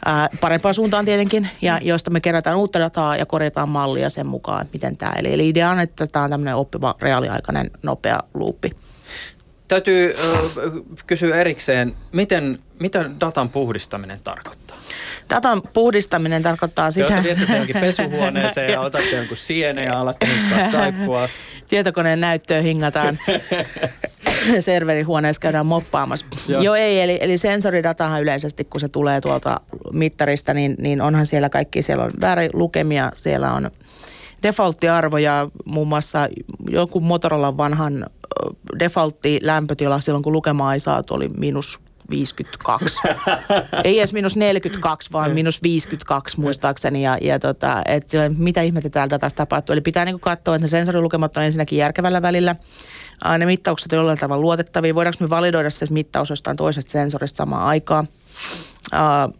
ää, 0.06 0.30
parempaan 0.42 0.74
suuntaan 0.74 1.06
tietenkin, 1.06 1.50
ja 1.62 1.80
josta 1.82 2.12
me 2.12 2.22
kerätään 2.22 2.58
uutta 2.58 2.80
dataa 2.80 3.18
ja 3.18 3.26
korjataan 3.26 3.70
mallia 3.70 4.10
sen 4.10 4.28
mukaan, 4.28 4.62
että 4.62 4.74
miten 4.74 4.98
tämä. 4.98 5.14
Eli, 5.20 5.34
eli 5.34 5.50
idea 5.50 5.70
on, 5.70 5.80
että 5.80 6.08
tämä 6.08 6.26
on 6.26 6.32
tämmöinen 6.32 6.56
oppiva, 6.56 6.96
reaaliaikainen, 7.02 7.72
nopea 7.84 8.20
luuppi. 8.34 8.72
Täytyy 9.68 10.16
kysyä 11.08 11.36
erikseen, 11.36 11.96
miten, 12.12 12.60
mitä 12.84 13.10
datan 13.20 13.50
puhdistaminen 13.50 14.20
tarkoittaa? 14.24 14.78
Datan 15.30 15.62
puhdistaminen 15.74 16.44
tarkoittaa 16.44 16.92
sitä... 16.92 17.14
Jos 17.14 17.24
viette 17.24 17.46
sen 17.46 17.58
jonkin 17.58 17.78
pesuhuoneeseen 17.80 18.72
ja 18.72 18.80
otatte 18.80 19.16
jonkun 19.16 19.38
sienen 19.38 19.86
ja 19.86 20.00
alatte 20.00 20.28
saippua. 20.72 21.30
Tietokoneen 21.68 22.22
näyttöön 22.22 22.64
hingataan. 22.64 23.20
serverihuoneessa 24.60 25.40
käydään 25.40 25.66
moppaamassa. 25.66 26.26
Joo, 26.48 26.62
Joo 26.62 26.76
ei, 26.76 27.02
eli, 27.02 27.18
eli 27.22 27.38
sensoridatahan 27.38 28.22
yleisesti, 28.22 28.64
kun 28.64 28.82
se 28.82 28.90
tulee 28.90 29.22
tuolta 29.22 29.62
mittarista, 29.94 30.54
niin, 30.54 30.76
niin 30.80 31.02
onhan 31.02 31.26
siellä 31.26 31.50
kaikki, 31.50 31.82
siellä 31.82 32.04
on 32.04 32.12
väärä 32.22 32.42
lukemia, 32.54 33.12
siellä 33.14 33.54
on 33.54 33.72
defaulttiarvoja, 34.44 35.48
muun 35.66 35.88
muassa 35.88 36.30
joku 36.70 37.02
Motorola 37.02 37.58
vanhan 37.58 38.06
defaultti 38.80 39.40
lämpötila 39.42 40.02
silloin, 40.02 40.24
kun 40.24 40.34
lukemaa 40.34 40.74
ei 40.74 40.80
saatu, 40.80 41.14
oli 41.14 41.30
miinus 41.38 41.80
52. 42.10 43.00
ei 43.84 44.00
edes 44.00 44.14
minus 44.14 44.36
42, 44.36 45.12
vaan 45.12 45.32
minus 45.32 45.64
52 45.64 46.40
muistaakseni. 46.40 47.04
Ja, 47.04 47.18
ja 47.22 47.40
tota, 47.40 47.82
et 47.86 48.08
mitä 48.38 48.62
ihmettä 48.62 48.90
täällä 48.90 49.10
datassa 49.10 49.38
tapahtuu. 49.38 49.74
Eli 49.74 49.82
pitää 49.82 50.06
niinku 50.06 50.20
katsoa, 50.20 50.56
että 50.56 50.66
ne 50.66 50.70
sensorilukemat 50.70 51.38
on 51.38 51.44
ensinnäkin 51.44 51.78
järkevällä 51.78 52.22
välillä. 52.22 52.56
Ne 53.38 53.46
mittaukset 53.46 53.94
on 53.94 53.98
jollain 53.98 54.20
tavalla 54.20 54.42
luotettavia. 54.42 54.96
Voidaanko 54.96 55.18
me 55.22 55.30
validoida 55.30 55.70
se 55.70 55.86
mittaus 55.90 56.30
jostain 56.30 56.58
toisesta 56.58 56.92
sensorista 56.92 57.38
samaan 57.38 57.66
aikaan? 57.66 58.08
Uh, 58.94 59.34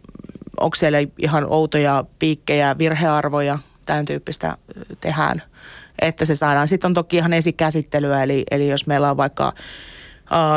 onko 0.60 0.74
siellä 0.74 0.98
ihan 1.18 1.46
outoja 1.48 2.04
piikkejä, 2.18 2.78
virhearvoja, 2.78 3.58
tämän 3.86 4.04
tyyppistä 4.04 4.56
tehdään– 5.00 5.42
että 5.98 6.24
se 6.24 6.34
saadaan. 6.34 6.68
Sitten 6.68 6.88
on 6.88 6.94
toki 6.94 7.16
ihan 7.16 7.32
esikäsittelyä, 7.32 8.22
eli, 8.22 8.44
eli 8.50 8.68
jos 8.68 8.86
meillä 8.86 9.10
on 9.10 9.16
vaikka 9.16 9.52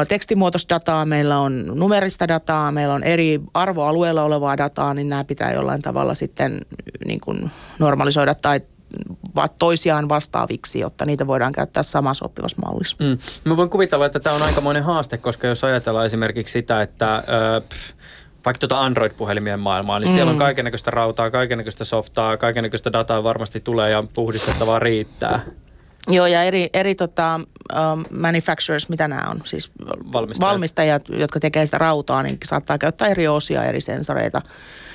tekstimuotoista 0.07 0.75
dataa, 0.75 1.05
meillä 1.05 1.39
on 1.39 1.65
numerista 1.73 2.27
dataa, 2.27 2.71
meillä 2.71 2.93
on 2.93 3.03
eri 3.03 3.41
arvoalueella 3.53 4.23
olevaa 4.23 4.57
dataa, 4.57 4.93
niin 4.93 5.09
nämä 5.09 5.23
pitää 5.23 5.53
jollain 5.53 5.81
tavalla 5.81 6.13
sitten 6.13 6.59
niin 7.05 7.19
kuin 7.19 7.51
normalisoida 7.79 8.35
tai 8.35 8.61
toisiaan 9.59 10.09
vastaaviksi, 10.09 10.79
jotta 10.79 11.05
niitä 11.05 11.27
voidaan 11.27 11.53
käyttää 11.53 11.83
samassa 11.83 12.25
oppivassa 12.25 12.61
mallissa. 12.65 12.95
Mm. 12.99 13.17
Mä 13.43 13.57
voin 13.57 13.69
kuvitella, 13.69 14.05
että 14.05 14.19
tämä 14.19 14.35
on 14.35 14.41
aikamoinen 14.41 14.83
haaste, 14.83 15.17
koska 15.17 15.47
jos 15.47 15.63
ajatellaan 15.63 16.05
esimerkiksi 16.05 16.51
sitä, 16.51 16.81
että 16.81 17.15
äh, 17.15 17.23
vaikka 18.45 18.59
tuota 18.59 18.81
Android-puhelimien 18.81 19.59
maailmaa, 19.59 19.99
niin 19.99 20.09
mm. 20.09 20.13
siellä 20.13 20.29
on 20.29 20.35
mm. 20.35 20.39
kaikenlaista 20.39 20.91
rautaa, 20.91 21.31
kaikenlaista 21.31 21.85
softaa, 21.85 22.37
kaikenlaista 22.37 22.93
dataa 22.93 23.23
varmasti 23.23 23.59
tulee 23.59 23.91
ja 23.91 24.03
puhdistettavaa 24.13 24.79
riittää. 24.79 25.39
Joo, 26.07 26.25
ja 26.25 26.43
eri, 26.43 26.69
eri 26.73 26.95
tota, 26.95 27.39
um, 27.93 28.05
manufacturers, 28.19 28.89
mitä 28.89 29.07
nämä 29.07 29.29
on, 29.29 29.41
siis 29.45 29.71
valmistajat. 30.13 30.51
valmistajat, 30.51 31.01
jotka 31.09 31.39
tekee 31.39 31.65
sitä 31.65 31.77
rautaa, 31.77 32.23
niin 32.23 32.37
saattaa 32.43 32.77
käyttää 32.77 33.07
eri 33.07 33.27
osia, 33.27 33.63
eri 33.63 33.81
sensoreita. 33.81 34.41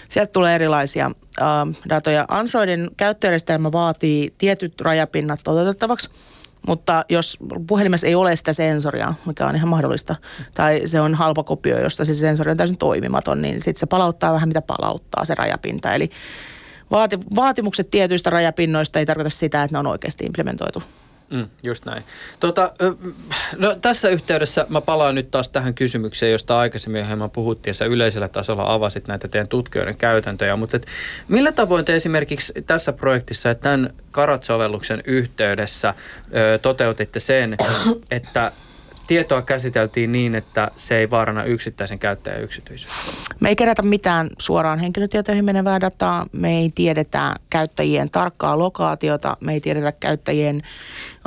Sieltä 0.09 0.33
tulee 0.33 0.55
erilaisia 0.55 1.07
um, 1.07 1.75
datoja. 1.89 2.25
Androidin 2.29 2.91
käyttöjärjestelmä 2.97 3.73
vaatii 3.73 4.35
tietyt 4.39 4.81
rajapinnat 4.81 5.41
toteutettavaksi– 5.45 6.11
mutta 6.67 7.05
jos 7.09 7.39
puhelimessa 7.67 8.07
ei 8.07 8.15
ole 8.15 8.37
sitä 8.37 8.53
sensoria, 8.53 9.15
mikä 9.27 9.47
on 9.47 9.57
ihan 9.57 9.69
mahdollista, 9.69 10.17
tai 10.55 10.83
se 10.85 11.01
on 11.01 11.15
halpa 11.15 11.43
kopio, 11.43 11.79
josta 11.79 12.05
se 12.05 12.15
sensori 12.15 12.51
on 12.51 12.57
täysin 12.57 12.79
toimimaton, 12.79 13.43
niin 13.43 13.61
sitten 13.61 13.81
se 13.81 13.87
palauttaa 13.87 14.33
vähän 14.33 14.49
mitä 14.49 14.63
palauttaa 14.63 15.25
se 15.25 15.35
rajapinta. 15.35 15.95
Eli 15.95 16.11
vaati, 16.91 17.19
vaatimukset 17.37 17.91
tietyistä 17.91 18.31
rajapinnoista 18.31 18.99
ei 18.99 19.07
tarkoita 19.07 19.31
sitä, 19.31 19.63
että 19.63 19.75
ne 19.75 19.79
on 19.79 19.87
oikeasti 19.87 20.25
implementoitu. 20.25 20.83
Mm, 21.33 21.49
just 21.63 21.85
näin. 21.85 22.05
Tota, 22.41 22.73
no, 23.57 23.75
tässä 23.83 24.09
yhteydessä 24.09 24.67
mä 24.69 24.81
palaan 24.81 25.15
nyt 25.15 25.31
taas 25.31 25.49
tähän 25.49 25.75
kysymykseen, 25.75 26.33
josta 26.33 26.59
aikaisemmin 26.59 27.07
hieman 27.07 27.31
puhuttiin, 27.31 27.71
ja 27.71 27.75
sä 27.75 27.85
yleisellä 27.85 28.29
tasolla 28.29 28.73
avasit 28.75 29.09
näitä 29.09 29.29
teidän 29.29 29.49
tutkijoiden 29.49 29.97
käytäntöjä, 29.97 30.57
mutta 30.57 30.77
et, 30.77 30.87
millä 31.29 31.53
tavoin 31.53 31.85
te 31.85 31.97
esimerkiksi 31.97 32.53
tässä 32.67 32.93
projektissa 32.93 33.49
ja 33.49 33.55
tämän 33.55 33.95
Karat-sovelluksen 34.11 35.03
yhteydessä 35.07 35.95
ö, 36.35 36.59
toteutitte 36.59 37.21
sen, 37.21 37.57
että 38.11 38.53
tietoa 39.13 39.43
käsiteltiin 39.43 40.13
niin, 40.13 40.35
että 40.35 40.71
se 40.77 40.99
ei 40.99 41.11
vaarana 41.11 41.45
yksittäisen 41.45 41.99
käyttäjän 41.99 42.43
yksityisyyttä? 42.43 43.35
Me 43.41 43.49
ei 43.49 43.57
kerätä 43.57 43.83
mitään 43.83 44.29
suoraan 44.39 44.79
henkilötietoihin 44.79 45.45
menevää 45.45 45.81
dataa. 45.81 46.27
Me 46.33 46.59
ei 46.59 46.71
tiedetä 46.75 47.35
käyttäjien 47.51 48.11
tarkkaa 48.11 48.59
lokaatiota. 48.59 49.37
Me 49.41 49.53
ei 49.53 49.61
tiedetä 49.61 49.93
käyttäjien 49.93 50.63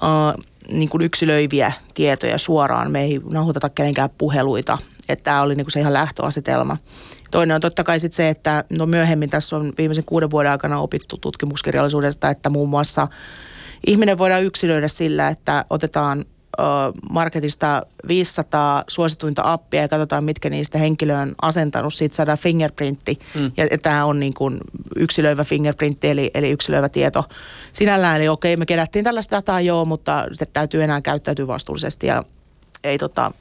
uh, 0.01 0.43
niin 0.71 0.89
kuin 0.89 1.01
yksilöiviä 1.01 1.71
tietoja 1.93 2.38
suoraan. 2.38 2.91
Me 2.91 3.01
ei 3.01 3.21
nauhoiteta 3.31 3.69
kenenkään 3.69 4.09
puheluita. 4.17 4.77
Että 5.09 5.23
tämä 5.23 5.41
oli 5.41 5.55
niin 5.55 5.65
kuin 5.65 5.71
se 5.71 5.79
ihan 5.79 5.93
lähtöasetelma. 5.93 6.77
Toinen 7.31 7.55
on 7.55 7.61
totta 7.61 7.83
kai 7.83 7.99
sit 7.99 8.13
se, 8.13 8.29
että 8.29 8.63
no 8.69 8.86
myöhemmin 8.86 9.29
tässä 9.29 9.55
on 9.55 9.73
viimeisen 9.77 10.05
kuuden 10.05 10.31
vuoden 10.31 10.51
aikana 10.51 10.79
opittu 10.79 11.17
tutkimuskirjallisuudesta, 11.17 12.29
että 12.29 12.49
muun 12.49 12.69
muassa 12.69 13.07
ihminen 13.88 14.17
voidaan 14.17 14.43
yksilöidä 14.43 14.88
sillä, 14.88 15.27
että 15.27 15.65
otetaan 15.69 16.25
marketista 17.12 17.86
500 18.08 18.84
suosituinta 18.88 19.41
appia 19.45 19.82
ja 19.82 19.88
katsotaan, 19.88 20.24
mitkä 20.24 20.49
niistä 20.49 20.78
henkilö 20.78 21.18
on 21.18 21.36
asentanut. 21.41 21.93
Siitä 21.93 22.16
saadaan 22.16 22.38
fingerprintti 22.38 23.20
mm. 23.36 23.51
ja, 23.58 23.66
ja 23.72 23.78
tämä 23.78 24.06
on 24.06 24.20
niin 24.20 24.34
kuin 24.34 24.58
yksilöivä 24.95 25.43
fingerprintti 25.43 26.10
eli, 26.10 26.32
eli 26.34 26.51
yksilöivä 26.51 26.89
tieto 26.89 27.24
sinällään. 27.74 28.18
Eli 28.18 28.28
okei, 28.28 28.58
me 28.58 28.66
kerättiin 28.66 29.06
tällaista 29.06 29.36
dataa 29.36 29.62
joo, 29.62 29.86
mutta 29.86 30.26
se 30.34 30.45
täytyy 30.45 30.84
enää 30.84 31.01
käyttäytyä 31.01 31.47
vastuullisesti 31.47 32.08
ja 32.08 32.24
ei 32.84 32.97
tota, 32.97 33.32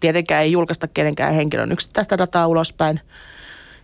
tietenkään 0.00 0.42
ei 0.42 0.52
julkaista 0.52 0.88
kenenkään 0.88 1.34
henkilön 1.34 1.72
yksittäistä 1.72 2.18
dataa 2.18 2.46
ulospäin. 2.46 3.00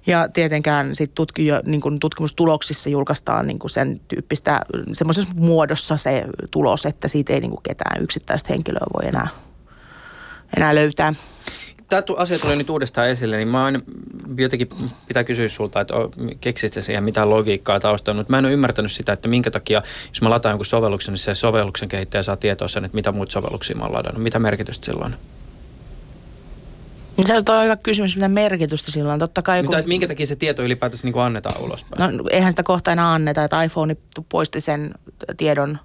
Ja 0.07 0.29
tietenkään 0.29 0.95
sit 0.95 1.15
tutki, 1.15 1.49
niin 1.67 1.81
kun 1.81 2.01
tutkimustuloksissa 2.01 2.91
julkaistaan 2.91 3.47
niin 3.47 3.59
sen 3.67 4.01
tyyppistä, 4.09 4.61
semmoisessa 4.93 5.35
muodossa 5.37 5.97
se 5.97 6.25
tulos, 6.51 6.87
että 6.87 7.09
siitä 7.09 7.33
ei 7.33 7.41
niin 7.41 7.63
ketään 7.63 8.03
yksittäistä 8.03 8.53
henkilöä 8.53 8.87
voi 8.95 9.09
enää, 9.09 9.29
enää 10.57 10.75
löytää. 10.75 11.15
Tämä 11.89 12.03
asia 12.17 12.39
tuli 12.39 12.57
nyt 12.57 12.71
uudestaan 12.71 13.09
esille, 13.09 13.37
niin 13.37 13.49
mä 13.49 13.65
aina 13.65 13.81
jotenkin 14.37 14.69
pitää 15.09 15.25
kysyä 15.25 15.49
sulta, 15.49 15.81
että 15.81 15.95
keksitte 16.41 16.83
siihen 16.83 17.05
mitään 17.05 17.31
logiikkaa 17.31 17.81
taustalla, 17.81 18.19
mutta 18.19 18.31
mä 18.31 18.39
en 18.39 18.45
ole 18.45 18.53
ymmärtänyt 18.53 18.93
sitä, 18.93 19.13
että 19.13 19.29
minkä 19.29 19.51
takia, 19.51 19.83
jos 20.09 20.23
mä 20.23 20.31
lataan 20.31 20.51
jonkun 20.53 20.67
sovelluksen, 20.67 21.13
niin 21.13 21.19
se 21.19 21.35
sovelluksen 21.35 21.89
kehittäjä 21.89 22.23
saa 22.23 22.37
tietoa 22.37 22.69
sen, 22.69 22.85
että 22.85 22.95
mitä 22.95 23.13
muut 23.13 23.31
sovelluksia 23.31 23.77
mä 23.77 23.85
oon 23.85 23.93
ladannut. 23.93 24.23
Mitä 24.23 24.39
merkitystä 24.39 24.87
silloin? 24.87 25.15
Se 27.27 27.53
on 27.53 27.65
hyvä 27.65 27.77
kysymys, 27.77 28.17
mitä 28.17 28.29
merkitystä 28.29 28.91
sillä 28.91 29.13
on. 29.13 29.19
Totta 29.19 29.43
kai, 29.43 29.63
kun... 29.63 29.77
minkä 29.87 30.09
takia 30.09 30.27
se 30.27 30.37
tieto 30.37 30.63
ylipäätänsä 30.63 31.07
niin 31.07 31.19
annetaan 31.19 31.63
ulospäin? 31.63 32.17
No, 32.17 32.25
eihän 32.31 32.53
sitä 32.53 32.63
kohta 32.63 32.93
enää 32.93 33.13
anneta, 33.13 33.45
että 33.45 33.63
iPhone 33.63 33.97
poisti 34.29 34.61
sen 34.61 34.95
tiedon 35.37 35.79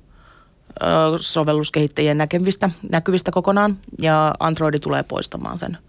ö, 0.81 0.85
sovelluskehittäjien 1.19 2.17
näkyvistä, 2.17 2.69
näkyvistä 2.91 3.31
kokonaan 3.31 3.77
ja 4.01 4.33
Android 4.39 4.79
tulee 4.79 5.03
poistamaan 5.03 5.57
sen– 5.57 5.77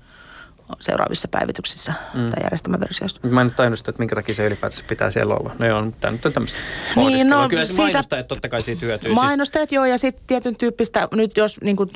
seuraavissa 0.81 1.29
päivityksissä 1.29 1.93
mm. 2.15 2.31
tai 2.31 2.43
järjestelmäversioissa. 2.43 3.21
Mä 3.29 3.41
en 3.41 3.47
nyt 3.47 3.57
tajunnut 3.57 3.89
että 3.89 3.99
minkä 3.99 4.15
takia 4.15 4.35
se 4.35 4.47
ylipäätänsä 4.47 4.85
pitää 4.89 5.11
siellä 5.11 5.35
olla. 5.35 5.57
No 5.59 5.67
joo, 5.67 5.93
tämä 6.01 6.13
nyt 6.13 6.27
on 6.27 6.33
tämmöistä 6.33 6.59
niin, 6.97 7.31
no, 7.31 7.49
Kyllä 7.49 7.65
se 7.65 7.73
siitä, 7.73 7.99
että 7.99 8.23
totta 8.23 8.49
kai 8.49 8.63
siitä 8.63 8.87
hyötyy. 8.87 9.15
Mainostajat 9.15 9.69
siis. 9.69 9.77
joo, 9.77 9.85
ja 9.85 9.99
sitten 9.99 10.25
tietyn 10.27 10.57
tyyppistä, 10.57 11.09
nyt 11.15 11.37
jos 11.37 11.61
niin 11.61 11.77
kuin, 11.77 11.89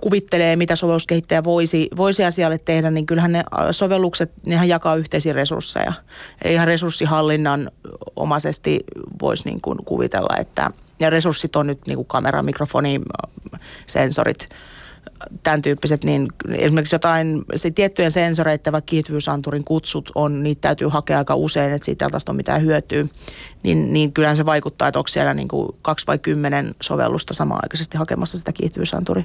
kuvittelee, 0.00 0.56
mitä 0.56 0.76
sovelluskehittäjä 0.76 1.44
voisi, 1.44 1.88
voisi 1.96 2.24
asialle 2.24 2.58
tehdä, 2.58 2.90
niin 2.90 3.06
kyllähän 3.06 3.32
ne 3.32 3.44
sovellukset, 3.70 4.32
nehän 4.46 4.68
jakaa 4.68 4.96
yhteisiä 4.96 5.32
resursseja. 5.32 5.92
Eli 6.44 6.52
ihan 6.54 6.66
resurssihallinnan 6.66 7.70
omaisesti 8.16 8.80
voisi 9.22 9.44
niin 9.44 9.60
kuin 9.60 9.78
kuvitella, 9.84 10.36
että 10.40 10.70
ja 11.00 11.10
resurssit 11.10 11.56
on 11.56 11.66
nyt 11.66 11.80
niin 11.86 11.96
kuin 11.96 12.08
kamera, 12.08 12.42
mikrofoni, 12.42 13.00
sensorit– 13.86 14.48
tämän 15.42 15.62
tyyppiset, 15.62 16.04
niin 16.04 16.28
esimerkiksi 16.54 16.94
jotain 16.94 17.42
se 17.54 17.70
tiettyjen 17.70 18.10
sensoreiden, 18.10 18.72
vaikka 18.72 18.90
kiihtyvyysanturin 18.90 19.64
kutsut 19.64 20.12
on, 20.14 20.42
niitä 20.42 20.60
täytyy 20.60 20.88
hakea 20.88 21.18
aika 21.18 21.34
usein, 21.34 21.72
että 21.72 21.84
siitä 21.86 22.08
tästä 22.12 22.32
on 22.32 22.36
mitään 22.36 22.62
hyötyä 22.62 23.04
niin, 23.62 23.92
niin 23.92 24.12
kyllähän 24.12 24.36
se 24.36 24.46
vaikuttaa, 24.46 24.88
että 24.88 24.98
onko 24.98 25.08
siellä 25.08 25.34
niin 25.34 25.48
kuin 25.48 25.68
kaksi 25.82 26.06
vai 26.06 26.18
kymmenen 26.18 26.74
sovellusta 26.82 27.34
samaaikaisesti 27.34 27.98
hakemassa 27.98 28.38
sitä 28.38 28.52
kiihtyvyysanturia. 28.52 29.24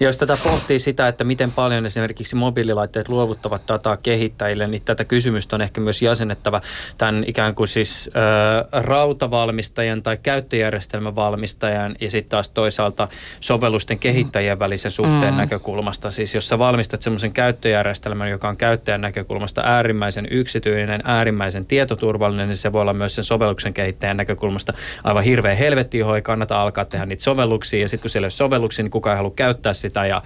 Ja 0.00 0.06
jos 0.06 0.16
tätä 0.16 0.36
pohtii 0.44 0.78
sitä, 0.78 1.08
että 1.08 1.24
miten 1.24 1.52
paljon 1.52 1.86
esimerkiksi 1.86 2.36
mobiililaitteet 2.36 3.08
luovuttavat 3.08 3.62
dataa 3.68 3.96
kehittäjille, 3.96 4.66
niin 4.66 4.82
tätä 4.82 5.04
kysymystä 5.04 5.56
on 5.56 5.62
ehkä 5.62 5.80
myös 5.80 6.02
jäsennettävä 6.02 6.60
tämän 6.98 7.24
ikään 7.26 7.54
kuin 7.54 7.68
siis 7.68 8.10
äh, 8.16 8.82
rautavalmistajan 8.84 10.02
tai 10.02 10.18
käyttöjärjestelmävalmistajan 10.22 11.96
ja 12.00 12.10
sitten 12.10 12.30
taas 12.30 12.50
toisaalta 12.50 13.08
sovellusten 13.40 13.98
kehittäjien 13.98 14.58
välisen 14.58 14.92
suhteen 14.92 15.34
mm. 15.34 15.38
näkökulmasta. 15.38 16.10
Siis 16.10 16.34
jos 16.34 16.48
sä 16.48 16.58
valmistat 16.58 17.02
semmoisen 17.02 17.32
käyttöjärjestelmän, 17.32 18.30
joka 18.30 18.48
on 18.48 18.56
käyttäjän 18.56 19.00
näkökulmasta 19.00 19.62
äärimmäisen 19.64 20.26
yksityinen, 20.30 21.00
äärimmäisen 21.04 21.66
tietoturvallinen, 21.66 22.48
niin 22.48 22.56
se 22.56 22.72
voi 22.72 22.82
olla 22.82 22.94
myös 22.94 23.14
sen 23.14 23.24
sovelluksen 23.24 23.71
sovelluksen 23.72 23.84
kehittäjän 23.84 24.16
näkökulmasta 24.16 24.72
aivan 25.04 25.24
hirveä 25.24 25.54
helvetti, 25.54 25.98
johon 25.98 26.16
ei 26.16 26.22
kannata 26.22 26.62
alkaa 26.62 26.84
tehdä 26.84 27.06
niitä 27.06 27.24
sovelluksia. 27.24 27.80
Ja 27.80 27.88
sitten 27.88 28.02
kun 28.02 28.10
siellä 28.10 28.26
ei 28.26 28.26
ole 28.26 28.30
sovelluksia, 28.30 28.82
niin 28.82 28.90
kukaan 28.90 29.14
ei 29.14 29.16
halua 29.16 29.32
käyttää 29.36 29.74
sitä 29.74 30.06
ja 30.06 30.22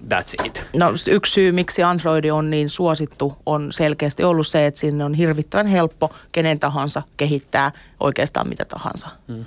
That's 0.00 0.46
it. 0.46 0.62
No 0.76 0.92
yksi 1.08 1.32
syy, 1.32 1.52
miksi 1.52 1.82
Android 1.82 2.24
on 2.24 2.50
niin 2.50 2.70
suosittu, 2.70 3.32
on 3.46 3.72
selkeästi 3.72 4.24
ollut 4.24 4.46
se, 4.46 4.66
että 4.66 4.80
sinne 4.80 5.04
on 5.04 5.14
hirvittävän 5.14 5.66
helppo 5.66 6.10
kenen 6.32 6.58
tahansa 6.58 7.02
kehittää 7.16 7.72
oikeastaan 8.00 8.48
mitä 8.48 8.64
tahansa. 8.64 9.08
Hmm 9.28 9.44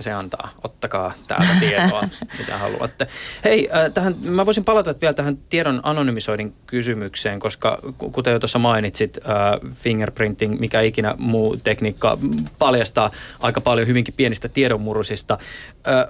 se 0.00 0.12
antaa. 0.12 0.50
Ottakaa 0.64 1.12
täältä 1.26 1.52
tietoa, 1.60 2.02
mitä 2.38 2.58
haluatte. 2.58 3.06
Hei, 3.44 3.68
äh, 3.74 3.92
tähän, 3.92 4.14
mä 4.22 4.46
voisin 4.46 4.64
palata 4.64 4.94
vielä 5.00 5.14
tähän 5.14 5.36
tiedon 5.36 5.80
anonymisoidin 5.82 6.54
kysymykseen, 6.66 7.40
koska 7.40 7.78
kuten 8.12 8.32
jo 8.32 8.38
tuossa 8.38 8.58
mainitsit, 8.58 9.18
äh, 9.18 9.72
fingerprinting, 9.74 10.60
mikä 10.60 10.80
ikinä 10.80 11.14
muu 11.18 11.56
tekniikka 11.56 12.18
paljastaa 12.58 13.10
aika 13.40 13.60
paljon 13.60 13.88
hyvinkin 13.88 14.14
pienistä 14.16 14.48
tiedonmurusista. 14.48 15.38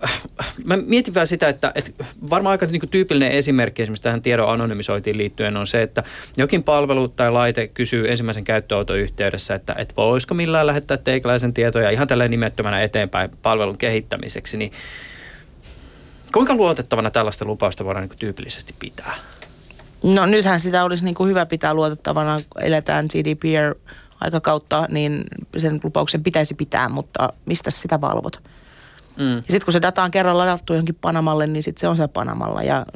Äh, 0.03 0.21
mä 0.65 0.77
mietin 0.77 1.15
vielä 1.15 1.27
sitä, 1.27 1.49
että, 1.49 1.73
että 1.75 2.05
varmaan 2.31 2.51
aika 2.51 2.67
niin 2.67 2.89
tyypillinen 2.91 3.33
esimerkki 3.33 3.83
esimerkiksi 3.83 4.03
tähän 4.03 4.23
tiedon 4.23 4.49
anonymisointiin 4.49 5.19
liittyen 5.19 5.57
on 5.57 5.67
se, 5.67 5.83
että 5.83 6.03
jokin 6.37 6.63
palvelu 6.63 7.09
tai 7.09 7.31
laite 7.31 7.69
kysyy 7.69 8.11
ensimmäisen 8.11 8.45
käyttöauton 8.45 8.99
yhteydessä, 8.99 9.55
että, 9.55 9.75
että 9.79 9.95
voisiko 9.97 10.35
millään 10.35 10.67
lähettää 10.67 10.97
teikäläisen 10.97 11.55
tietoja 11.55 11.91
ihan 11.91 12.07
tällä 12.07 12.29
nimettömänä 12.29 12.83
eteenpäin 12.83 13.31
palvelun 13.43 13.76
palvelun 13.77 13.79
kehittämiseksi, 13.79 14.57
niin 14.57 14.73
kuinka 16.33 16.55
luotettavana 16.55 17.11
tällaista 17.11 17.45
lupausta 17.45 17.85
voidaan 17.85 18.09
niin 18.09 18.19
tyypillisesti 18.19 18.75
pitää? 18.79 19.15
No 20.03 20.27
nythän 20.27 20.61
sitä 20.61 20.85
olisi 20.85 21.05
niin 21.05 21.15
kuin 21.15 21.29
hyvä 21.29 21.47
pitää 21.47 21.75
luotettavana, 21.75 22.41
eletään 22.61 23.07
GDPR-aikakautta, 23.07 24.87
niin 24.91 25.25
sen 25.57 25.81
lupauksen 25.85 26.23
pitäisi 26.23 26.55
pitää, 26.55 26.89
mutta 26.89 27.33
mistä 27.47 27.71
sitä 27.71 28.01
valvot? 28.01 28.43
Mm. 29.17 29.37
Ja 29.37 29.41
sitten 29.41 29.65
kun 29.65 29.73
se 29.73 29.83
data 29.83 30.03
on 30.03 30.11
kerran 30.11 30.39
ladattu 30.39 30.73
johonkin 30.73 30.99
Panamalle, 31.01 31.47
niin 31.47 31.63
sitten 31.63 31.81
se 31.81 31.89
on 31.89 31.97
se 31.97 32.09
Panamalla. 32.09 32.63
Ja 32.63 32.87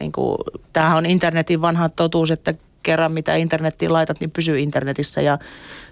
niin 0.00 0.12
kuin, 0.12 0.36
tämähän 0.72 0.98
on 0.98 1.06
internetin 1.06 1.60
vanha 1.60 1.88
totuus, 1.88 2.30
että 2.30 2.54
kerran 2.82 3.12
mitä 3.12 3.34
internettiin 3.34 3.92
laitat, 3.92 4.20
niin 4.20 4.30
pysyy 4.30 4.58
internetissä 4.58 5.20
ja 5.20 5.38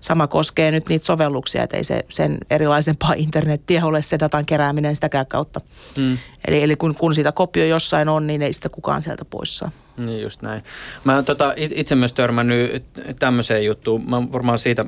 sama 0.00 0.26
koskee 0.26 0.70
nyt 0.70 0.88
niitä 0.88 1.06
sovelluksia, 1.06 1.62
että 1.62 1.76
ei 1.76 1.84
se 1.84 2.04
sen 2.08 2.38
erilaisempaa 2.50 3.12
internettiä 3.26 3.86
ole 3.86 4.02
se 4.02 4.18
datan 4.18 4.46
kerääminen 4.46 4.94
sitäkään 4.94 5.26
kautta. 5.26 5.60
Mm. 5.96 6.18
Eli, 6.48 6.62
eli 6.62 6.76
kun, 6.76 6.94
kun 6.94 7.14
siitä 7.14 7.32
kopio 7.32 7.64
jossain 7.64 8.08
on, 8.08 8.26
niin 8.26 8.42
ei 8.42 8.52
sitä 8.52 8.68
kukaan 8.68 9.02
sieltä 9.02 9.24
pois 9.24 9.58
saa. 9.58 9.70
Niin 9.98 10.22
just 10.22 10.42
näin. 10.42 10.62
Mä 11.04 11.22
tota, 11.22 11.54
itse 11.56 11.94
myös 11.94 12.12
törmännyt 12.12 12.84
tämmöiseen 13.18 13.64
juttuun. 13.64 14.10
Mä 14.10 14.16
oon 14.16 14.32
varmaan 14.32 14.58
siitä 14.58 14.84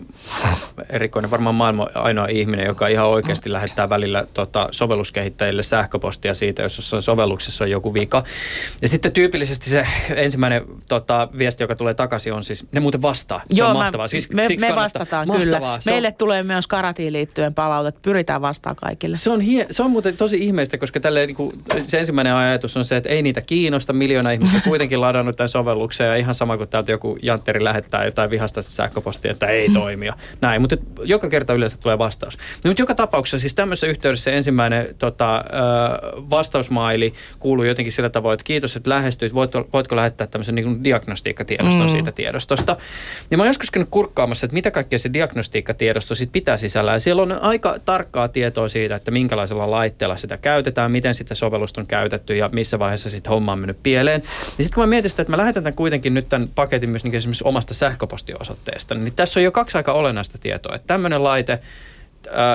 erikoinen, 0.89 1.31
varmaan 1.31 1.55
maailman 1.55 1.89
ainoa 1.95 2.27
ihminen, 2.27 2.67
joka 2.67 2.89
ihan 2.89 3.07
oikeasti 3.07 3.53
lähettää 3.53 3.89
välillä 3.89 4.27
tota, 4.35 4.69
sovelluskehittäjille 4.71 5.63
sähköpostia 5.63 6.35
siitä, 6.35 6.63
jos 6.63 6.77
jossain 6.77 7.03
sovelluksessa 7.03 7.65
on 7.65 7.71
joku 7.71 7.95
vika. 7.95 8.25
Ja 8.83 8.89
sitten 8.89 9.13
tyypillisesti 9.13 9.71
se 9.71 9.87
ensimmäinen 10.15 10.65
tota, 10.89 11.29
viesti, 11.39 11.63
joka 11.63 11.77
tulee 11.77 11.95
takaisin, 11.95 12.33
on 12.33 12.45
siis, 12.45 12.67
ne 12.73 12.81
muuten 12.81 13.03
vastaa. 13.03 13.43
Se 13.51 13.61
Joo, 13.61 13.71
on 13.71 13.77
mahtavaa. 13.77 14.09
Siis, 14.09 14.31
me, 14.31 14.47
me 14.61 14.75
vastataan 14.75 15.29
mahtavaa. 15.29 15.79
kyllä. 15.79 15.93
Meille 15.93 16.09
on, 16.09 16.15
tulee 16.15 16.43
myös 16.43 16.67
karatiin 16.67 17.13
liittyen 17.13 17.55
palautet. 17.55 18.03
Pyritään 18.03 18.41
vastaan 18.41 18.77
kaikille. 18.77 19.17
Se 19.17 19.31
on, 19.31 19.41
hie, 19.41 19.67
se 19.71 19.83
on 19.83 19.91
muuten 19.91 20.17
tosi 20.17 20.45
ihmeistä, 20.45 20.79
koska 20.79 21.01
tälle, 21.01 21.27
niin 21.27 21.37
kuin, 21.37 21.53
se 21.85 21.99
ensimmäinen 21.99 22.35
ajatus 22.35 22.77
on 22.77 22.85
se, 22.85 22.97
että 22.97 23.09
ei 23.09 23.23
niitä 23.23 23.41
kiinnosta. 23.41 23.93
Miljoona 23.93 24.31
ihmistä 24.31 24.61
kuitenkin 24.65 25.00
itsekin 25.01 25.17
ladannut 25.21 25.37
tämän 25.37 25.49
sovelluksen 25.49 26.07
ja 26.07 26.17
ihan 26.17 26.35
sama 26.35 26.57
kuin 26.57 26.69
täältä 26.69 26.91
joku 26.91 27.19
jantteri 27.23 27.65
lähettää 27.65 28.05
jotain 28.05 28.31
vihasta 28.31 28.63
sähköpostia, 28.63 29.31
että 29.31 29.47
ei 29.47 29.69
toimi 29.71 30.07
ja 30.07 30.17
näin. 30.41 30.61
Mutta 30.61 30.77
joka 31.03 31.29
kerta 31.29 31.55
yleensä 31.55 31.77
tulee 31.77 31.99
vastaus. 31.99 32.37
No, 32.65 32.69
mutta 32.69 32.83
joka 32.83 32.95
tapauksessa 32.95 33.39
siis 33.39 33.55
tämmöisessä 33.55 33.87
yhteydessä 33.87 34.31
ensimmäinen 34.31 34.95
tota, 34.99 35.45
vastausmaili 36.31 37.15
kuuluu 37.39 37.65
jotenkin 37.65 37.93
sillä 37.93 38.11
tavoin, 38.11 38.35
että 38.35 38.45
kiitos, 38.45 38.77
että 38.77 38.91
lähestyit. 38.91 39.35
Voitko, 39.35 39.69
voitko 39.73 39.97
lähettää 39.97 40.27
tämmöisen 40.27 40.55
niin 40.55 40.85
diagnostiikkatiedoston 40.85 41.87
mm. 41.87 41.89
siitä 41.89 42.13
tiedostosta? 42.13 42.77
Ja 43.31 43.37
mä 43.37 43.43
oon 43.43 43.49
joskus 43.49 43.71
käynyt 43.71 43.89
kurkkaamassa, 43.91 44.47
että 44.47 44.55
mitä 44.55 44.71
kaikkea 44.71 44.99
se 44.99 45.13
diagnostiikkatiedosto 45.13 46.15
sitten 46.15 46.33
pitää 46.33 46.59
sisällä. 46.59 46.93
Ja 46.93 46.99
siellä 46.99 47.23
on 47.23 47.33
aika 47.33 47.77
tarkkaa 47.85 48.29
tietoa 48.29 48.69
siitä, 48.69 48.97
että 48.97 49.11
minkälaisella 49.11 49.71
laitteella 49.71 50.17
sitä 50.17 50.37
käytetään, 50.37 50.93
miten 50.93 51.15
sitä 51.15 51.35
sovellusta 51.35 51.81
on 51.81 51.87
käytetty 51.87 52.37
ja 52.37 52.51
missä 52.53 52.79
vaiheessa 52.79 53.11
sitten 53.11 53.31
homma 53.31 53.53
on 53.53 53.59
mennyt 53.59 53.83
pieleen. 53.83 54.21
Ja 54.25 54.65
sitten 54.65 54.75
kun 54.75 54.83
mä 54.83 54.87
mietin 54.91 55.11
sitä, 55.11 55.23
että 55.23 55.31
mä 55.31 55.37
lähetän 55.37 55.63
tämän 55.63 55.77
kuitenkin 55.77 56.15
nyt 56.15 56.29
tämän 56.29 56.49
paketin 56.55 56.91
myös 56.91 57.05
niin 57.05 57.15
esimerkiksi 57.15 57.45
omasta 57.45 57.75
sähköpostiosoitteesta, 57.75 58.95
niin 58.95 59.15
tässä 59.15 59.41
on 59.41 59.45
jo 59.45 59.53
kaksi 59.53 59.77
aika 59.77 59.93
olennaista 59.93 60.39
tietoa. 60.39 60.75
Että 60.75 60.87
tämmöinen 60.87 61.25
laite 61.25 61.61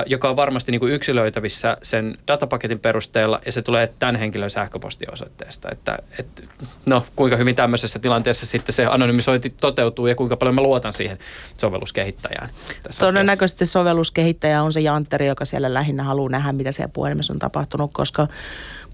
joka 0.06 0.28
on 0.28 0.36
varmasti 0.36 0.72
niin 0.72 0.80
kuin 0.80 0.92
yksilöitävissä 0.92 1.76
sen 1.82 2.18
datapaketin 2.26 2.80
perusteella, 2.80 3.40
ja 3.46 3.52
se 3.52 3.62
tulee 3.62 3.92
tämän 3.98 4.16
henkilön 4.16 4.50
sähköpostiosoitteesta. 4.50 5.68
Että, 5.72 5.98
et, 6.18 6.44
no, 6.86 7.06
kuinka 7.16 7.36
hyvin 7.36 7.54
tämmöisessä 7.54 7.98
tilanteessa 7.98 8.46
sitten 8.46 8.72
se 8.72 8.86
anonymisointi 8.86 9.50
toteutuu, 9.50 10.06
ja 10.06 10.14
kuinka 10.14 10.36
paljon 10.36 10.54
mä 10.54 10.60
luotan 10.60 10.92
siihen 10.92 11.18
sovelluskehittäjään. 11.60 12.50
Todennäköisesti 12.98 13.64
asiassa. 13.64 13.78
sovelluskehittäjä 13.78 14.62
on 14.62 14.72
se 14.72 14.80
jantteri, 14.80 15.26
joka 15.26 15.44
siellä 15.44 15.74
lähinnä 15.74 16.02
haluaa 16.02 16.30
nähdä, 16.30 16.52
mitä 16.52 16.72
siellä 16.72 16.92
puhelimessa 16.92 17.32
on 17.32 17.38
tapahtunut, 17.38 17.90
koska 17.92 18.28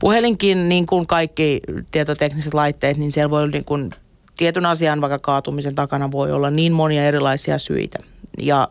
puhelinkin, 0.03 0.69
niin 0.69 0.87
kuin 0.87 1.07
kaikki 1.07 1.61
tietotekniset 1.91 2.55
laitteet, 2.55 2.97
niin 2.97 3.13
siellä 3.13 3.31
voi 3.31 3.49
niin 3.49 3.65
kuin 3.65 3.91
tietyn 4.37 4.67
asian 4.67 5.01
vaikka 5.01 5.19
kaatumisen 5.19 5.75
takana 5.75 6.13
voi 6.13 6.33
olla 6.33 6.51
niin 6.51 6.73
monia 6.73 7.05
erilaisia 7.05 7.59
syitä. 7.59 7.99
Ja 8.39 8.69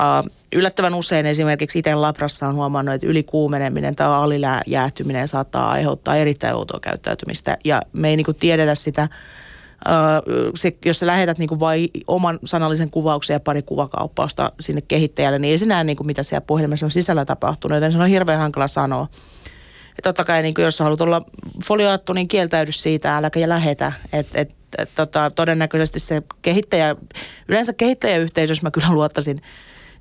Uh, 0.00 0.30
yllättävän 0.52 0.94
usein 0.94 1.26
esimerkiksi 1.26 1.78
itse 1.78 1.94
labrassa 1.94 2.48
on 2.48 2.54
huomannut, 2.54 2.94
että 2.94 3.06
ylikuumeneminen 3.06 3.96
tai 3.96 4.06
alilääjäähtyminen 4.06 5.28
saattaa 5.28 5.70
aiheuttaa 5.70 6.16
erittäin 6.16 6.54
outoa 6.54 6.80
käyttäytymistä 6.80 7.58
ja 7.64 7.82
me 7.92 8.08
ei 8.08 8.16
niin 8.16 8.24
kuin 8.24 8.36
tiedetä 8.36 8.74
sitä, 8.74 9.08
Uh, 9.88 10.52
se, 10.54 10.76
jos 10.84 10.98
sä 10.98 11.06
lähetät 11.06 11.38
niin 11.38 11.60
vain 11.60 11.88
oman 12.06 12.38
sanallisen 12.44 12.90
kuvauksen 12.90 13.34
ja 13.34 13.40
pari 13.40 13.62
kuvakauppausta 13.62 14.52
sinne 14.60 14.80
kehittäjälle, 14.80 15.38
niin 15.38 15.58
ei 15.60 15.66
näe 15.66 15.84
niin 15.84 15.96
kuin 15.96 16.06
mitä 16.06 16.22
siellä 16.22 16.46
puhelimessa 16.46 16.86
on 16.86 16.90
sisällä 16.90 17.24
tapahtunut, 17.24 17.76
joten 17.76 17.92
se 17.92 17.98
on 17.98 18.06
hirveän 18.06 18.38
hankala 18.38 18.68
sanoa. 18.68 19.06
Ja 19.96 20.02
totta 20.02 20.24
kai 20.24 20.42
niin 20.42 20.54
kuin 20.54 20.64
jos 20.64 20.80
haluat 20.80 21.00
olla 21.00 21.22
folioattu, 21.64 22.12
niin 22.12 22.28
kieltäydy 22.28 22.72
siitä, 22.72 23.16
äläkä 23.16 23.48
lähetä. 23.48 23.92
Et, 24.12 24.26
et, 24.34 24.56
et, 24.78 24.90
tota, 24.94 25.30
todennäköisesti 25.30 26.00
se 26.00 26.22
kehittäjä, 26.42 26.96
yleensä 27.48 27.72
kehittäjäyhteisössä 27.72 28.66
mä 28.66 28.70
kyllä 28.70 28.92
luottaisin 28.92 29.42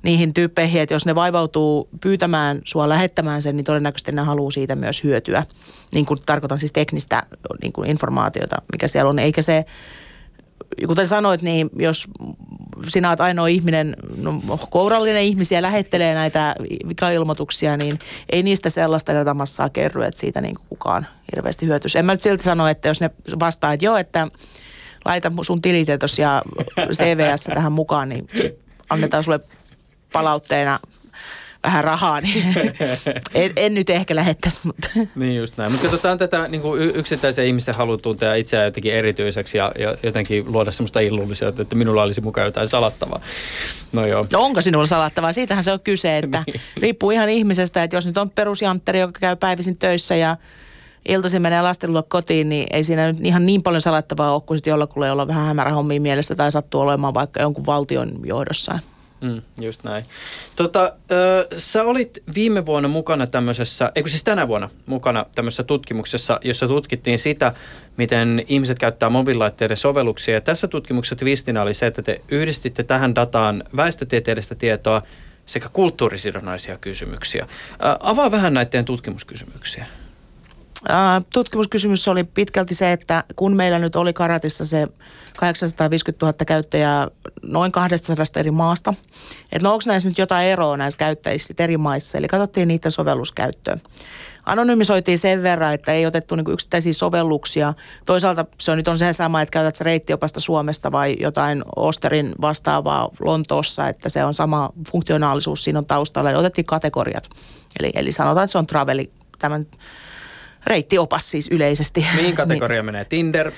niihin 0.04 0.34
tyyppeihin, 0.34 0.82
että 0.82 0.96
jos 0.96 1.06
ne 1.06 1.16
vaivautuu 1.16 1.90
pyytämään 2.02 2.62
sua 2.66 2.90
lähettämään 2.90 3.42
sen, 3.42 3.56
niin 3.58 3.66
todennäköisesti 3.66 4.12
ne 4.12 4.22
haluaa 4.22 4.52
siitä 4.52 4.76
myös 4.76 5.04
hyötyä. 5.04 5.46
Niin 5.94 6.06
kuin 6.06 6.20
tarkoitan 6.26 6.60
siis 6.60 6.74
teknistä 6.74 7.24
niin 7.62 7.74
kuin 7.74 7.90
informaatiota, 7.90 8.56
mikä 8.72 8.88
siellä 8.88 9.10
on. 9.10 9.20
Eikä 9.20 9.42
se, 9.42 9.66
kuten 10.88 11.08
sanoit, 11.08 11.42
niin 11.42 11.70
jos 11.76 12.08
sinä 12.88 13.10
olet 13.10 13.22
ainoa 13.22 13.48
ihminen, 13.48 13.96
no, 14.18 14.42
kourallinen 14.70 15.24
ihmisiä 15.24 15.62
lähettelee 15.62 16.14
näitä 16.14 16.56
vikailmoituksia, 16.90 17.78
niin 17.78 18.00
ei 18.30 18.44
niistä 18.44 18.70
sellaista 18.70 19.14
datamassaa 19.14 19.70
kerry, 19.70 20.04
että 20.04 20.20
siitä 20.20 20.42
niin 20.42 20.56
kukaan 20.70 21.08
hirveästi 21.36 21.66
hyötyisi. 21.66 21.98
En 21.98 22.06
mä 22.06 22.12
nyt 22.12 22.22
silti 22.22 22.44
sano, 22.44 22.68
että 22.68 22.88
jos 22.88 23.02
ne 23.02 23.10
vastaa, 23.40 23.74
että 23.74 23.86
joo, 23.86 23.98
että 23.98 24.28
laita 25.06 25.32
sun 25.42 25.62
tilitietos 25.62 26.20
ja 26.20 26.42
CVS 26.92 27.44
tähän 27.44 27.72
mukaan, 27.72 28.10
niin 28.10 28.28
annetaan 28.90 29.24
sulle 29.24 29.40
palautteena 30.14 30.80
vähän 31.66 31.84
rahaa, 31.84 32.22
niin 32.22 32.44
en, 33.34 33.52
en 33.56 33.74
nyt 33.74 33.90
ehkä 33.90 34.16
lähettäisi. 34.16 34.60
Mutta. 34.64 34.90
Niin 35.16 35.36
just 35.36 35.58
näin. 35.58 35.72
Mutta 35.72 35.88
katsotaan 35.88 36.18
tätä 36.18 36.48
niin 36.48 36.62
kuin 36.62 36.82
yksittäisen 36.82 37.46
ihmisen 37.46 37.76
halu 37.76 37.98
tuntea 37.98 38.36
itseään 38.36 38.66
jotenkin 38.66 38.94
erityiseksi 38.94 39.58
ja, 39.58 39.72
ja 39.80 39.96
jotenkin 40.04 40.46
luoda 40.48 40.72
semmoista 40.72 41.00
illuusiota, 41.00 41.62
että 41.62 41.76
minulla 41.76 42.04
olisi 42.04 42.22
mukaan 42.22 42.46
jotain 42.46 42.68
salattavaa. 42.68 43.22
No 43.92 44.06
joo. 44.06 44.26
No 44.34 44.42
onko 44.42 44.62
sinulla 44.62 44.88
salattavaa? 44.88 45.34
Siitähän 45.34 45.64
se 45.64 45.72
on 45.72 45.80
kyse, 45.80 46.18
että 46.18 46.44
niin. 46.48 46.62
riippuu 46.78 47.12
ihan 47.12 47.30
ihmisestä, 47.30 47.84
että 47.84 47.98
jos 47.98 48.06
nyt 48.06 48.18
on 48.18 48.30
perusjantteri, 48.30 49.00
joka 49.00 49.20
käy 49.20 49.36
päivisin 49.36 49.78
töissä 49.78 50.16
ja 50.16 50.38
iltaisin 51.08 51.42
menee 51.42 51.62
lasten 51.62 51.94
luo 51.94 52.04
kotiin, 52.04 52.50
niin 52.50 52.68
ei 52.72 52.84
siinä 52.84 53.12
nyt 53.12 53.26
ihan 53.26 53.46
niin 53.46 53.64
paljon 53.64 53.82
salattavaa 53.82 54.34
ole 54.34 54.42
kuin 54.42 54.58
sitten 54.58 54.72
jollakulla, 54.72 55.08
jolla 55.08 55.22
on 55.22 55.28
vähän 55.28 55.46
hämärä 55.46 55.74
hommia 55.74 56.02
mielessä 56.02 56.36
tai 56.36 56.52
sattuu 56.52 56.82
olemaan 56.82 57.14
vaikka 57.14 57.42
jonkun 57.42 57.66
valtion 57.66 58.12
johdossa. 58.24 58.80
Mm, 59.26 59.42
just 59.62 59.84
näin. 59.84 60.06
Tota, 60.56 60.94
ö, 61.12 61.48
sä 61.58 61.84
olit 61.84 62.24
viime 62.36 62.66
vuonna 62.66 62.90
mukana 62.90 63.28
tämmöisessä, 63.28 63.92
eikö 63.96 64.10
siis 64.10 64.24
tänä 64.24 64.48
vuonna 64.48 64.70
mukana 64.86 65.26
tämmöisessä 65.36 65.64
tutkimuksessa, 65.64 66.40
jossa 66.44 66.68
tutkittiin 66.68 67.20
sitä, 67.20 67.54
miten 67.98 68.46
ihmiset 68.48 68.80
käyttää 68.80 69.10
mobiililaitteiden 69.10 69.78
sovelluksia. 69.78 70.34
Ja 70.34 70.42
tässä 70.42 70.68
tutkimuksessa 70.68 71.16
twistinä 71.16 71.62
oli 71.62 71.74
se, 71.74 71.88
että 71.88 72.02
te 72.02 72.22
yhdistitte 72.30 72.84
tähän 72.84 73.16
dataan 73.16 73.64
väestötieteellistä 73.76 74.56
tietoa 74.56 75.02
sekä 75.46 75.70
kulttuurisidonnaisia 75.70 76.78
kysymyksiä. 76.78 77.48
Ö, 77.72 77.98
avaa 78.00 78.32
vähän 78.32 78.54
näiden 78.54 78.86
tutkimuskysymyksiä. 78.86 79.86
Tutkimuskysymys 81.34 82.08
oli 82.08 82.24
pitkälti 82.24 82.76
se, 82.76 82.92
että 82.92 83.24
kun 83.36 83.56
meillä 83.56 83.80
nyt 83.80 83.96
oli 83.96 84.14
Karatissa 84.14 84.66
se 84.66 84.88
850 85.38 86.26
000 86.26 86.46
käyttäjää 86.46 87.08
noin 87.44 87.72
200 87.72 88.26
eri 88.36 88.52
maasta, 88.52 88.94
että 89.52 89.68
no 89.68 89.74
onko 89.74 89.84
näissä 89.88 90.10
nyt 90.10 90.18
jotain 90.18 90.48
eroa 90.48 90.78
näissä 90.78 90.98
käyttäjissä 90.98 91.54
eri 91.60 91.78
maissa, 91.78 92.18
eli 92.18 92.28
katsottiin 92.28 92.68
niiden 92.68 92.92
sovelluskäyttöä. 92.92 93.78
Anonymisoitiin 94.46 95.20
sen 95.20 95.44
verran, 95.44 95.74
että 95.74 95.92
ei 95.92 96.06
otettu 96.06 96.36
niinku 96.36 96.52
yksittäisiä 96.52 96.94
sovelluksia. 96.94 97.74
Toisaalta 98.06 98.46
se 98.60 98.72
on 98.72 98.78
nyt 98.78 98.88
on 98.88 98.98
se 98.98 99.14
sama, 99.14 99.42
että 99.42 99.52
käytät 99.52 99.82
reittiopasta 99.82 100.40
Suomesta 100.40 100.92
vai 100.92 101.16
jotain 101.20 101.64
Osterin 101.76 102.32
vastaavaa 102.42 103.10
Lontoossa, 103.20 103.88
että 103.88 104.10
se 104.10 104.26
on 104.26 104.34
sama 104.34 104.70
funktionaalisuus 104.92 105.64
siinä 105.64 105.80
on 105.80 105.86
taustalla. 105.86 106.32
Ja 106.32 106.40
otettiin 106.40 106.66
kategoriat. 106.66 107.30
Eli, 107.80 107.92
eli 107.96 108.12
sanotaan, 108.12 108.44
että 108.44 108.52
se 108.52 108.58
on 108.58 108.68
traveli, 108.68 109.12
tämän 109.40 109.66
reittiopas 110.66 111.32
siis 111.32 111.48
yleisesti. 111.52 112.06
Mihin 112.16 112.36
kategoria 112.42 112.78
niin. 112.78 112.86
menee? 112.86 113.06
Tinder? 113.06 113.52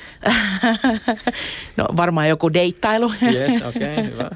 no 1.78 1.86
varmaan 1.98 2.30
joku 2.30 2.54
deittailu. 2.54 3.14
Yes, 3.34 3.62
okei, 3.70 3.94
okay, 3.94 4.04
hyvä. 4.04 4.30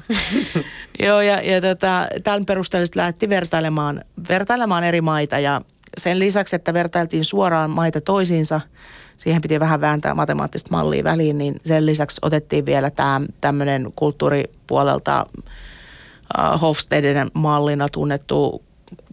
Joo, 0.98 1.20
ja, 1.20 1.40
ja 1.40 1.60
tota, 1.60 2.06
tämän 2.24 2.44
perusteella 2.44 2.86
lähti 2.94 3.28
vertailemaan, 3.28 4.04
vertailemaan 4.28 4.84
eri 4.84 5.00
maita 5.00 5.38
ja 5.38 5.60
sen 5.98 6.18
lisäksi, 6.18 6.56
että 6.56 6.74
vertailtiin 6.74 7.24
suoraan 7.24 7.70
maita 7.70 8.00
toisiinsa, 8.00 8.60
siihen 9.16 9.42
piti 9.42 9.60
vähän 9.60 9.80
vääntää 9.80 10.14
matemaattista 10.14 10.70
mallia 10.70 11.04
väliin, 11.04 11.38
niin 11.38 11.54
sen 11.62 11.86
lisäksi 11.86 12.18
otettiin 12.22 12.66
vielä 12.66 12.90
tämä 12.90 13.20
tämmöinen 13.40 13.92
kulttuuripuolelta 13.96 15.26
uh, 16.38 16.60
Hofstedin 16.60 17.30
mallina 17.34 17.88
tunnettu 17.88 18.62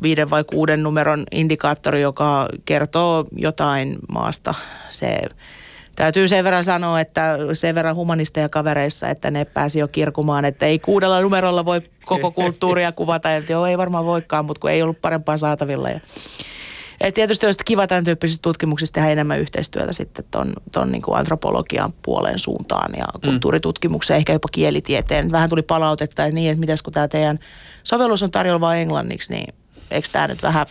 viiden 0.02 0.30
vai 0.30 0.44
kuuden 0.44 0.84
numeron 0.84 1.24
indikaattori, 1.32 2.02
joka 2.02 2.48
kertoo 2.66 3.26
jotain 3.32 3.96
maasta. 4.12 4.54
Se 4.90 5.20
täytyy 5.96 6.28
sen 6.28 6.44
verran 6.44 6.64
sanoa, 6.64 7.02
että 7.02 7.38
sen 7.54 7.76
verran 7.76 7.96
humanisteja 7.96 8.50
kavereissa, 8.50 9.10
että 9.10 9.32
ne 9.32 9.46
pääsi 9.46 9.80
jo 9.80 9.88
kirkumaan, 9.88 10.46
että 10.46 10.66
ei 10.66 10.80
kuudella 10.80 11.22
numerolla 11.22 11.66
voi 11.66 11.82
koko 12.06 12.32
kulttuuria 12.42 12.92
kuvata. 12.92 13.36
Että 13.36 13.52
joo, 13.52 13.66
ei 13.66 13.78
varmaan 13.78 14.06
voikaan, 14.06 14.46
mutta 14.46 14.62
kun 14.62 14.72
ei 14.72 14.82
ollut 14.82 15.02
parempaa 15.02 15.38
saatavilla. 15.38 15.90
Ja 15.90 16.00
et 17.02 17.14
tietysti 17.14 17.46
olisi 17.46 17.60
kiva 17.66 17.88
tämän 17.88 18.04
tyyppisistä 18.04 18.42
tutkimuksista 18.42 18.94
tehdä 18.94 19.10
enemmän 19.10 19.40
yhteistyötä 19.40 19.94
sitten 19.94 20.26
ton, 20.32 20.54
ton 20.72 20.92
niin 20.92 21.02
kuin 21.02 21.18
antropologian 21.18 21.92
puolen 22.02 22.40
suuntaan 22.40 22.92
ja 22.98 23.06
mm. 23.06 23.30
kulttuuritutkimukseen, 23.30 24.18
ehkä 24.18 24.34
jopa 24.34 24.48
kielitieteen. 24.52 25.32
Vähän 25.32 25.50
tuli 25.50 25.62
palautetta, 25.62 26.26
että 26.26 26.36
niin, 26.36 26.52
että 26.52 26.60
mitäs 26.60 26.82
kun 26.82 26.94
tämä 26.94 27.08
teidän 27.08 27.40
sovellus 27.84 28.24
on 28.24 28.32
tarjolla 28.32 28.60
vain 28.60 28.82
englanniksi, 28.82 29.34
niin 29.34 29.56
eikö 29.92 30.08
tämä 30.12 30.28
nyt 30.28 30.44
vähän 30.44 30.66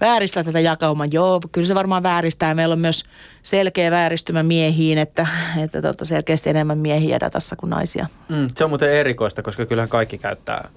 vääristä 0.00 0.44
tätä 0.44 0.60
jakauman? 0.60 1.12
Joo, 1.12 1.40
kyllä 1.52 1.66
se 1.66 1.74
varmaan 1.74 2.02
vääristää. 2.02 2.54
Meillä 2.54 2.72
on 2.72 2.78
myös 2.78 3.04
selkeä 3.42 3.90
vääristymä 3.90 4.42
miehiin, 4.42 4.98
että, 4.98 5.26
että 5.64 5.82
tota 5.82 6.04
selkeästi 6.04 6.50
enemmän 6.50 6.78
miehiä 6.78 7.20
datassa 7.20 7.56
kuin 7.56 7.70
naisia. 7.70 8.06
Mm, 8.28 8.48
se 8.56 8.64
on 8.64 8.70
muuten 8.70 8.92
erikoista, 8.92 9.42
koska 9.42 9.66
kyllähän 9.66 9.88
kaikki 9.88 10.18
käyttää 10.18 10.68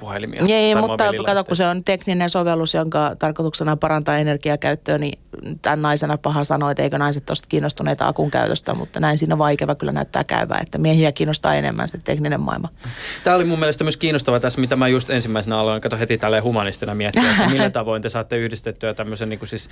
puhelimia. 0.00 0.42
Ei, 0.48 0.72
tai 0.74 0.82
mutta 0.82 1.04
kato, 1.26 1.44
kun 1.44 1.56
se 1.56 1.66
on 1.66 1.84
tekninen 1.84 2.30
sovellus, 2.30 2.74
jonka 2.74 3.16
tarkoituksena 3.18 3.72
on 3.72 3.78
parantaa 3.78 4.16
energiakäyttöä, 4.16 4.98
niin 4.98 5.18
tämän 5.62 5.82
naisena 5.82 6.18
paha 6.18 6.44
sanoa, 6.44 6.70
että 6.70 6.82
eikö 6.82 6.98
naiset 6.98 7.30
ole 7.30 7.38
kiinnostuneita 7.48 8.08
akun 8.08 8.30
käytöstä, 8.30 8.74
mutta 8.74 9.00
näin 9.00 9.18
siinä 9.18 9.38
vaikea 9.38 9.74
kyllä 9.74 9.92
näyttää 9.92 10.24
käyvää, 10.24 10.58
että 10.62 10.78
miehiä 10.78 11.12
kiinnostaa 11.12 11.54
enemmän 11.54 11.88
se 11.88 11.98
tekninen 11.98 12.40
maailma. 12.40 12.68
Tämä 13.24 13.36
oli 13.36 13.44
mun 13.44 13.58
mielestä 13.58 13.84
myös 13.84 13.96
kiinnostava 13.96 14.40
tässä, 14.40 14.60
mitä 14.60 14.76
mä 14.76 14.88
just 14.88 15.10
ensimmäisenä 15.10 15.58
aloin, 15.58 15.80
kato 15.80 15.98
heti 15.98 16.18
tälleen 16.18 16.42
humanistina 16.42 16.94
miettiä, 16.94 17.30
että 17.30 17.48
millä 17.48 17.70
tavoin 17.80 18.02
te 18.02 18.08
saatte 18.08 18.36
yhdistettyä 18.36 18.94
tämmöisen 18.94 19.28
niin 19.28 19.38
kuin 19.38 19.48
siis 19.48 19.70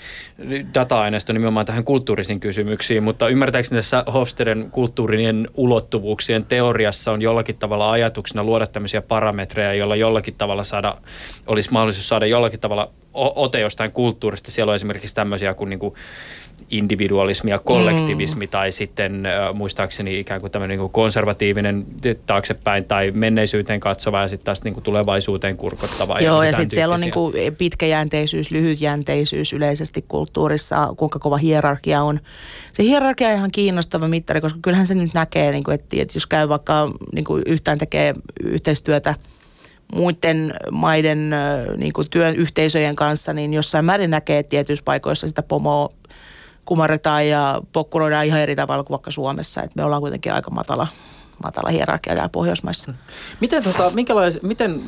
data-aineiston 0.74 1.34
nimenomaan 1.34 1.66
tähän 1.66 1.84
kulttuurisiin 1.84 2.40
kysymyksiin, 2.40 3.02
mutta 3.02 3.28
ymmärtääkseni 3.28 3.78
tässä 3.78 4.04
Hofsteden 4.12 4.68
kulttuurinen 4.70 5.48
ulottuvuuksien 5.54 6.44
teoriassa 6.44 7.12
on 7.12 7.22
jollakin 7.22 7.58
tavalla 7.58 7.92
ajatuksena 7.92 8.44
luoda 8.44 8.66
tämmöisiä 8.66 9.02
parametreja, 9.02 9.74
joilla 9.74 9.96
jollakin 9.96 10.17
tavalla 10.38 10.64
saada, 10.64 10.96
olisi 11.46 11.72
mahdollisuus 11.72 12.08
saada 12.08 12.26
jollakin 12.26 12.60
tavalla 12.60 12.90
ote 13.14 13.60
jostain 13.60 13.92
kulttuurista. 13.92 14.50
Siellä 14.50 14.70
on 14.70 14.76
esimerkiksi 14.76 15.14
tämmöisiä 15.14 15.54
kuin, 15.54 15.70
niin 15.70 15.78
kuin 15.78 15.94
individualismi 16.70 17.50
ja 17.50 17.58
kollektivismi 17.58 18.46
mm. 18.46 18.50
tai 18.50 18.72
sitten 18.72 19.26
äh, 19.26 19.54
muistaakseni 19.54 20.20
ikään 20.20 20.40
kuin 20.40 20.50
tämmöinen 20.50 20.78
niin 20.78 20.80
kuin 20.80 20.92
konservatiivinen 20.92 21.86
taaksepäin 22.26 22.84
tai 22.84 23.10
menneisyyteen 23.10 23.80
katsova 23.80 24.22
ja 24.22 24.28
sitten 24.28 24.44
taas 24.44 24.64
niin 24.64 24.74
kuin 24.74 24.84
tulevaisuuteen 24.84 25.56
kurkottava. 25.56 26.20
Joo, 26.20 26.34
ja, 26.34 26.40
niin 26.40 26.46
ja 26.46 26.56
sitten 26.56 26.76
siellä 26.76 26.94
on 26.94 27.00
tyyppisiä. 27.00 27.32
niinku 27.40 27.56
pitkäjänteisyys, 27.58 28.50
lyhytjänteisyys 28.50 29.52
yleisesti 29.52 30.04
kulttuurissa, 30.08 30.94
kuinka 30.96 31.18
kova 31.18 31.36
hierarkia 31.36 32.02
on. 32.02 32.20
Se 32.72 32.82
hierarkia 32.82 33.28
on 33.28 33.34
ihan 33.34 33.50
kiinnostava 33.50 34.08
mittari, 34.08 34.40
koska 34.40 34.58
kyllähän 34.62 34.86
se 34.86 34.94
nyt 34.94 35.14
näkee, 35.14 35.52
niinku, 35.52 35.70
että, 35.70 35.96
että 36.00 36.16
jos 36.16 36.26
käy 36.26 36.48
vaikka 36.48 36.88
niinku 37.14 37.40
yhtään 37.46 37.78
tekee 37.78 38.12
yhteistyötä 38.44 39.14
muiden 39.94 40.54
maiden 40.70 41.32
ö, 41.32 41.76
niinku 41.76 42.04
työyhteisöjen 42.04 42.96
kanssa, 42.96 43.32
niin 43.32 43.54
jossain 43.54 43.84
määrin 43.84 44.10
näkee, 44.10 44.42
tietyissä 44.42 44.84
paikoissa 44.84 45.26
sitä 45.26 45.42
pomoa 45.42 45.88
kumarretaan 46.64 47.28
ja 47.28 47.60
pokkuroidaan 47.72 48.26
ihan 48.26 48.40
eri 48.40 48.56
tavalla 48.56 48.84
kuin 48.84 48.94
vaikka 48.94 49.10
Suomessa. 49.10 49.62
Et 49.62 49.76
me 49.76 49.84
ollaan 49.84 50.02
kuitenkin 50.02 50.32
aika 50.32 50.50
matala, 50.50 50.86
matala 51.42 51.70
hierarkia 51.70 52.14
täällä 52.14 52.28
Pohjoismaissa. 52.28 52.92
Miten, 53.40 53.62
tota, 53.62 53.90
miten, 54.42 54.82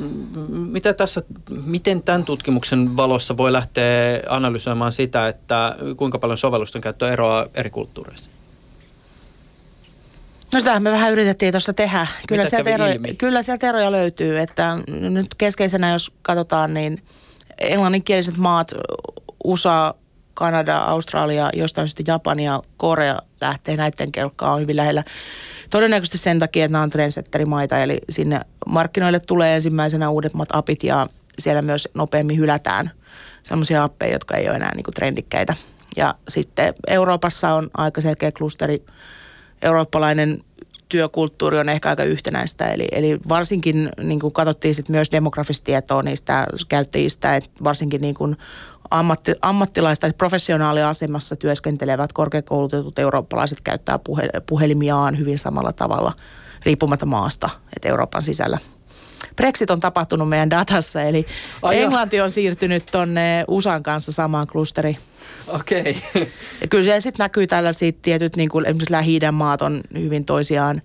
mitä 0.49 0.93
tässä, 0.93 1.23
miten 1.65 2.03
tämän 2.03 2.25
tutkimuksen 2.25 2.97
valossa 2.97 3.37
voi 3.37 3.53
lähteä 3.53 4.21
analysoimaan 4.29 4.93
sitä, 4.93 5.29
että 5.29 5.77
kuinka 5.97 6.19
paljon 6.19 6.39
sovellusten 6.39 6.81
käyttö 6.81 7.11
eroaa 7.11 7.47
eri 7.55 7.71
kulttuureissa? 7.71 8.31
No 10.53 10.61
sitähän 10.61 10.83
me 10.83 10.91
vähän 10.91 11.13
yritettiin 11.13 11.53
tuossa 11.53 11.73
tehdä. 11.73 12.07
Kyllä 12.29 12.43
Mitä 12.43 12.51
sieltä, 12.51 12.71
eroja, 12.71 12.93
ilmi? 12.93 13.15
kyllä 13.15 13.43
sieltä 13.43 13.69
eroja 13.69 13.93
löytyy. 13.93 14.39
Että 14.39 14.79
nyt 14.89 15.35
keskeisenä, 15.35 15.93
jos 15.93 16.13
katsotaan, 16.23 16.75
niin 16.75 16.99
englanninkieliset 17.59 18.37
maat, 18.37 18.73
USA, 19.45 19.95
Kanada, 20.35 20.79
Australia, 20.79 21.51
jostain 21.53 21.89
syystä 21.89 22.13
Japani 22.13 22.45
ja 22.45 22.63
Korea 22.77 23.19
lähtee 23.41 23.77
näiden 23.77 24.13
kelkkaan 24.13 24.55
on 24.55 24.61
hyvin 24.61 24.77
lähellä. 24.77 25.05
Todennäköisesti 25.71 26.19
sen 26.19 26.39
takia, 26.39 26.65
että 26.65 26.73
nämä 26.73 26.83
on 26.83 26.91
trendsetterimaita, 26.91 27.79
eli 27.79 27.99
sinne 28.11 28.41
markkinoille 28.67 29.21
tulee 29.21 29.55
ensimmäisenä 29.55 30.11
uudemmat 30.11 30.49
apit 30.53 30.85
ja 30.85 31.07
siellä 31.39 31.63
myös 31.63 31.89
nopeammin 31.95 32.37
hylätään 32.39 32.91
sellaisia 33.43 33.85
appeja, 33.85 34.13
jotka 34.13 34.37
ei 34.37 34.49
ole 34.49 34.57
enää 34.57 34.75
niin 34.75 34.85
kuin 34.85 34.95
trendikkäitä. 34.95 35.55
Ja 35.97 36.15
sitten 36.29 36.75
Euroopassa 36.87 37.55
on 37.55 37.71
aika 37.75 38.01
selkeä 38.01 38.33
klusteri 38.33 38.85
eurooppalainen 39.63 40.39
työkulttuuri 40.89 41.59
on 41.59 41.69
ehkä 41.69 41.89
aika 41.89 42.05
yhtenäistä. 42.05 42.67
Eli, 42.67 42.89
eli 42.93 43.19
varsinkin 43.29 43.89
niin 44.03 44.21
kuin 44.21 44.33
katsottiin 44.33 44.75
sit 44.75 44.89
myös 44.89 45.11
demografista 45.13 45.65
tietoa 45.65 46.03
niistä 46.03 46.47
käyttäjistä, 46.69 47.37
että 47.37 47.51
varsinkin 47.65 48.01
niin 48.01 48.15
kuin 48.15 48.37
ammatti, 48.91 49.35
ammattilaista 49.43 50.11
professionaaliasemassa 50.19 51.37
työskentelevät 51.37 52.13
korkeakoulutetut 52.13 52.99
eurooppalaiset 52.99 53.61
käyttää 53.61 53.99
puhe, 53.99 54.29
puhelimiaan 54.47 55.19
hyvin 55.19 55.39
samalla 55.39 55.73
tavalla 55.73 56.13
riippumatta 56.67 57.07
maasta, 57.07 57.51
että 57.77 57.89
Euroopan 57.89 58.23
sisällä. 58.23 58.59
Brexit 59.37 59.71
on 59.71 59.81
tapahtunut 59.81 60.29
meidän 60.29 60.51
datassa, 60.51 61.03
eli 61.03 61.27
Ai. 61.63 61.79
Englanti 61.79 62.21
on 62.21 62.31
siirtynyt 62.31 62.87
tuonne 62.93 63.45
USAn 63.49 63.83
kanssa 63.83 64.13
samaan 64.13 64.47
klusteriin. 64.47 64.99
Okei. 65.49 65.81
Okay. 66.11 66.27
Ja 66.61 66.69
kyllä 66.69 66.95
se 66.95 67.01
sitten 67.01 67.25
näkyy 67.25 67.47
tällaiset 67.47 68.03
tietyt, 68.03 68.37
niin 68.37 68.49
kuin 68.49 68.67
esimerkiksi 68.67 68.93
lähi 68.93 69.19
maat 69.33 69.63
on 69.63 69.81
hyvin 69.95 70.25
toisiaan 70.25 70.83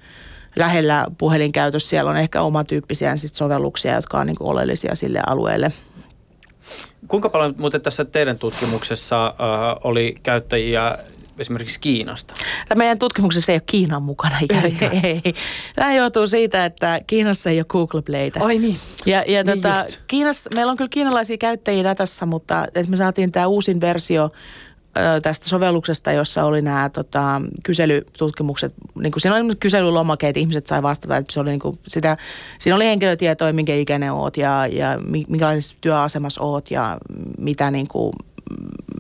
lähellä 0.56 1.06
puhelinkäytössä. 1.18 1.90
Siellä 1.90 2.12
on 2.12 2.18
ehkä 2.18 2.42
omatyyppisiä 2.42 3.16
sit 3.16 3.36
sovelluksia, 3.36 3.96
jotka 3.96 4.20
on 4.20 4.28
niin 4.28 4.38
kuin 4.38 4.48
oleellisia 4.48 4.96
sille 4.96 5.22
alueelle. 5.28 5.74
Kuinka 7.08 7.30
paljon 7.30 7.56
muuten 7.58 7.82
tässä 7.82 8.06
teidän 8.06 8.40
tutkimuksessa 8.40 9.28
äh, 9.28 9.34
oli 9.84 10.16
käyttäjiä 10.24 10.98
esimerkiksi 11.40 11.80
Kiinasta? 11.80 12.34
Tämä 12.68 12.80
meidän 12.80 13.00
tutkimuksessa 13.00 13.52
ei 13.52 13.56
ole 13.56 13.64
Kiinan 13.66 14.04
mukana. 14.04 14.38
Eikä? 14.64 14.90
ei. 15.04 15.22
Tämä 15.76 15.94
johtuu 15.94 16.28
siitä, 16.28 16.66
että 16.66 17.00
Kiinassa 17.08 17.50
ei 17.50 17.60
ole 17.60 17.66
Google 17.70 18.02
Playtä. 18.02 18.44
Ai 18.44 18.60
niin. 18.60 18.78
Ja, 19.06 19.24
ja 19.28 19.44
Niin 19.44 19.62
tota, 19.62 19.84
just. 19.86 20.00
Kiinassa, 20.08 20.50
meillä 20.56 20.72
on 20.72 20.78
kyllä 20.78 20.90
kiinalaisia 20.90 21.38
käyttäjiä 21.38 21.84
datassa, 21.84 22.26
mutta 22.26 22.66
että 22.66 22.92
me 22.92 22.98
saatiin 22.98 23.32
tämä 23.32 23.48
uusin 23.48 23.82
versio 23.82 24.32
tästä 25.22 25.50
sovelluksesta, 25.50 26.12
jossa 26.12 26.44
oli 26.44 26.62
nämä 26.62 26.90
tota, 26.90 27.42
kyselytutkimukset. 27.66 28.74
Niin 28.96 29.12
kuin 29.12 29.22
siinä 29.22 29.36
oli 29.36 29.56
kyselylomake, 29.56 30.28
että 30.28 30.40
ihmiset 30.40 30.68
sai 30.68 30.84
vastata, 30.84 31.18
että 31.18 31.34
se 31.34 31.40
oli 31.40 31.50
niin 31.50 31.60
kuin 31.60 31.80
sitä, 31.88 32.18
siinä 32.60 32.76
oli 32.76 32.86
henkilötietoja, 32.86 33.54
minkä 33.54 33.76
ikäinen 33.76 34.14
oot 34.14 34.38
ja, 34.38 34.68
ja 34.68 35.00
mi- 35.08 35.26
minkälaisessa 35.30 35.76
työasemassa 35.82 36.42
oot 36.42 36.72
ja 36.72 36.98
mitä 37.38 37.72
niin 37.72 37.88
kuin 37.88 38.12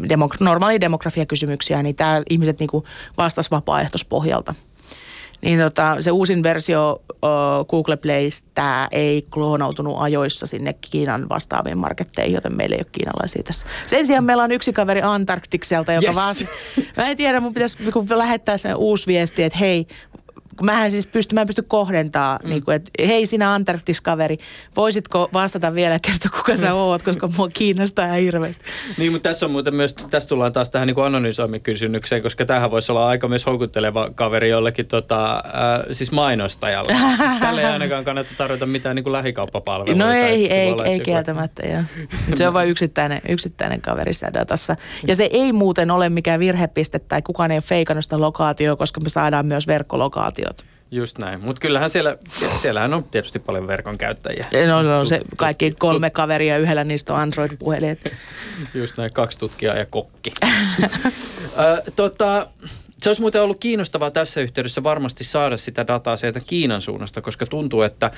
demok- 0.01 0.37
normaali 0.39 0.81
demografiakysymyksiä, 0.81 1.83
niin 1.83 1.95
tämä 1.95 2.21
ihmiset 2.29 2.59
niin 2.59 2.69
vastasi 3.17 3.51
vapaaehtoispohjalta. 3.51 4.55
Niin 5.41 5.59
tota, 5.59 5.97
se 5.99 6.11
uusin 6.11 6.43
versio 6.43 7.01
uh, 7.09 7.67
Google 7.69 7.97
Playstä 7.97 8.87
ei 8.91 9.21
kloonautunut 9.33 9.95
ajoissa 9.99 10.45
sinne 10.45 10.73
Kiinan 10.73 11.29
vastaaviin 11.29 11.77
marketteihin, 11.77 12.33
joten 12.33 12.55
meillä 12.55 12.75
ei 12.75 12.79
ole 12.79 12.87
kiinalaisia 12.91 13.43
tässä. 13.43 13.67
Sen 13.85 14.07
sijaan 14.07 14.23
meillä 14.23 14.43
on 14.43 14.51
yksi 14.51 14.73
kaveri 14.73 15.01
Antarktikselta, 15.01 15.93
joka 15.93 16.07
Yes. 16.07 16.15
vaan 16.15 16.35
siis, 16.35 16.49
mä 16.97 17.07
en 17.07 17.17
tiedä, 17.17 17.39
mun 17.39 17.53
pitäisi 17.53 17.77
kun 17.93 18.05
lähettää 18.09 18.57
sen 18.57 18.75
uusi 18.75 19.07
viesti, 19.07 19.43
että 19.43 19.59
hei, 19.59 19.87
mähän 20.63 20.91
siis 20.91 21.07
pysty, 21.07 21.35
mä 21.35 21.41
en 21.41 21.47
pysty 21.47 21.61
kohdentaa, 21.61 22.39
mm. 22.43 22.49
niin 22.49 22.65
kuin, 22.65 22.75
että 22.75 22.91
hei 23.07 23.25
sinä 23.25 23.53
Antarktis-kaveri, 23.53 24.37
voisitko 24.75 25.29
vastata 25.33 25.73
vielä 25.75 25.99
kertoa 25.99 26.31
kuka 26.37 26.57
sä 26.57 26.73
oot, 26.73 27.03
koska 27.03 27.29
mua 27.37 27.49
kiinnostaa 27.49 28.05
ihan 28.05 28.19
hirveästi. 28.19 28.63
Niin, 28.97 29.11
mutta 29.11 29.29
tässä 29.29 29.45
on 29.45 29.51
muuten 29.51 29.75
myös, 29.75 29.93
tässä 29.93 30.29
tullaan 30.29 30.53
taas 30.53 30.69
tähän 30.69 30.87
niin 30.87 31.05
anonymisoimikysymykseen, 31.05 32.21
koska 32.21 32.45
tähän 32.45 32.71
voisi 32.71 32.91
olla 32.91 33.07
aika 33.07 33.27
myös 33.27 33.45
houkutteleva 33.45 34.09
kaveri 34.15 34.49
jollekin 34.49 34.85
tota, 34.85 35.35
äh, 35.35 35.41
siis 35.91 36.11
mainostajalle. 36.11 36.95
Tälle 37.39 37.61
ei 37.61 37.67
ainakaan 37.67 38.05
kannata 38.05 38.29
tarjota 38.37 38.65
mitään 38.65 38.95
niin 38.95 39.03
kuin 39.03 39.13
lähikauppapalveluita. 39.13 40.05
No 40.05 40.11
ei, 40.11 40.53
ei, 40.53 40.53
ei 40.53 40.69
joku- 40.69 41.03
kieltämättä. 41.03 41.67
Joo. 41.67 41.81
Se 42.35 42.47
on 42.47 42.53
vain 42.53 42.69
yksittäinen, 42.69 43.21
yksittäinen 43.29 43.81
kaveri 43.81 44.13
siellä 44.13 44.39
datassa. 44.39 44.75
Ja 45.07 45.15
se 45.15 45.29
ei 45.31 45.53
muuten 45.53 45.91
ole 45.91 46.09
mikään 46.09 46.39
virhepiste 46.39 46.99
tai 46.99 47.21
kukaan 47.21 47.51
ei 47.51 47.55
ole 47.55 47.61
feikannut 47.61 48.03
sitä 48.03 48.19
lokaatioa, 48.19 48.75
koska 48.75 49.01
me 49.01 49.09
saadaan 49.09 49.45
myös 49.45 49.67
verkkolokaatiot. 49.67 50.44
Just 50.91 51.17
näin, 51.17 51.43
mutta 51.43 51.59
kyllähän 51.59 51.89
siellä, 51.89 52.17
siellähän 52.61 52.93
on 52.93 53.03
tietysti 53.03 53.39
paljon 53.39 53.67
verkon 53.67 53.97
käyttäjiä. 53.97 54.47
No, 54.67 54.81
no, 54.81 55.05
se 55.05 55.15
Tut- 55.17 55.21
tut- 55.21 55.27
kaikki 55.37 55.75
kolme 55.79 56.09
kaveria, 56.09 56.57
yhdellä 56.57 56.83
niistä 56.83 57.13
on 57.13 57.19
Android-puhelin. 57.19 57.97
Just 58.73 58.97
näin, 58.97 59.13
kaksi 59.13 59.39
tutkijaa 59.39 59.75
ja 59.75 59.85
kokki. 59.85 60.31
Ö, 61.57 61.91
tota, 61.95 62.47
se 63.05 63.09
olisi 63.09 63.21
muuten 63.21 63.41
ollut 63.41 63.59
kiinnostavaa 63.59 64.11
tässä 64.11 64.41
yhteydessä 64.41 64.83
varmasti 64.83 65.23
saada 65.23 65.57
sitä 65.57 65.87
dataa 65.87 66.17
sieltä 66.17 66.39
Kiinan 66.39 66.81
suunnasta, 66.81 67.21
koska 67.21 67.45
tuntuu, 67.45 67.81
että 67.81 68.11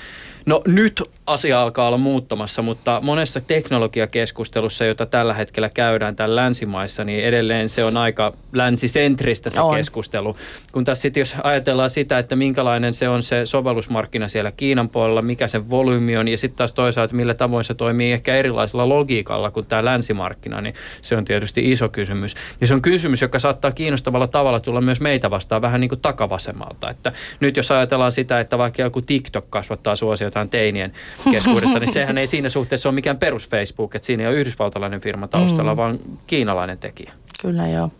no 0.46 0.62
nyt 0.68 1.04
asia 1.26 1.62
alkaa 1.62 1.88
olla 1.88 1.98
muuttamassa, 1.98 2.62
mutta 2.62 3.00
monessa 3.04 3.42
teknologiakeskustelussa, 3.42 4.86
jota 4.86 5.06
tällä 5.06 5.34
hetkellä 5.34 5.70
käydään 5.70 6.16
täällä 6.16 6.36
länsimaissa, 6.36 7.04
niin 7.04 7.24
edelleen 7.24 7.70
se 7.70 7.84
on 7.84 7.98
aika 7.98 8.34
länsisentristä 8.54 9.50
se 9.50 9.60
On. 9.60 9.76
keskustelu. 9.76 10.36
Kun 10.72 10.84
tässä 10.84 11.02
sitten 11.02 11.22
jos 11.22 11.36
ajatellaan 11.44 11.90
sitä, 11.90 12.20
että 12.20 12.36
minkälainen 12.36 12.94
se 12.94 13.10
on 13.10 13.24
se 13.24 13.46
sovellusmarkkina 13.46 14.28
siellä 14.28 14.52
Kiinan 14.52 14.90
puolella, 14.90 15.22
mikä 15.22 15.48
sen 15.48 15.70
volyymi 15.70 16.18
on 16.18 16.28
ja 16.28 16.38
sitten 16.38 16.58
taas 16.58 16.74
toisaalta 16.74 17.16
millä 17.16 17.34
tavoin 17.34 17.64
se 17.64 17.74
toimii 17.74 18.12
ehkä 18.12 18.36
erilaisella 18.36 18.90
logiikalla 18.90 19.52
kuin 19.52 19.66
tämä 19.66 19.86
länsimarkkina, 19.86 20.62
niin 20.62 20.76
se 21.02 21.16
on 21.16 21.26
tietysti 21.26 21.72
iso 21.72 21.90
kysymys. 21.90 22.36
Ja 22.62 22.68
se 22.68 22.74
on 22.74 22.82
kysymys, 22.82 23.22
joka 23.22 23.40
saattaa 23.40 23.72
kiinnostavalla 23.72 24.28
tavalla 24.28 24.60
tulla 24.60 24.76
myös 24.84 25.01
meitä 25.01 25.30
vastaan 25.30 25.61
vähän 25.61 25.82
niin 25.82 25.89
kuin 25.89 26.01
takavasemmalta. 26.01 26.89
Että 26.89 27.11
nyt 27.39 27.57
jos 27.57 27.71
ajatellaan 27.71 28.11
sitä, 28.11 28.39
että 28.39 28.57
vaikka 28.57 28.82
joku 28.82 29.01
TikTok 29.01 29.49
kasvattaa 29.49 29.95
suosiotaan 29.95 30.49
teinien 30.49 30.93
keskuudessa, 31.32 31.80
niin 31.80 31.93
sehän 31.93 32.17
ei 32.17 32.28
siinä 32.28 32.49
suhteessa 32.49 32.89
ole 32.89 32.95
mikään 32.95 33.17
perus 33.17 33.49
Facebook, 33.49 33.95
että 33.95 34.05
siinä 34.05 34.23
ei 34.23 34.30
ole 34.30 34.36
yhdysvaltalainen 34.36 35.01
firma 35.01 35.28
taustalla, 35.28 35.73
Mm. 35.73 35.78
vaan 35.78 35.99
kiinalainen 36.28 36.78
tekijä. 36.78 37.13
Kyllä 37.41 37.67
joo. 37.67 37.91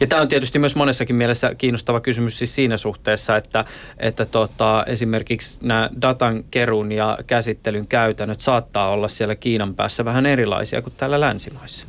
Ja 0.00 0.06
tämä 0.06 0.22
on 0.22 0.28
tietysti 0.28 0.58
myös 0.58 0.76
monessakin 0.76 1.16
mielessä 1.16 1.54
kiinnostava 1.54 2.00
kysymys 2.00 2.38
siis 2.38 2.54
siinä 2.54 2.76
suhteessa, 2.76 3.36
että, 3.36 3.64
että 3.98 4.26
tota, 4.26 4.84
esimerkiksi 4.86 5.58
nämä 5.62 5.90
datan 6.02 6.44
keruun 6.50 6.92
ja 6.92 7.18
käsittelyn 7.26 7.86
käytännöt 7.86 8.40
saattaa 8.40 8.90
olla 8.90 9.08
siellä 9.08 9.34
Kiinan 9.36 9.74
päässä 9.74 10.04
vähän 10.04 10.26
erilaisia 10.26 10.82
kuin 10.82 10.92
täällä 10.96 11.20
länsimaissa. 11.20 11.86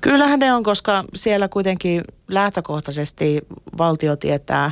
Kyllähän 0.00 0.38
ne 0.38 0.54
on, 0.54 0.62
koska 0.62 1.04
siellä 1.14 1.48
kuitenkin 1.48 2.04
lähtökohtaisesti 2.28 3.40
valtio 3.78 4.16
tietää 4.16 4.70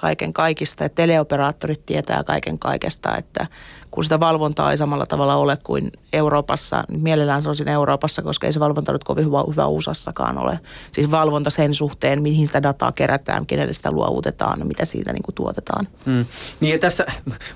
kaiken 0.00 0.32
kaikista 0.32 0.82
ja 0.82 0.88
teleoperaattorit 0.88 1.86
tietää 1.86 2.24
kaiken 2.24 2.58
kaikesta, 2.58 3.16
että 3.16 3.46
kun 3.90 4.04
sitä 4.04 4.20
valvontaa 4.20 4.70
ei 4.70 4.76
samalla 4.76 5.06
tavalla 5.06 5.34
ole 5.34 5.58
kuin 5.64 5.90
Euroopassa, 6.12 6.84
niin 6.88 7.00
mielellään 7.00 7.42
siinä 7.54 7.72
Euroopassa, 7.72 8.22
koska 8.22 8.46
ei 8.46 8.52
se 8.52 8.60
valvonta 8.60 8.92
nyt 8.92 9.04
kovin 9.04 9.24
hyvä, 9.24 9.38
hyvä 9.50 9.66
USAssakaan 9.66 10.38
ole. 10.38 10.60
Siis 10.92 11.10
valvonta 11.10 11.50
sen 11.50 11.74
suhteen, 11.74 12.22
mihin 12.22 12.46
sitä 12.46 12.62
dataa 12.62 12.92
kerätään, 12.92 13.46
kenelle 13.46 13.72
sitä 13.72 13.90
luovutetaan, 13.90 14.66
mitä 14.66 14.84
siitä 14.84 15.12
niin 15.12 15.22
kuin 15.22 15.34
tuotetaan. 15.34 15.88
Mm. 16.06 16.26
Niin 16.60 16.72
ja 16.72 16.78
tässä, 16.78 17.06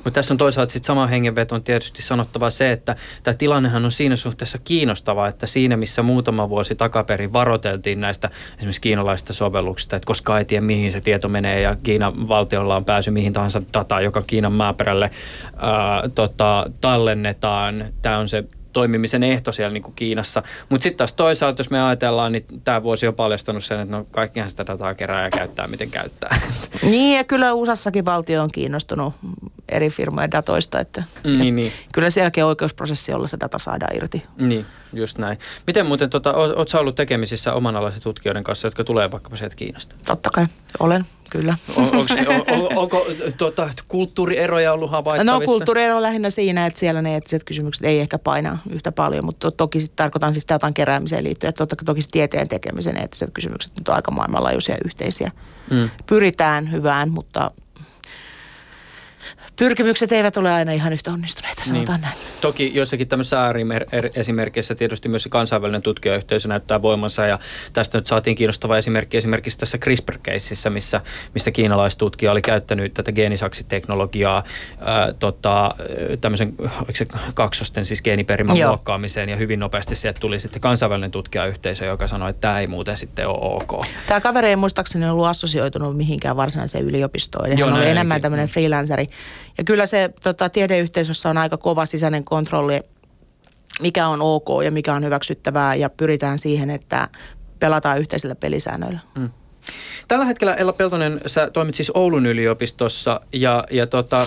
mutta 0.05 0.11
tässä 0.11 0.35
on 0.35 0.39
toisaalta 0.39 0.73
sitten 0.73 0.87
sama 0.87 1.07
hengenveto 1.07 1.55
on 1.55 1.63
tietysti 1.63 2.03
sanottava 2.03 2.51
se, 2.51 2.73
että 2.73 2.97
tämä 3.23 3.35
tilannehan 3.35 3.85
on 3.85 3.93
siinä 3.93 4.17
suhteessa 4.17 4.59
kiinnostava, 4.59 5.29
että 5.29 5.47
siinä 5.47 5.77
missä 5.77 6.03
muutama 6.03 6.49
vuosi 6.49 6.75
takaperin 6.75 7.33
varoteltiin 7.33 8.01
näistä 8.01 8.31
esimerkiksi 8.57 8.81
kiinalaisista 8.81 9.33
sovelluksista, 9.33 9.97
että 9.97 10.07
koska 10.07 10.39
ei 10.39 10.45
tiedä 10.45 10.67
mihin 10.67 10.93
se 10.93 11.01
tieto 11.01 11.29
menee 11.29 11.61
ja 11.61 11.77
Kiinan 11.83 12.29
valtiolla 12.29 12.77
on 12.77 12.85
pääsy 12.85 13.11
mihin 13.11 13.33
tahansa 13.33 13.63
dataan, 13.73 14.05
joka 14.05 14.23
Kiinan 14.23 14.53
maaperälle 14.53 15.11
ää, 15.57 16.09
tota, 16.29 16.67
tallennetaan. 16.81 17.85
Tämä 18.03 18.19
on 18.19 18.29
se 18.29 18.45
toimimisen 18.75 19.23
ehto 19.23 19.53
siellä 19.53 19.73
niin 19.73 19.83
kuin 19.83 19.95
Kiinassa. 19.95 20.43
Mutta 20.69 20.83
sitten 20.83 20.99
taas 20.99 21.13
toisaalta, 21.13 21.61
jos 21.61 21.71
me 21.71 21.83
ajatellaan, 21.83 22.33
niin 22.33 22.45
tämä 22.65 22.83
vuosi 22.83 23.09
on 23.09 23.15
paljastanut 23.15 23.65
sen, 23.65 23.81
että 23.81 23.97
no 23.97 24.07
kaikkihan 24.11 24.51
sitä 24.51 24.67
dataa 24.67 24.95
kerää 24.95 25.25
ja 25.25 25.31
käyttää, 25.31 25.67
miten 25.67 25.91
käyttää. 25.91 26.41
Niin, 26.83 27.17
ja 27.17 27.25
kyllä 27.25 27.53
USAssakin 27.53 28.05
valtio 28.05 28.43
on 28.43 28.51
kiinnostunut 28.53 29.15
eri 29.69 29.91
firmojen 29.91 30.31
datoista, 30.31 30.81
että 30.81 31.03
niin, 31.25 31.57
niin. 31.57 31.73
kyllä 31.95 32.11
sielläkin 32.11 32.45
oikeusprosessi, 32.45 33.13
jolla 33.13 33.29
se 33.29 33.37
data 33.41 33.59
saadaan 33.59 33.97
irti. 33.97 34.23
Niin, 34.39 34.67
just 34.93 35.19
näin. 35.19 35.39
Miten 35.67 35.87
muuten, 35.87 36.11
tota, 36.11 36.33
oot 36.33 36.75
ollut 36.75 36.95
tekemisissä 36.95 37.53
omanalaisen 37.53 38.03
tutkijoiden 38.03 38.45
kanssa, 38.45 38.67
jotka 38.67 38.85
tulee 38.85 39.11
vaikkapa 39.11 39.37
sieltä 39.37 39.57
Kiinasta? 39.57 39.95
Totta 40.05 40.31
kai, 40.31 40.47
olen 40.79 41.05
kyllä. 41.35 41.57
On, 41.77 41.85
onko, 41.85 42.15
on, 42.49 42.79
onko 42.79 43.07
tuota, 43.37 43.71
kulttuurieroja 43.89 44.73
ollut 44.73 44.91
havaittavissa? 44.91 45.33
No 45.33 45.41
kulttuuriero 45.41 45.97
on 45.97 46.03
lähinnä 46.03 46.31
siinä, 46.31 46.67
että 46.67 46.81
siellä 46.81 47.03
ne 47.03 47.13
eettiset 47.15 47.45
kysymykset 47.45 47.85
ei 47.85 48.01
ehkä 48.01 48.19
paina 48.19 48.59
yhtä 48.71 48.93
paljon, 48.93 49.25
mutta 49.25 49.51
to, 49.51 49.57
toki 49.57 49.81
sit 49.81 49.97
tarkoitan 49.97 50.33
siis 50.33 50.49
datan 50.49 50.75
keräämiseen 50.75 51.25
liittyen, 51.25 51.49
että 51.49 51.67
totta, 51.67 51.85
toki 51.85 52.01
tieteen 52.13 52.49
tekemisen 52.49 52.97
eettiset 52.97 53.31
kysymykset 53.35 53.73
nyt 53.77 53.89
on 53.89 53.95
aika 53.95 54.11
maailmanlaajuisia 54.11 54.77
yhteisiä. 54.85 55.31
Mm. 55.71 55.91
Pyritään 56.07 56.73
hyvään, 56.73 57.11
mutta 57.11 57.51
pyrkimykset 59.57 60.13
eivät 60.13 60.37
ole 60.37 60.53
aina 60.53 60.73
ihan 60.73 60.93
yhtä 60.93 61.11
onnistuneita, 61.11 61.65
sanotaan 61.65 62.01
niin. 62.01 62.09
näin. 62.09 62.19
Toki 62.41 62.73
joissakin 62.75 63.09
tämmöisissä 63.09 63.43
ääriesimerkkeissä 63.43 64.75
tietysti 64.75 65.09
myös 65.09 65.29
kansainvälinen 65.31 65.83
tutkijayhteisö 65.83 66.49
näyttää 66.49 66.83
voimansa 66.83 67.27
ja 67.27 67.39
tästä 67.73 67.99
nyt 67.99 68.07
saatiin 68.07 68.37
kiinnostava 68.37 68.79
esimerkki 68.79 69.17
esimerkiksi 69.17 69.59
tässä 69.59 69.79
CRISPR-keississä, 69.79 70.71
missä, 70.71 71.01
missä 71.35 71.51
kiinalaistutkija 71.51 72.33
oli 72.33 72.43
käyttänyt 72.43 72.95
tätä 72.95 73.13
geenisaksiteknologiaa 73.13 74.45
ää, 74.81 75.13
tota, 75.13 75.75
tämmöisen 76.21 76.55
se 76.95 77.07
kaksosten 77.35 77.85
siis 77.85 78.03
geeniperimän 78.03 78.57
muokkaamiseen 78.57 79.29
ja 79.29 79.37
hyvin 79.37 79.61
nopeasti 79.61 79.97
sieltä 79.97 80.21
tuli 80.21 80.41
sitten 80.41 80.61
kansainvälinen 80.61 81.11
tutkijayhteisö, 81.11 81.85
joka 81.85 82.09
sanoi, 82.09 82.31
että 82.31 82.41
tämä 82.41 82.61
ei 82.61 82.67
muuten 82.67 82.97
sitten 82.97 83.29
ole 83.29 83.39
ok. 83.41 83.87
Tämä 84.07 84.21
kaveri 84.21 84.49
ei 84.49 84.57
muistaakseni 84.57 85.09
ollut 85.09 85.27
assosioitunut 85.27 85.97
mihinkään 85.97 86.37
varsinaiseen 86.37 86.85
yliopistoon. 86.85 87.59
Joo, 87.59 87.69
hän 87.69 87.79
oli 87.79 87.89
enemmän 87.89 88.21
tämmöinen 88.21 88.49
freelanceri. 88.49 89.07
Ja 89.59 89.65
kyllä 89.65 89.87
se 89.87 90.11
tota, 90.23 90.49
tiedeyhteisössä 90.49 91.31
on 91.31 91.39
aika 91.39 91.57
kova 91.57 91.87
sisäinen 91.87 92.25
kontrolli, 92.25 92.81
mikä 93.81 94.09
on 94.09 94.23
ok 94.23 94.49
ja 94.65 94.71
mikä 94.71 94.95
on 94.95 95.05
hyväksyttävää 95.05 95.75
ja 95.75 95.91
pyritään 95.91 96.39
siihen, 96.39 96.71
että 96.71 97.09
pelataan 97.59 97.99
yhteisillä 97.99 98.35
pelisäännöillä. 98.35 98.99
Mm. 99.19 99.31
Tällä 100.09 100.25
hetkellä 100.25 100.55
Ella 100.55 100.73
Peltonen, 100.73 101.21
sä 101.27 101.51
toimit 101.51 101.75
siis 101.75 101.93
Oulun 101.95 102.27
yliopistossa 102.27 103.21
ja, 103.33 103.65
ja 103.71 103.87
tota, 103.87 104.27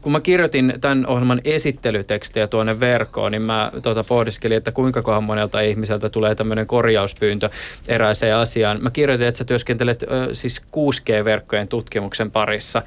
kun 0.00 0.12
mä 0.12 0.20
kirjoitin 0.20 0.74
tämän 0.80 1.06
ohjelman 1.06 1.40
esittelytekstejä 1.44 2.46
tuonne 2.46 2.80
verkkoon, 2.80 3.32
niin 3.32 3.42
mä 3.42 3.72
tota, 3.82 4.04
pohdiskelin, 4.04 4.56
että 4.56 4.72
kuinka 4.72 5.20
monelta 5.20 5.60
ihmiseltä 5.60 6.08
tulee 6.08 6.34
tämmöinen 6.34 6.66
korjauspyyntö 6.66 7.50
erääseen 7.88 8.36
asiaan. 8.36 8.82
Mä 8.82 8.90
kirjoitin, 8.90 9.26
että 9.26 9.38
sä 9.38 9.44
työskentelet 9.44 10.02
ö, 10.02 10.06
siis 10.32 10.62
6G-verkkojen 10.62 11.68
tutkimuksen 11.68 12.30
parissa. 12.30 12.82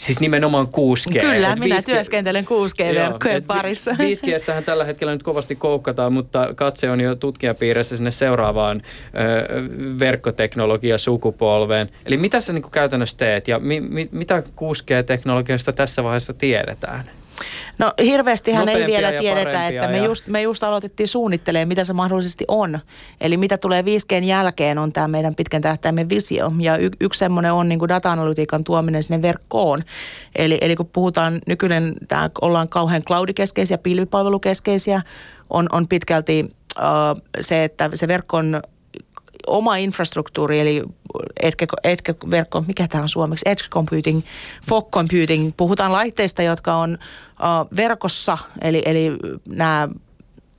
Siis 0.00 0.20
nimenomaan 0.20 0.66
6G. 0.66 1.20
Kyllä, 1.20 1.56
minä 1.56 1.78
5G... 1.78 1.84
työskentelen 1.84 2.44
6G-verkkojen 2.44 3.44
parissa. 3.44 3.90
5Gstähän 3.90 4.62
tällä 4.64 4.84
hetkellä 4.84 5.12
nyt 5.12 5.22
kovasti 5.22 5.56
koukkataan, 5.56 6.12
mutta 6.12 6.48
katse 6.54 6.90
on 6.90 7.00
jo 7.00 7.14
tutkijapiirissä 7.14 7.96
sinne 7.96 8.10
seuraavaan 8.10 8.82
ö, 8.82 9.98
verkkoteknologia-sukupolveen. 9.98 11.88
Eli 12.06 12.16
mitä 12.16 12.40
sä 12.40 12.52
niin 12.52 12.70
käytännössä 12.70 13.16
teet 13.16 13.48
ja 13.48 13.58
mi, 13.58 13.80
mi, 13.80 14.08
mitä 14.12 14.40
6G-teknologiasta 14.40 15.72
tässä 15.72 16.04
vaiheessa 16.04 16.32
tiedetään? 16.32 17.10
No 17.78 17.92
hirveästihän 18.04 18.68
ei 18.68 18.86
vielä 18.86 19.12
tiedetä, 19.12 19.68
että 19.68 19.88
me, 19.88 19.98
ja... 19.98 20.04
just, 20.04 20.28
me 20.28 20.42
just 20.42 20.62
aloitettiin 20.62 21.08
suunnittelemaan, 21.08 21.68
mitä 21.68 21.84
se 21.84 21.92
mahdollisesti 21.92 22.44
on. 22.48 22.78
Eli 23.20 23.36
mitä 23.36 23.58
tulee 23.58 23.82
5Gn 23.82 24.24
jälkeen 24.24 24.78
on 24.78 24.92
tämä 24.92 25.08
meidän 25.08 25.34
pitkän 25.34 25.62
tähtäimen 25.62 26.08
visio. 26.08 26.52
Ja 26.58 26.76
y, 26.76 26.90
yksi 27.00 27.18
semmoinen 27.18 27.52
on 27.52 27.68
niin 27.68 27.88
data-analytiikan 27.88 28.64
tuominen 28.64 29.02
sinne 29.02 29.22
verkkoon. 29.22 29.82
Eli, 30.36 30.58
eli 30.60 30.76
kun 30.76 30.90
puhutaan 30.92 31.38
nykyinen, 31.46 31.94
tää, 32.08 32.30
ollaan 32.40 32.68
kauhean 32.68 33.02
cloudikeskeisiä, 33.02 33.78
pilvipalvelukeskeisiä, 33.78 35.02
on, 35.50 35.66
on 35.72 35.88
pitkälti 35.88 36.44
uh, 36.44 37.22
se, 37.40 37.64
että 37.64 37.90
se 37.94 38.08
verkon 38.08 38.62
oma 39.46 39.76
infrastruktuuri, 39.76 40.60
eli 40.60 40.82
Edge-verkko, 41.42 42.64
mikä 42.66 42.88
tämä 42.88 43.02
on 43.02 43.08
suomeksi, 43.08 43.48
Edge 43.48 43.64
Computing, 43.70 44.22
Fog 44.68 44.90
Computing. 44.90 45.50
Puhutaan 45.56 45.92
laitteista, 45.92 46.42
jotka 46.42 46.74
on 46.74 46.92
uh, 46.92 47.76
verkossa, 47.76 48.38
eli, 48.62 48.82
eli 48.86 49.10
nämä 49.48 49.88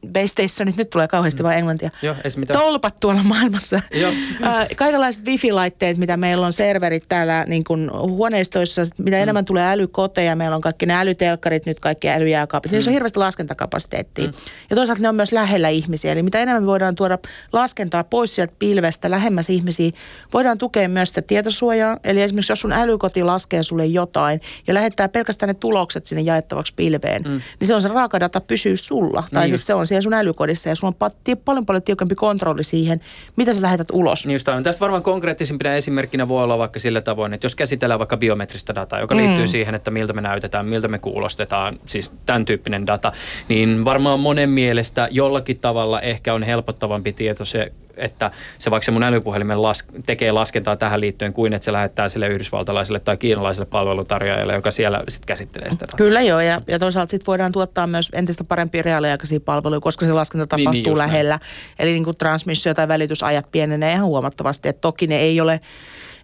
base 0.08 0.28
stationit, 0.28 0.78
nyt 0.78 0.90
tulee 0.90 1.08
kauheasti 1.08 1.44
mm. 1.44 1.48
vain 1.48 1.58
englantia. 1.58 1.90
Joo, 2.02 2.16
Tolpat 2.54 3.00
tuolla 3.00 3.24
maailmassa. 3.24 3.82
Joo. 3.94 4.12
Kaikenlaiset 4.76 5.26
wifi-laitteet, 5.26 5.98
mitä 5.98 6.18
meillä 6.18 6.46
on, 6.46 6.54
serverit 6.54 7.04
täällä 7.10 7.46
niin 7.48 7.64
kuin 7.64 7.92
huoneistoissa, 7.94 8.82
mitä 8.98 9.18
mm. 9.18 9.24
enemmän 9.24 9.46
tulee 9.46 9.72
älykoteja, 9.72 10.36
meillä 10.36 10.56
on 10.56 10.62
kaikki 10.62 10.86
ne 10.86 10.94
älytelkkarit, 10.94 11.66
nyt 11.66 11.80
kaikki 11.80 12.10
älyjääkaapit. 12.10 12.72
Mm. 12.72 12.76
Niissä 12.76 12.90
on 12.90 12.94
hirveästi 12.94 13.20
laskentakapasiteettia. 13.20 14.26
Mm. 14.26 14.34
Ja 14.70 14.76
toisaalta 14.76 15.02
ne 15.02 15.10
on 15.10 15.16
myös 15.16 15.32
lähellä 15.32 15.70
ihmisiä. 15.70 16.12
Eli 16.12 16.24
mitä 16.24 16.40
enemmän 16.40 16.64
me 16.64 16.68
voidaan 16.68 16.96
tuoda 16.96 17.18
laskentaa 17.54 18.04
pois 18.04 18.36
sieltä 18.36 18.54
pilvestä 18.60 19.12
lähemmäs 19.12 19.50
ihmisiä, 19.50 19.92
voidaan 20.34 20.58
tukea 20.58 20.90
myös 20.90 21.10
sitä 21.10 21.22
tietosuojaa. 21.22 21.98
Eli 22.04 22.22
esimerkiksi 22.22 22.52
jos 22.52 22.60
sun 22.60 22.74
älykoti 22.74 23.24
laskee 23.24 23.64
sulle 23.64 23.86
jotain 23.86 24.42
ja 24.68 24.74
lähettää 24.74 25.10
pelkästään 25.10 25.48
ne 25.48 25.54
tulokset 25.54 26.06
sinne 26.06 26.22
jaettavaksi 26.22 26.74
pilveen, 26.76 27.22
mm. 27.22 27.42
niin 27.60 27.68
se 27.68 27.76
on 27.76 27.82
se 27.82 27.88
raakadata 27.88 28.42
pysyy 28.42 28.78
sulla. 28.78 29.24
Tai 29.34 29.44
niin 29.44 29.50
siis 29.50 29.68
se 29.68 29.74
on 29.74 29.88
siellä 29.92 30.02
sun 30.02 30.14
älykodissa 30.14 30.70
ja 30.70 30.76
sulla 30.76 30.94
on 31.06 31.12
paljon 31.46 31.66
paljon 31.66 31.84
tiukempi 31.84 32.16
kontrolli 32.16 32.64
siihen, 32.64 33.02
mitä 33.38 33.54
sä 33.54 33.62
lähetät 33.62 33.88
ulos. 33.92 34.28
Niin 34.28 34.34
just 34.34 34.48
on. 34.48 34.64
Tästä 34.64 34.80
varmaan 34.80 35.04
konkreettisimpina 35.04 35.76
esimerkkinä 35.76 36.28
voi 36.28 36.44
olla 36.44 36.58
vaikka 36.58 36.80
sillä 36.80 37.02
tavoin, 37.02 37.34
että 37.34 37.46
jos 37.46 37.56
käsitellään 37.56 38.00
vaikka 38.00 38.18
biometristä 38.18 38.76
dataa, 38.76 39.00
joka 39.00 39.16
mm. 39.16 39.22
liittyy 39.22 39.48
siihen, 39.48 39.76
että 39.76 39.92
miltä 39.92 40.14
me 40.14 40.22
näytetään, 40.22 40.66
miltä 40.66 40.88
me 40.88 41.00
kuulostetaan, 41.00 41.80
siis 41.86 42.12
tämän 42.26 42.46
tyyppinen 42.46 42.88
data, 42.88 43.12
niin 43.48 43.86
varmaan 43.86 44.20
monen 44.20 44.50
mielestä 44.50 45.08
jollakin 45.12 45.60
tavalla 45.60 46.02
ehkä 46.02 46.34
on 46.34 46.44
helpottavampi 46.44 47.14
tieto 47.14 47.46
se 47.46 47.72
että 48.02 48.32
se 48.60 48.72
vaikka 48.72 48.86
se 48.86 48.92
mun 48.92 49.04
älypuhelimen 49.04 49.62
las, 49.62 49.84
tekee 50.06 50.32
laskentaa 50.32 50.76
tähän 50.76 51.02
liittyen 51.02 51.34
kuin 51.34 51.54
että 51.54 51.66
se 51.66 51.72
lähettää 51.72 52.10
sille 52.10 52.28
yhdysvaltalaiselle 52.28 53.00
tai 53.00 53.18
kiinalaiselle 53.18 53.70
palvelutarjoajalle, 53.72 54.54
joka 54.54 54.72
siellä 54.72 55.04
sitten 55.08 55.28
käsittelee 55.28 55.72
sitä. 55.72 55.86
Kyllä 55.98 56.22
joo, 56.22 56.40
ja, 56.40 56.62
ja 56.68 56.80
toisaalta 56.80 57.12
sitten 57.12 57.28
voidaan 57.28 57.52
tuottaa 57.52 57.88
myös 57.88 58.10
entistä 58.14 58.44
parempia 58.44 58.84
reaaliaikaisia 58.84 59.40
palveluja, 59.40 59.80
koska 59.80 60.06
se 60.06 60.14
laskenta 60.14 60.48
tapahtuu 60.48 60.72
niin, 60.72 60.84
niin 60.84 60.98
lähellä. 60.98 61.40
Näin. 61.42 61.76
Eli 61.80 61.92
niin 61.92 62.04
kuin 62.04 62.18
transmissio- 62.18 62.74
tai 62.74 62.88
välitysajat 62.88 63.52
pienenee 63.52 63.94
ihan 63.94 64.06
huomattavasti, 64.06 64.70
että 64.70 64.82
toki 64.82 65.08
ne 65.08 65.18
ei 65.18 65.42
ole 65.42 65.62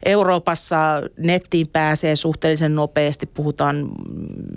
Euroopassa 0.05 0.77
nettiin 1.17 1.67
pääsee 1.67 2.15
suhteellisen 2.15 2.75
nopeasti, 2.75 3.25
puhutaan 3.25 3.89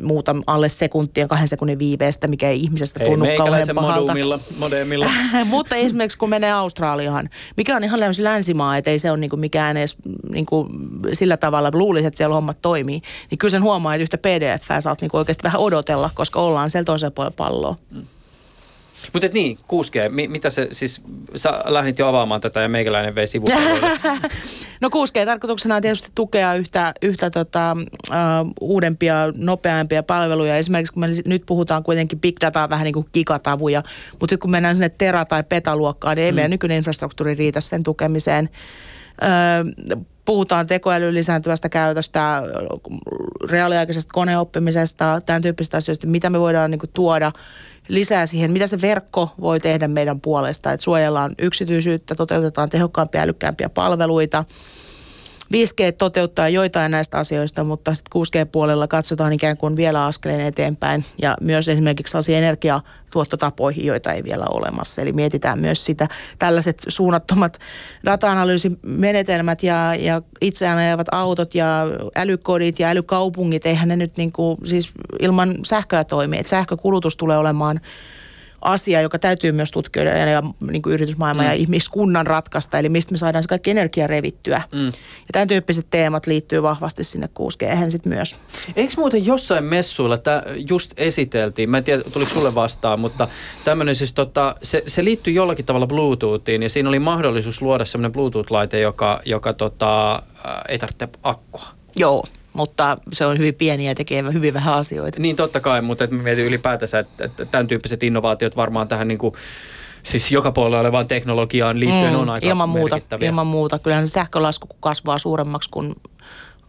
muuta 0.03 0.36
alle 0.47 0.68
sekuntien, 0.68 1.28
kahden 1.28 1.49
sekunnin 1.49 1.78
viiveestä, 1.78 2.28
mikä 2.28 2.49
ei 2.49 2.61
ihmisestä 2.61 3.01
tunnu 3.05 3.24
ei, 3.24 3.36
kauhean 3.36 3.68
pahalta. 3.74 4.14
Modemilla. 4.59 5.11
Mutta 5.45 5.76
esimerkiksi 5.76 6.18
kun 6.18 6.28
menee 6.28 6.53
Australiaan, 6.53 7.28
mikä 7.57 7.76
on 7.76 7.84
ihan 7.84 8.01
länsimaa, 8.18 8.76
että 8.76 8.91
ei 8.91 8.99
se 8.99 9.11
ole 9.11 9.18
niinku 9.18 9.36
mikään 9.36 9.76
edes 9.76 9.97
niinku 10.30 10.68
sillä 11.12 11.36
tavalla, 11.36 11.70
luulisi, 11.72 12.07
että 12.07 12.18
siellä 12.18 12.34
hommat 12.34 12.59
toimii, 12.62 13.01
niin 13.30 13.38
kyllä 13.38 13.51
sen 13.51 13.62
huomaa, 13.62 13.95
että 13.95 14.03
yhtä 14.03 14.18
pdf 14.18 14.64
saat 14.80 15.01
niinku 15.01 15.16
oikeasti 15.16 15.43
vähän 15.43 15.61
odotella, 15.61 16.11
koska 16.14 16.41
ollaan 16.41 16.70
siellä 16.70 16.84
toisella 16.84 17.11
puolella 17.11 17.34
palloa. 17.36 17.76
Mm. 17.91 18.03
Mutta 19.12 19.28
niin, 19.32 19.59
6G, 19.59 20.09
mi- 20.09 20.28
mitä 20.28 20.51
se 20.51 20.68
siis, 20.70 21.01
sä 21.36 21.62
lähdit 21.64 21.98
jo 21.98 22.09
avaamaan 22.09 22.40
tätä 22.40 22.61
ja 22.61 22.68
meikäläinen 22.68 23.14
vei 23.14 23.26
sivupuolelle. 23.26 23.90
No 24.80 24.88
6G-tarkoituksena 24.88 25.76
on 25.76 25.82
tietysti 25.82 26.11
tukea 26.14 26.55
yhtä, 26.55 26.94
yhtä 27.03 27.30
tota, 27.30 27.76
uh, 28.11 28.53
uudempia, 28.61 29.14
nopeampia 29.36 30.03
palveluja. 30.03 30.57
Esimerkiksi 30.57 30.92
kun 30.92 31.01
me 31.01 31.09
nyt 31.26 31.42
puhutaan 31.46 31.82
kuitenkin 31.82 32.20
big 32.20 32.36
dataa 32.40 32.70
vähän 32.70 32.84
niin 32.84 32.94
kuin 32.94 33.07
gigatavuja, 33.14 33.82
mutta 34.11 34.32
sitten 34.32 34.38
kun 34.38 34.51
mennään 34.51 34.76
sinne 34.76 34.88
tera- 34.88 35.24
tai 35.24 35.44
petaluokkaan, 35.48 36.16
niin 36.16 36.24
ei 36.24 36.32
mm. 36.32 36.36
meidän 36.36 36.51
nykyinen 36.51 36.76
infrastruktuuri 36.76 37.34
riitä 37.34 37.61
sen 37.61 37.82
tukemiseen. 37.82 38.48
Öö, 39.22 39.98
puhutaan 40.30 40.66
tekoälyn 40.66 41.14
lisääntyvästä 41.14 41.68
käytöstä, 41.68 42.42
reaaliaikaisesta 43.50 44.12
koneoppimisesta, 44.12 45.20
tämän 45.26 45.42
tyyppisistä 45.42 45.76
asioista, 45.76 46.06
mitä 46.06 46.30
me 46.30 46.40
voidaan 46.40 46.70
niin 46.70 46.78
kuin, 46.78 46.90
tuoda 46.94 47.32
lisää 47.88 48.26
siihen, 48.26 48.52
mitä 48.52 48.66
se 48.66 48.80
verkko 48.80 49.30
voi 49.40 49.60
tehdä 49.60 49.88
meidän 49.88 50.20
puolesta, 50.20 50.72
että 50.72 50.84
suojellaan 50.84 51.34
yksityisyyttä, 51.38 52.14
toteutetaan 52.14 52.68
tehokkaampia, 52.68 53.22
älykkäämpiä 53.22 53.68
palveluita. 53.68 54.44
5G 55.55 55.92
toteuttaa 55.98 56.48
joitain 56.48 56.90
näistä 56.90 57.18
asioista, 57.18 57.64
mutta 57.64 57.94
sitten 57.94 58.22
6G-puolella 58.22 58.88
katsotaan 58.88 59.32
ikään 59.32 59.57
kuin 59.57 59.76
vielä 59.76 60.05
askeleen 60.05 60.40
eteenpäin 60.40 61.05
ja 61.22 61.36
myös 61.40 61.68
esimerkiksi 61.68 62.11
sellaisia 62.11 62.38
energiatuottotapoihin, 62.38 63.86
joita 63.86 64.12
ei 64.12 64.24
vielä 64.24 64.44
ole 64.44 64.59
olemassa. 64.59 65.03
Eli 65.03 65.12
mietitään 65.12 65.59
myös 65.59 65.84
sitä, 65.84 66.09
tällaiset 66.38 66.82
suunnattomat 66.88 67.59
data-analyysimenetelmät 68.07 69.62
ja, 69.62 69.94
ja 69.94 70.22
itseään 70.40 70.78
ajavat 70.78 71.07
autot 71.12 71.55
ja 71.55 71.86
älykodit 72.16 72.78
ja 72.78 72.88
älykaupungit, 72.88 73.66
eihän 73.66 73.88
ne 73.88 73.96
nyt 73.96 74.16
niin 74.16 74.32
kuin, 74.32 74.59
siis 74.64 74.92
ilman 75.20 75.55
sähköä 75.64 76.05
toimi. 76.05 76.38
Et 76.38 76.46
sähkökulutus 76.46 77.16
tulee 77.16 77.38
olemaan 77.38 77.80
asia, 78.62 79.00
joka 79.00 79.18
täytyy 79.18 79.52
myös 79.52 79.70
tutkijoiden 79.70 80.32
ja 80.32 80.42
niin 80.70 80.82
kuin 80.82 80.92
yritysmaailman 80.92 81.44
mm. 81.44 81.48
ja 81.48 81.54
ihmiskunnan 81.54 82.26
ratkaista, 82.26 82.78
eli 82.78 82.88
mistä 82.88 83.12
me 83.12 83.18
saadaan 83.18 83.42
se 83.42 83.48
kaikki 83.48 83.70
energia 83.70 84.06
revittyä. 84.06 84.62
Mm. 84.72 84.86
Ja 84.86 85.32
tämän 85.32 85.48
tyyppiset 85.48 85.86
teemat 85.90 86.26
liittyy 86.26 86.62
vahvasti 86.62 87.04
sinne 87.04 87.28
6G 87.40 87.90
sitten 87.90 88.12
myös. 88.12 88.38
Eikö 88.76 88.94
muuten 88.96 89.26
jossain 89.26 89.64
messuilla, 89.64 90.18
tämä 90.18 90.42
just 90.68 90.92
esiteltiin, 90.96 91.70
mä 91.70 91.78
en 91.78 91.84
tiedä 91.84 92.02
tuliko 92.02 92.30
sulle 92.30 92.54
vastaan, 92.54 93.00
mutta 93.00 93.28
tämmöinen 93.64 93.96
siis 93.96 94.12
tota, 94.12 94.54
se, 94.62 94.82
se 94.86 95.04
liittyy 95.04 95.32
jollakin 95.32 95.64
tavalla 95.64 95.86
Bluetoothiin 95.86 96.62
ja 96.62 96.70
siinä 96.70 96.88
oli 96.88 96.98
mahdollisuus 96.98 97.62
luoda 97.62 97.84
semmoinen 97.84 98.12
Bluetooth-laite, 98.12 98.76
joka, 98.76 99.20
joka 99.24 99.52
tota, 99.52 100.22
ei 100.68 100.78
tarvitse 100.78 101.08
akkua. 101.22 101.66
Joo 101.96 102.24
mutta 102.53 102.96
se 103.12 103.26
on 103.26 103.38
hyvin 103.38 103.55
pieni 103.55 103.86
ja 103.86 103.94
tekee 103.94 104.24
hyvin 104.32 104.55
vähän 104.55 104.74
asioita. 104.74 105.20
Niin 105.20 105.36
totta 105.36 105.61
kai, 105.61 105.82
mutta 105.82 106.05
et 106.05 106.11
mietin 106.11 106.46
ylipäätänsä, 106.46 106.98
että, 106.98 107.24
että 107.24 107.44
tämän 107.44 107.66
tyyppiset 107.66 108.03
innovaatiot 108.03 108.57
varmaan 108.57 108.88
tähän 108.88 109.09
niin 109.09 109.18
kuin, 109.18 109.34
siis 110.03 110.32
joka 110.32 110.53
puolella 110.53 110.80
olevaan 110.80 111.09
teknologiaan 111.09 111.80
liittyen 111.80 112.12
mm, 112.12 112.20
on 112.20 112.30
aika 112.30 112.46
ilman 112.46 112.68
muuta, 112.68 112.98
ilman 113.20 113.46
muuta. 113.46 113.78
Kyllähän 113.78 114.09
se 114.09 114.12
sähkölasku 114.12 114.66
kasvaa 114.80 115.18
suuremmaksi 115.18 115.68
kuin 115.70 115.94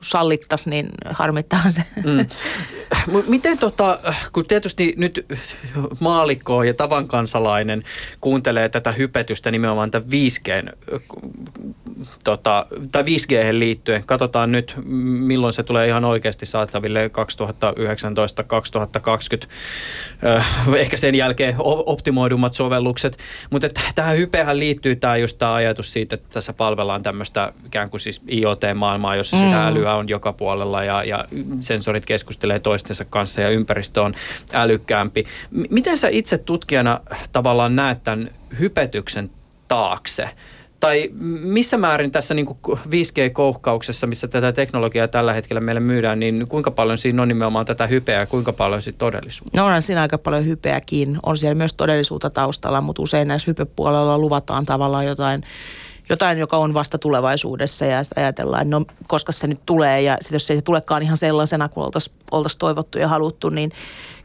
sallittaisi, 0.04 0.70
niin 0.70 0.89
harmittaa 1.10 1.70
se. 1.70 1.84
Mm. 2.06 2.26
Miten 3.28 3.58
tota, 3.58 3.99
kun 4.34 4.45
tietysti 4.45 4.93
nyt 4.97 5.26
maalikko 5.99 6.64
ja 6.64 6.74
tavan 6.74 7.08
kansalainen 7.08 7.84
kuuntelee 8.22 8.70
tätä 8.70 8.91
hypetystä 8.91 9.52
nimenomaan 9.52 9.91
tämän 9.91 10.08
5G, 10.08 10.76
tota, 12.24 12.66
tai 12.91 13.04
5G 13.04 13.36
liittyen, 13.52 14.04
katsotaan 14.06 14.52
nyt 14.52 14.76
milloin 14.86 15.54
se 15.54 15.64
tulee 15.64 15.88
ihan 15.88 16.06
oikeasti 16.06 16.45
saataville 16.45 17.12
2019-2020, 20.68 20.76
ehkä 20.78 20.97
sen 20.97 21.16
jälkeen 21.16 21.56
optimoidummat 21.86 22.54
sovellukset, 22.54 23.18
mutta 23.49 23.70
tähän 23.95 24.18
hypehän 24.18 24.60
liittyy 24.60 24.95
tämä 24.95 25.18
just 25.18 25.38
tämä 25.38 25.54
ajatus 25.54 25.93
siitä, 25.93 26.16
että 26.16 26.28
tässä 26.34 26.54
palvellaan 26.54 27.04
tämmöistä 27.04 27.54
ikään 27.66 27.89
kuin 27.89 28.02
siis 28.02 28.22
IoT-maailmaa, 28.32 29.16
jossa 29.16 29.38
mm. 29.38 29.43
sitä 29.43 29.68
älyä 29.68 29.91
on 29.96 30.10
joka 30.10 30.34
puolella 30.34 30.84
ja, 30.84 31.04
ja 31.04 31.26
sensorit 31.62 32.06
keskustelee 32.06 32.60
toistensa 32.60 33.06
kanssa 33.06 33.42
ja 33.42 33.50
ympäristö 33.50 34.02
on 34.02 34.14
älykkäämpi. 34.54 35.26
M- 35.52 35.64
miten 35.70 35.98
sä 35.98 36.08
itse 36.08 36.38
tutkijana 36.38 37.00
tavallaan 37.32 37.76
näet 37.76 38.04
tämän 38.04 38.30
hypetyksen 38.60 39.30
taakse? 39.68 40.30
Tai 40.80 41.10
missä 41.42 41.78
määrin 41.78 42.12
tässä 42.12 42.34
niin 42.34 42.48
5G-kouhkauksessa, 42.68 44.08
missä 44.08 44.28
tätä 44.28 44.52
teknologiaa 44.52 45.08
tällä 45.08 45.34
hetkellä 45.34 45.60
meille 45.60 45.80
myydään, 45.80 46.20
niin 46.20 46.48
kuinka 46.48 46.72
paljon 46.72 46.98
siinä 46.98 47.22
on 47.22 47.28
nimenomaan 47.28 47.66
tätä 47.66 47.88
hypeä 47.88 48.20
ja 48.20 48.26
kuinka 48.26 48.54
paljon 48.54 48.82
sitten 48.82 49.00
todellisuutta? 49.00 49.62
No 49.62 49.68
on 49.68 49.82
siinä 49.82 50.02
aika 50.02 50.18
paljon 50.18 50.46
hypeäkin. 50.46 51.18
On 51.24 51.38
siellä 51.38 51.56
myös 51.56 51.74
todellisuutta 51.74 52.30
taustalla, 52.30 52.82
mutta 52.82 53.02
usein 53.02 53.28
näissä 53.28 53.52
hypepuolella 53.52 54.18
luvataan 54.18 54.66
tavallaan 54.66 55.06
jotain 55.06 55.44
jotain, 56.12 56.38
joka 56.38 56.57
on 56.57 56.74
vasta 56.74 56.97
tulevaisuudessa 56.97 57.86
ja 57.86 58.03
sitten 58.03 58.24
ajatellaan, 58.24 58.70
no 58.70 58.86
koska 59.07 59.32
se 59.32 59.47
nyt 59.47 59.62
tulee 59.66 60.01
ja 60.01 60.18
sitten 60.22 60.36
jos 60.36 60.49
ei 60.49 60.57
se 60.57 60.62
tulekaan 60.62 61.03
ihan 61.03 61.18
sellaisena 61.18 61.70
kuin 61.70 61.84
oltaisiin 61.84 62.16
oltais 62.32 62.57
toivottu 62.57 62.99
ja 62.99 63.07
haluttu, 63.07 63.49
niin 63.49 63.72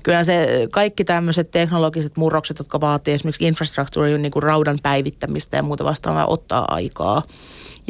kyllä 0.02 0.24
se 0.24 0.68
kaikki 0.70 1.04
tämmöiset 1.04 1.50
teknologiset 1.50 2.16
murrokset, 2.16 2.58
jotka 2.58 2.80
vaatii 2.80 3.14
esimerkiksi 3.14 3.46
infrastruktuurin 3.46 4.22
niin 4.22 4.42
raudan 4.42 4.78
päivittämistä 4.82 5.56
ja 5.56 5.62
muuta 5.62 5.84
vastaavaa, 5.84 6.26
ottaa 6.26 6.64
aikaa. 6.68 7.22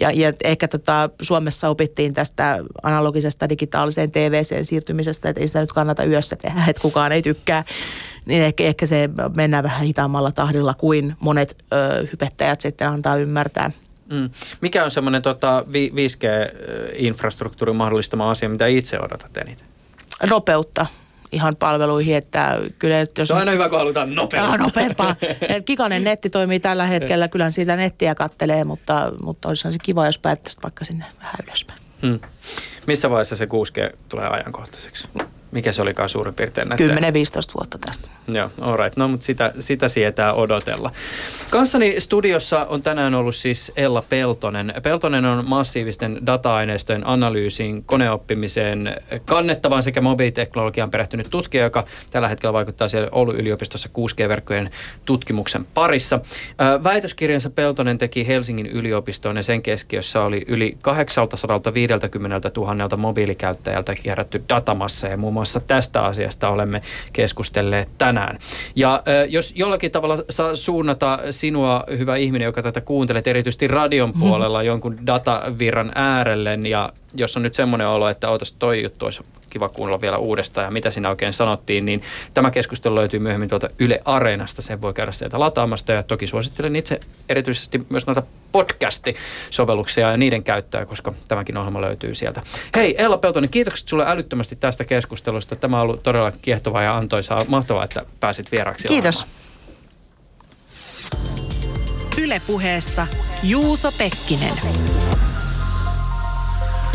Ja, 0.00 0.10
ja 0.10 0.32
ehkä 0.44 0.68
tota, 0.68 1.10
Suomessa 1.22 1.68
opittiin 1.68 2.14
tästä 2.14 2.58
analogisesta 2.82 3.48
digitaaliseen 3.48 4.10
TVCen 4.10 4.64
siirtymisestä, 4.64 5.28
että 5.28 5.40
ei 5.40 5.46
sitä 5.46 5.60
nyt 5.60 5.72
kannata 5.72 6.04
yössä 6.04 6.36
tehdä, 6.36 6.64
että 6.68 6.82
kukaan 6.82 7.12
ei 7.12 7.22
tykkää. 7.22 7.64
Niin 8.26 8.42
ehkä, 8.42 8.64
ehkä 8.64 8.86
se 8.86 9.10
mennään 9.36 9.64
vähän 9.64 9.82
hitaammalla 9.82 10.32
tahdilla 10.32 10.74
kuin 10.74 11.16
monet 11.20 11.56
ö, 11.72 12.06
hypettäjät 12.12 12.60
sitten 12.60 12.88
antaa 12.88 13.16
ymmärtää. 13.16 13.70
Mm. 14.10 14.30
Mikä 14.60 14.84
on 14.84 14.90
semmoinen 14.90 15.22
tota, 15.22 15.64
5G-infrastruktuurin 15.68 17.74
mahdollistama 17.74 18.30
asia, 18.30 18.48
mitä 18.48 18.66
itse 18.66 19.00
odotat 19.00 19.36
eniten? 19.36 19.66
Nopeutta 20.30 20.86
ihan 21.32 21.56
palveluihin, 21.56 22.16
että 22.16 22.58
kyllä... 22.78 22.96
Jos 23.18 23.28
se 23.28 23.34
on 23.34 23.38
aina 23.38 23.52
hyvä, 23.52 23.68
kun 23.68 23.78
halutaan 23.78 24.14
nopeampaa. 24.14 24.52
Ja, 24.56 24.58
nopeampaa. 24.58 25.16
Kikanen 25.64 26.04
netti 26.04 26.30
toimii 26.30 26.60
tällä 26.60 26.86
hetkellä, 26.86 27.28
kyllä 27.28 27.50
siitä 27.50 27.76
nettiä 27.76 28.14
kattelee, 28.14 28.64
mutta, 28.64 29.12
mutta 29.22 29.48
olisihan 29.48 29.72
se 29.72 29.78
kiva, 29.82 30.06
jos 30.06 30.18
päättäisi 30.18 30.58
vaikka 30.62 30.84
sinne 30.84 31.04
vähän 31.20 31.36
ylöspäin. 31.46 31.80
Hmm. 32.02 32.20
Missä 32.86 33.10
vaiheessa 33.10 33.36
se 33.36 33.44
6G 33.44 33.96
tulee 34.08 34.26
ajankohtaiseksi? 34.26 35.08
Mikä 35.56 35.72
se 35.72 35.82
olikaan 35.82 36.08
suurin 36.08 36.34
piirtein? 36.34 36.68
10-15 36.68 36.74
vuotta 37.54 37.78
tästä. 37.78 38.08
Joo, 38.28 38.76
right. 38.76 38.96
No, 38.96 39.08
mutta 39.08 39.26
sitä, 39.26 39.52
sitä 39.58 39.88
sietää 39.88 40.32
odotella. 40.32 40.90
Kanssani 41.50 42.00
studiossa 42.00 42.64
on 42.64 42.82
tänään 42.82 43.14
ollut 43.14 43.36
siis 43.36 43.72
Ella 43.76 44.04
Peltonen. 44.08 44.74
Peltonen 44.82 45.24
on 45.24 45.44
massiivisten 45.48 46.18
data-aineistojen 46.26 47.06
analyysiin, 47.06 47.84
koneoppimiseen, 47.84 49.00
kannettavaan 49.24 49.82
sekä 49.82 50.00
mobiiliteknologiaan 50.00 50.90
perehtynyt 50.90 51.30
tutkija, 51.30 51.64
joka 51.64 51.84
tällä 52.10 52.28
hetkellä 52.28 52.52
vaikuttaa 52.52 52.88
siellä 52.88 53.08
Oulun 53.12 53.36
yliopistossa 53.36 53.88
6G-verkkojen 53.98 54.70
tutkimuksen 55.04 55.66
parissa. 55.74 56.20
Väitöskirjansa 56.84 57.50
Peltonen 57.50 57.98
teki 57.98 58.26
Helsingin 58.26 58.66
yliopistoon 58.66 59.36
ja 59.36 59.42
sen 59.42 59.62
keskiössä 59.62 60.22
oli 60.22 60.44
yli 60.48 60.78
850 60.80 62.50
000 62.56 62.96
mobiilikäyttäjältä 62.96 63.94
kerätty 64.02 64.44
datamassa 64.48 65.06
ja 65.08 65.16
muun 65.16 65.32
muassa 65.32 65.45
tästä 65.66 66.04
asiasta 66.04 66.48
olemme 66.48 66.82
keskustelleet 67.12 67.88
tänään. 67.98 68.38
Ja 68.76 69.02
jos 69.28 69.52
jollakin 69.56 69.90
tavalla 69.90 70.18
saa 70.30 70.56
suunnata 70.56 71.18
sinua, 71.30 71.84
hyvä 71.98 72.16
ihminen, 72.16 72.46
joka 72.46 72.62
tätä 72.62 72.80
kuuntelet, 72.80 73.26
erityisesti 73.26 73.66
radion 73.66 74.12
puolella 74.20 74.62
jonkun 74.62 75.06
datavirran 75.06 75.92
äärelle, 75.94 76.58
ja 76.68 76.92
jos 77.14 77.36
on 77.36 77.42
nyt 77.42 77.54
semmoinen 77.54 77.88
olo, 77.88 78.08
että 78.08 78.30
ootas 78.30 78.52
toi 78.52 78.82
juttu 78.82 79.04
olisi 79.04 79.24
kiva 79.56 79.68
kuunnella 79.68 80.00
vielä 80.00 80.16
uudestaan 80.16 80.64
ja 80.64 80.70
mitä 80.70 80.90
siinä 80.90 81.08
oikein 81.08 81.32
sanottiin, 81.32 81.84
niin 81.84 82.02
tämä 82.34 82.50
keskustelu 82.50 82.94
löytyy 82.94 83.20
myöhemmin 83.20 83.48
tuolta 83.48 83.68
Yle 83.78 84.00
Areenasta. 84.04 84.62
Sen 84.62 84.80
voi 84.80 84.94
käydä 84.94 85.12
sieltä 85.12 85.40
lataamasta 85.40 85.92
ja 85.92 86.02
toki 86.02 86.26
suosittelen 86.26 86.76
itse 86.76 87.00
erityisesti 87.28 87.86
myös 87.88 88.06
noita 88.06 88.22
podcasti-sovelluksia 88.52 90.10
ja 90.10 90.16
niiden 90.16 90.42
käyttöä, 90.44 90.86
koska 90.86 91.12
tämäkin 91.28 91.56
ohjelma 91.56 91.80
löytyy 91.80 92.14
sieltä. 92.14 92.42
Hei 92.76 92.94
Ella 92.98 93.18
Peltonen, 93.18 93.50
kiitokset 93.50 93.88
sulle 93.88 94.04
älyttömästi 94.06 94.56
tästä 94.56 94.84
keskustelusta. 94.84 95.56
Tämä 95.56 95.76
on 95.76 95.82
ollut 95.82 96.02
todella 96.02 96.32
kiehtovaa 96.42 96.82
ja 96.82 96.96
antoisaa. 96.96 97.44
Mahtavaa, 97.48 97.84
että 97.84 98.02
pääsit 98.20 98.52
vieraksi. 98.52 98.88
Kiitos. 98.88 99.26
Ylepuheessa 102.18 103.06
Juuso 103.42 103.92
Pekkinen. 103.92 104.54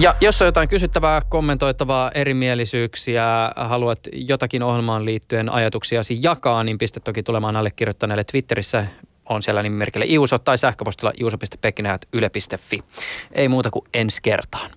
Ja 0.01 0.15
jos 0.21 0.41
on 0.41 0.45
jotain 0.45 0.69
kysyttävää, 0.69 1.21
kommentoitavaa, 1.29 2.11
erimielisyyksiä, 2.11 3.23
haluat 3.55 3.99
jotakin 4.13 4.63
ohjelmaan 4.63 5.05
liittyen 5.05 5.53
ajatuksiasi 5.53 6.19
jakaa, 6.21 6.63
niin 6.63 6.77
pistä 6.77 6.99
toki 6.99 7.23
tulemaan 7.23 7.55
allekirjoittaneelle 7.55 8.23
Twitterissä. 8.23 8.85
On 9.29 9.43
siellä 9.43 9.63
nimimerkillä 9.63 10.05
Iuso 10.09 10.39
tai 10.39 10.57
sähköpostilla 10.57 11.11
juuso.pekkinen.yle.fi. 11.19 12.79
Ei 13.31 13.47
muuta 13.47 13.71
kuin 13.71 13.85
ensi 13.93 14.21
kertaan. 14.21 14.71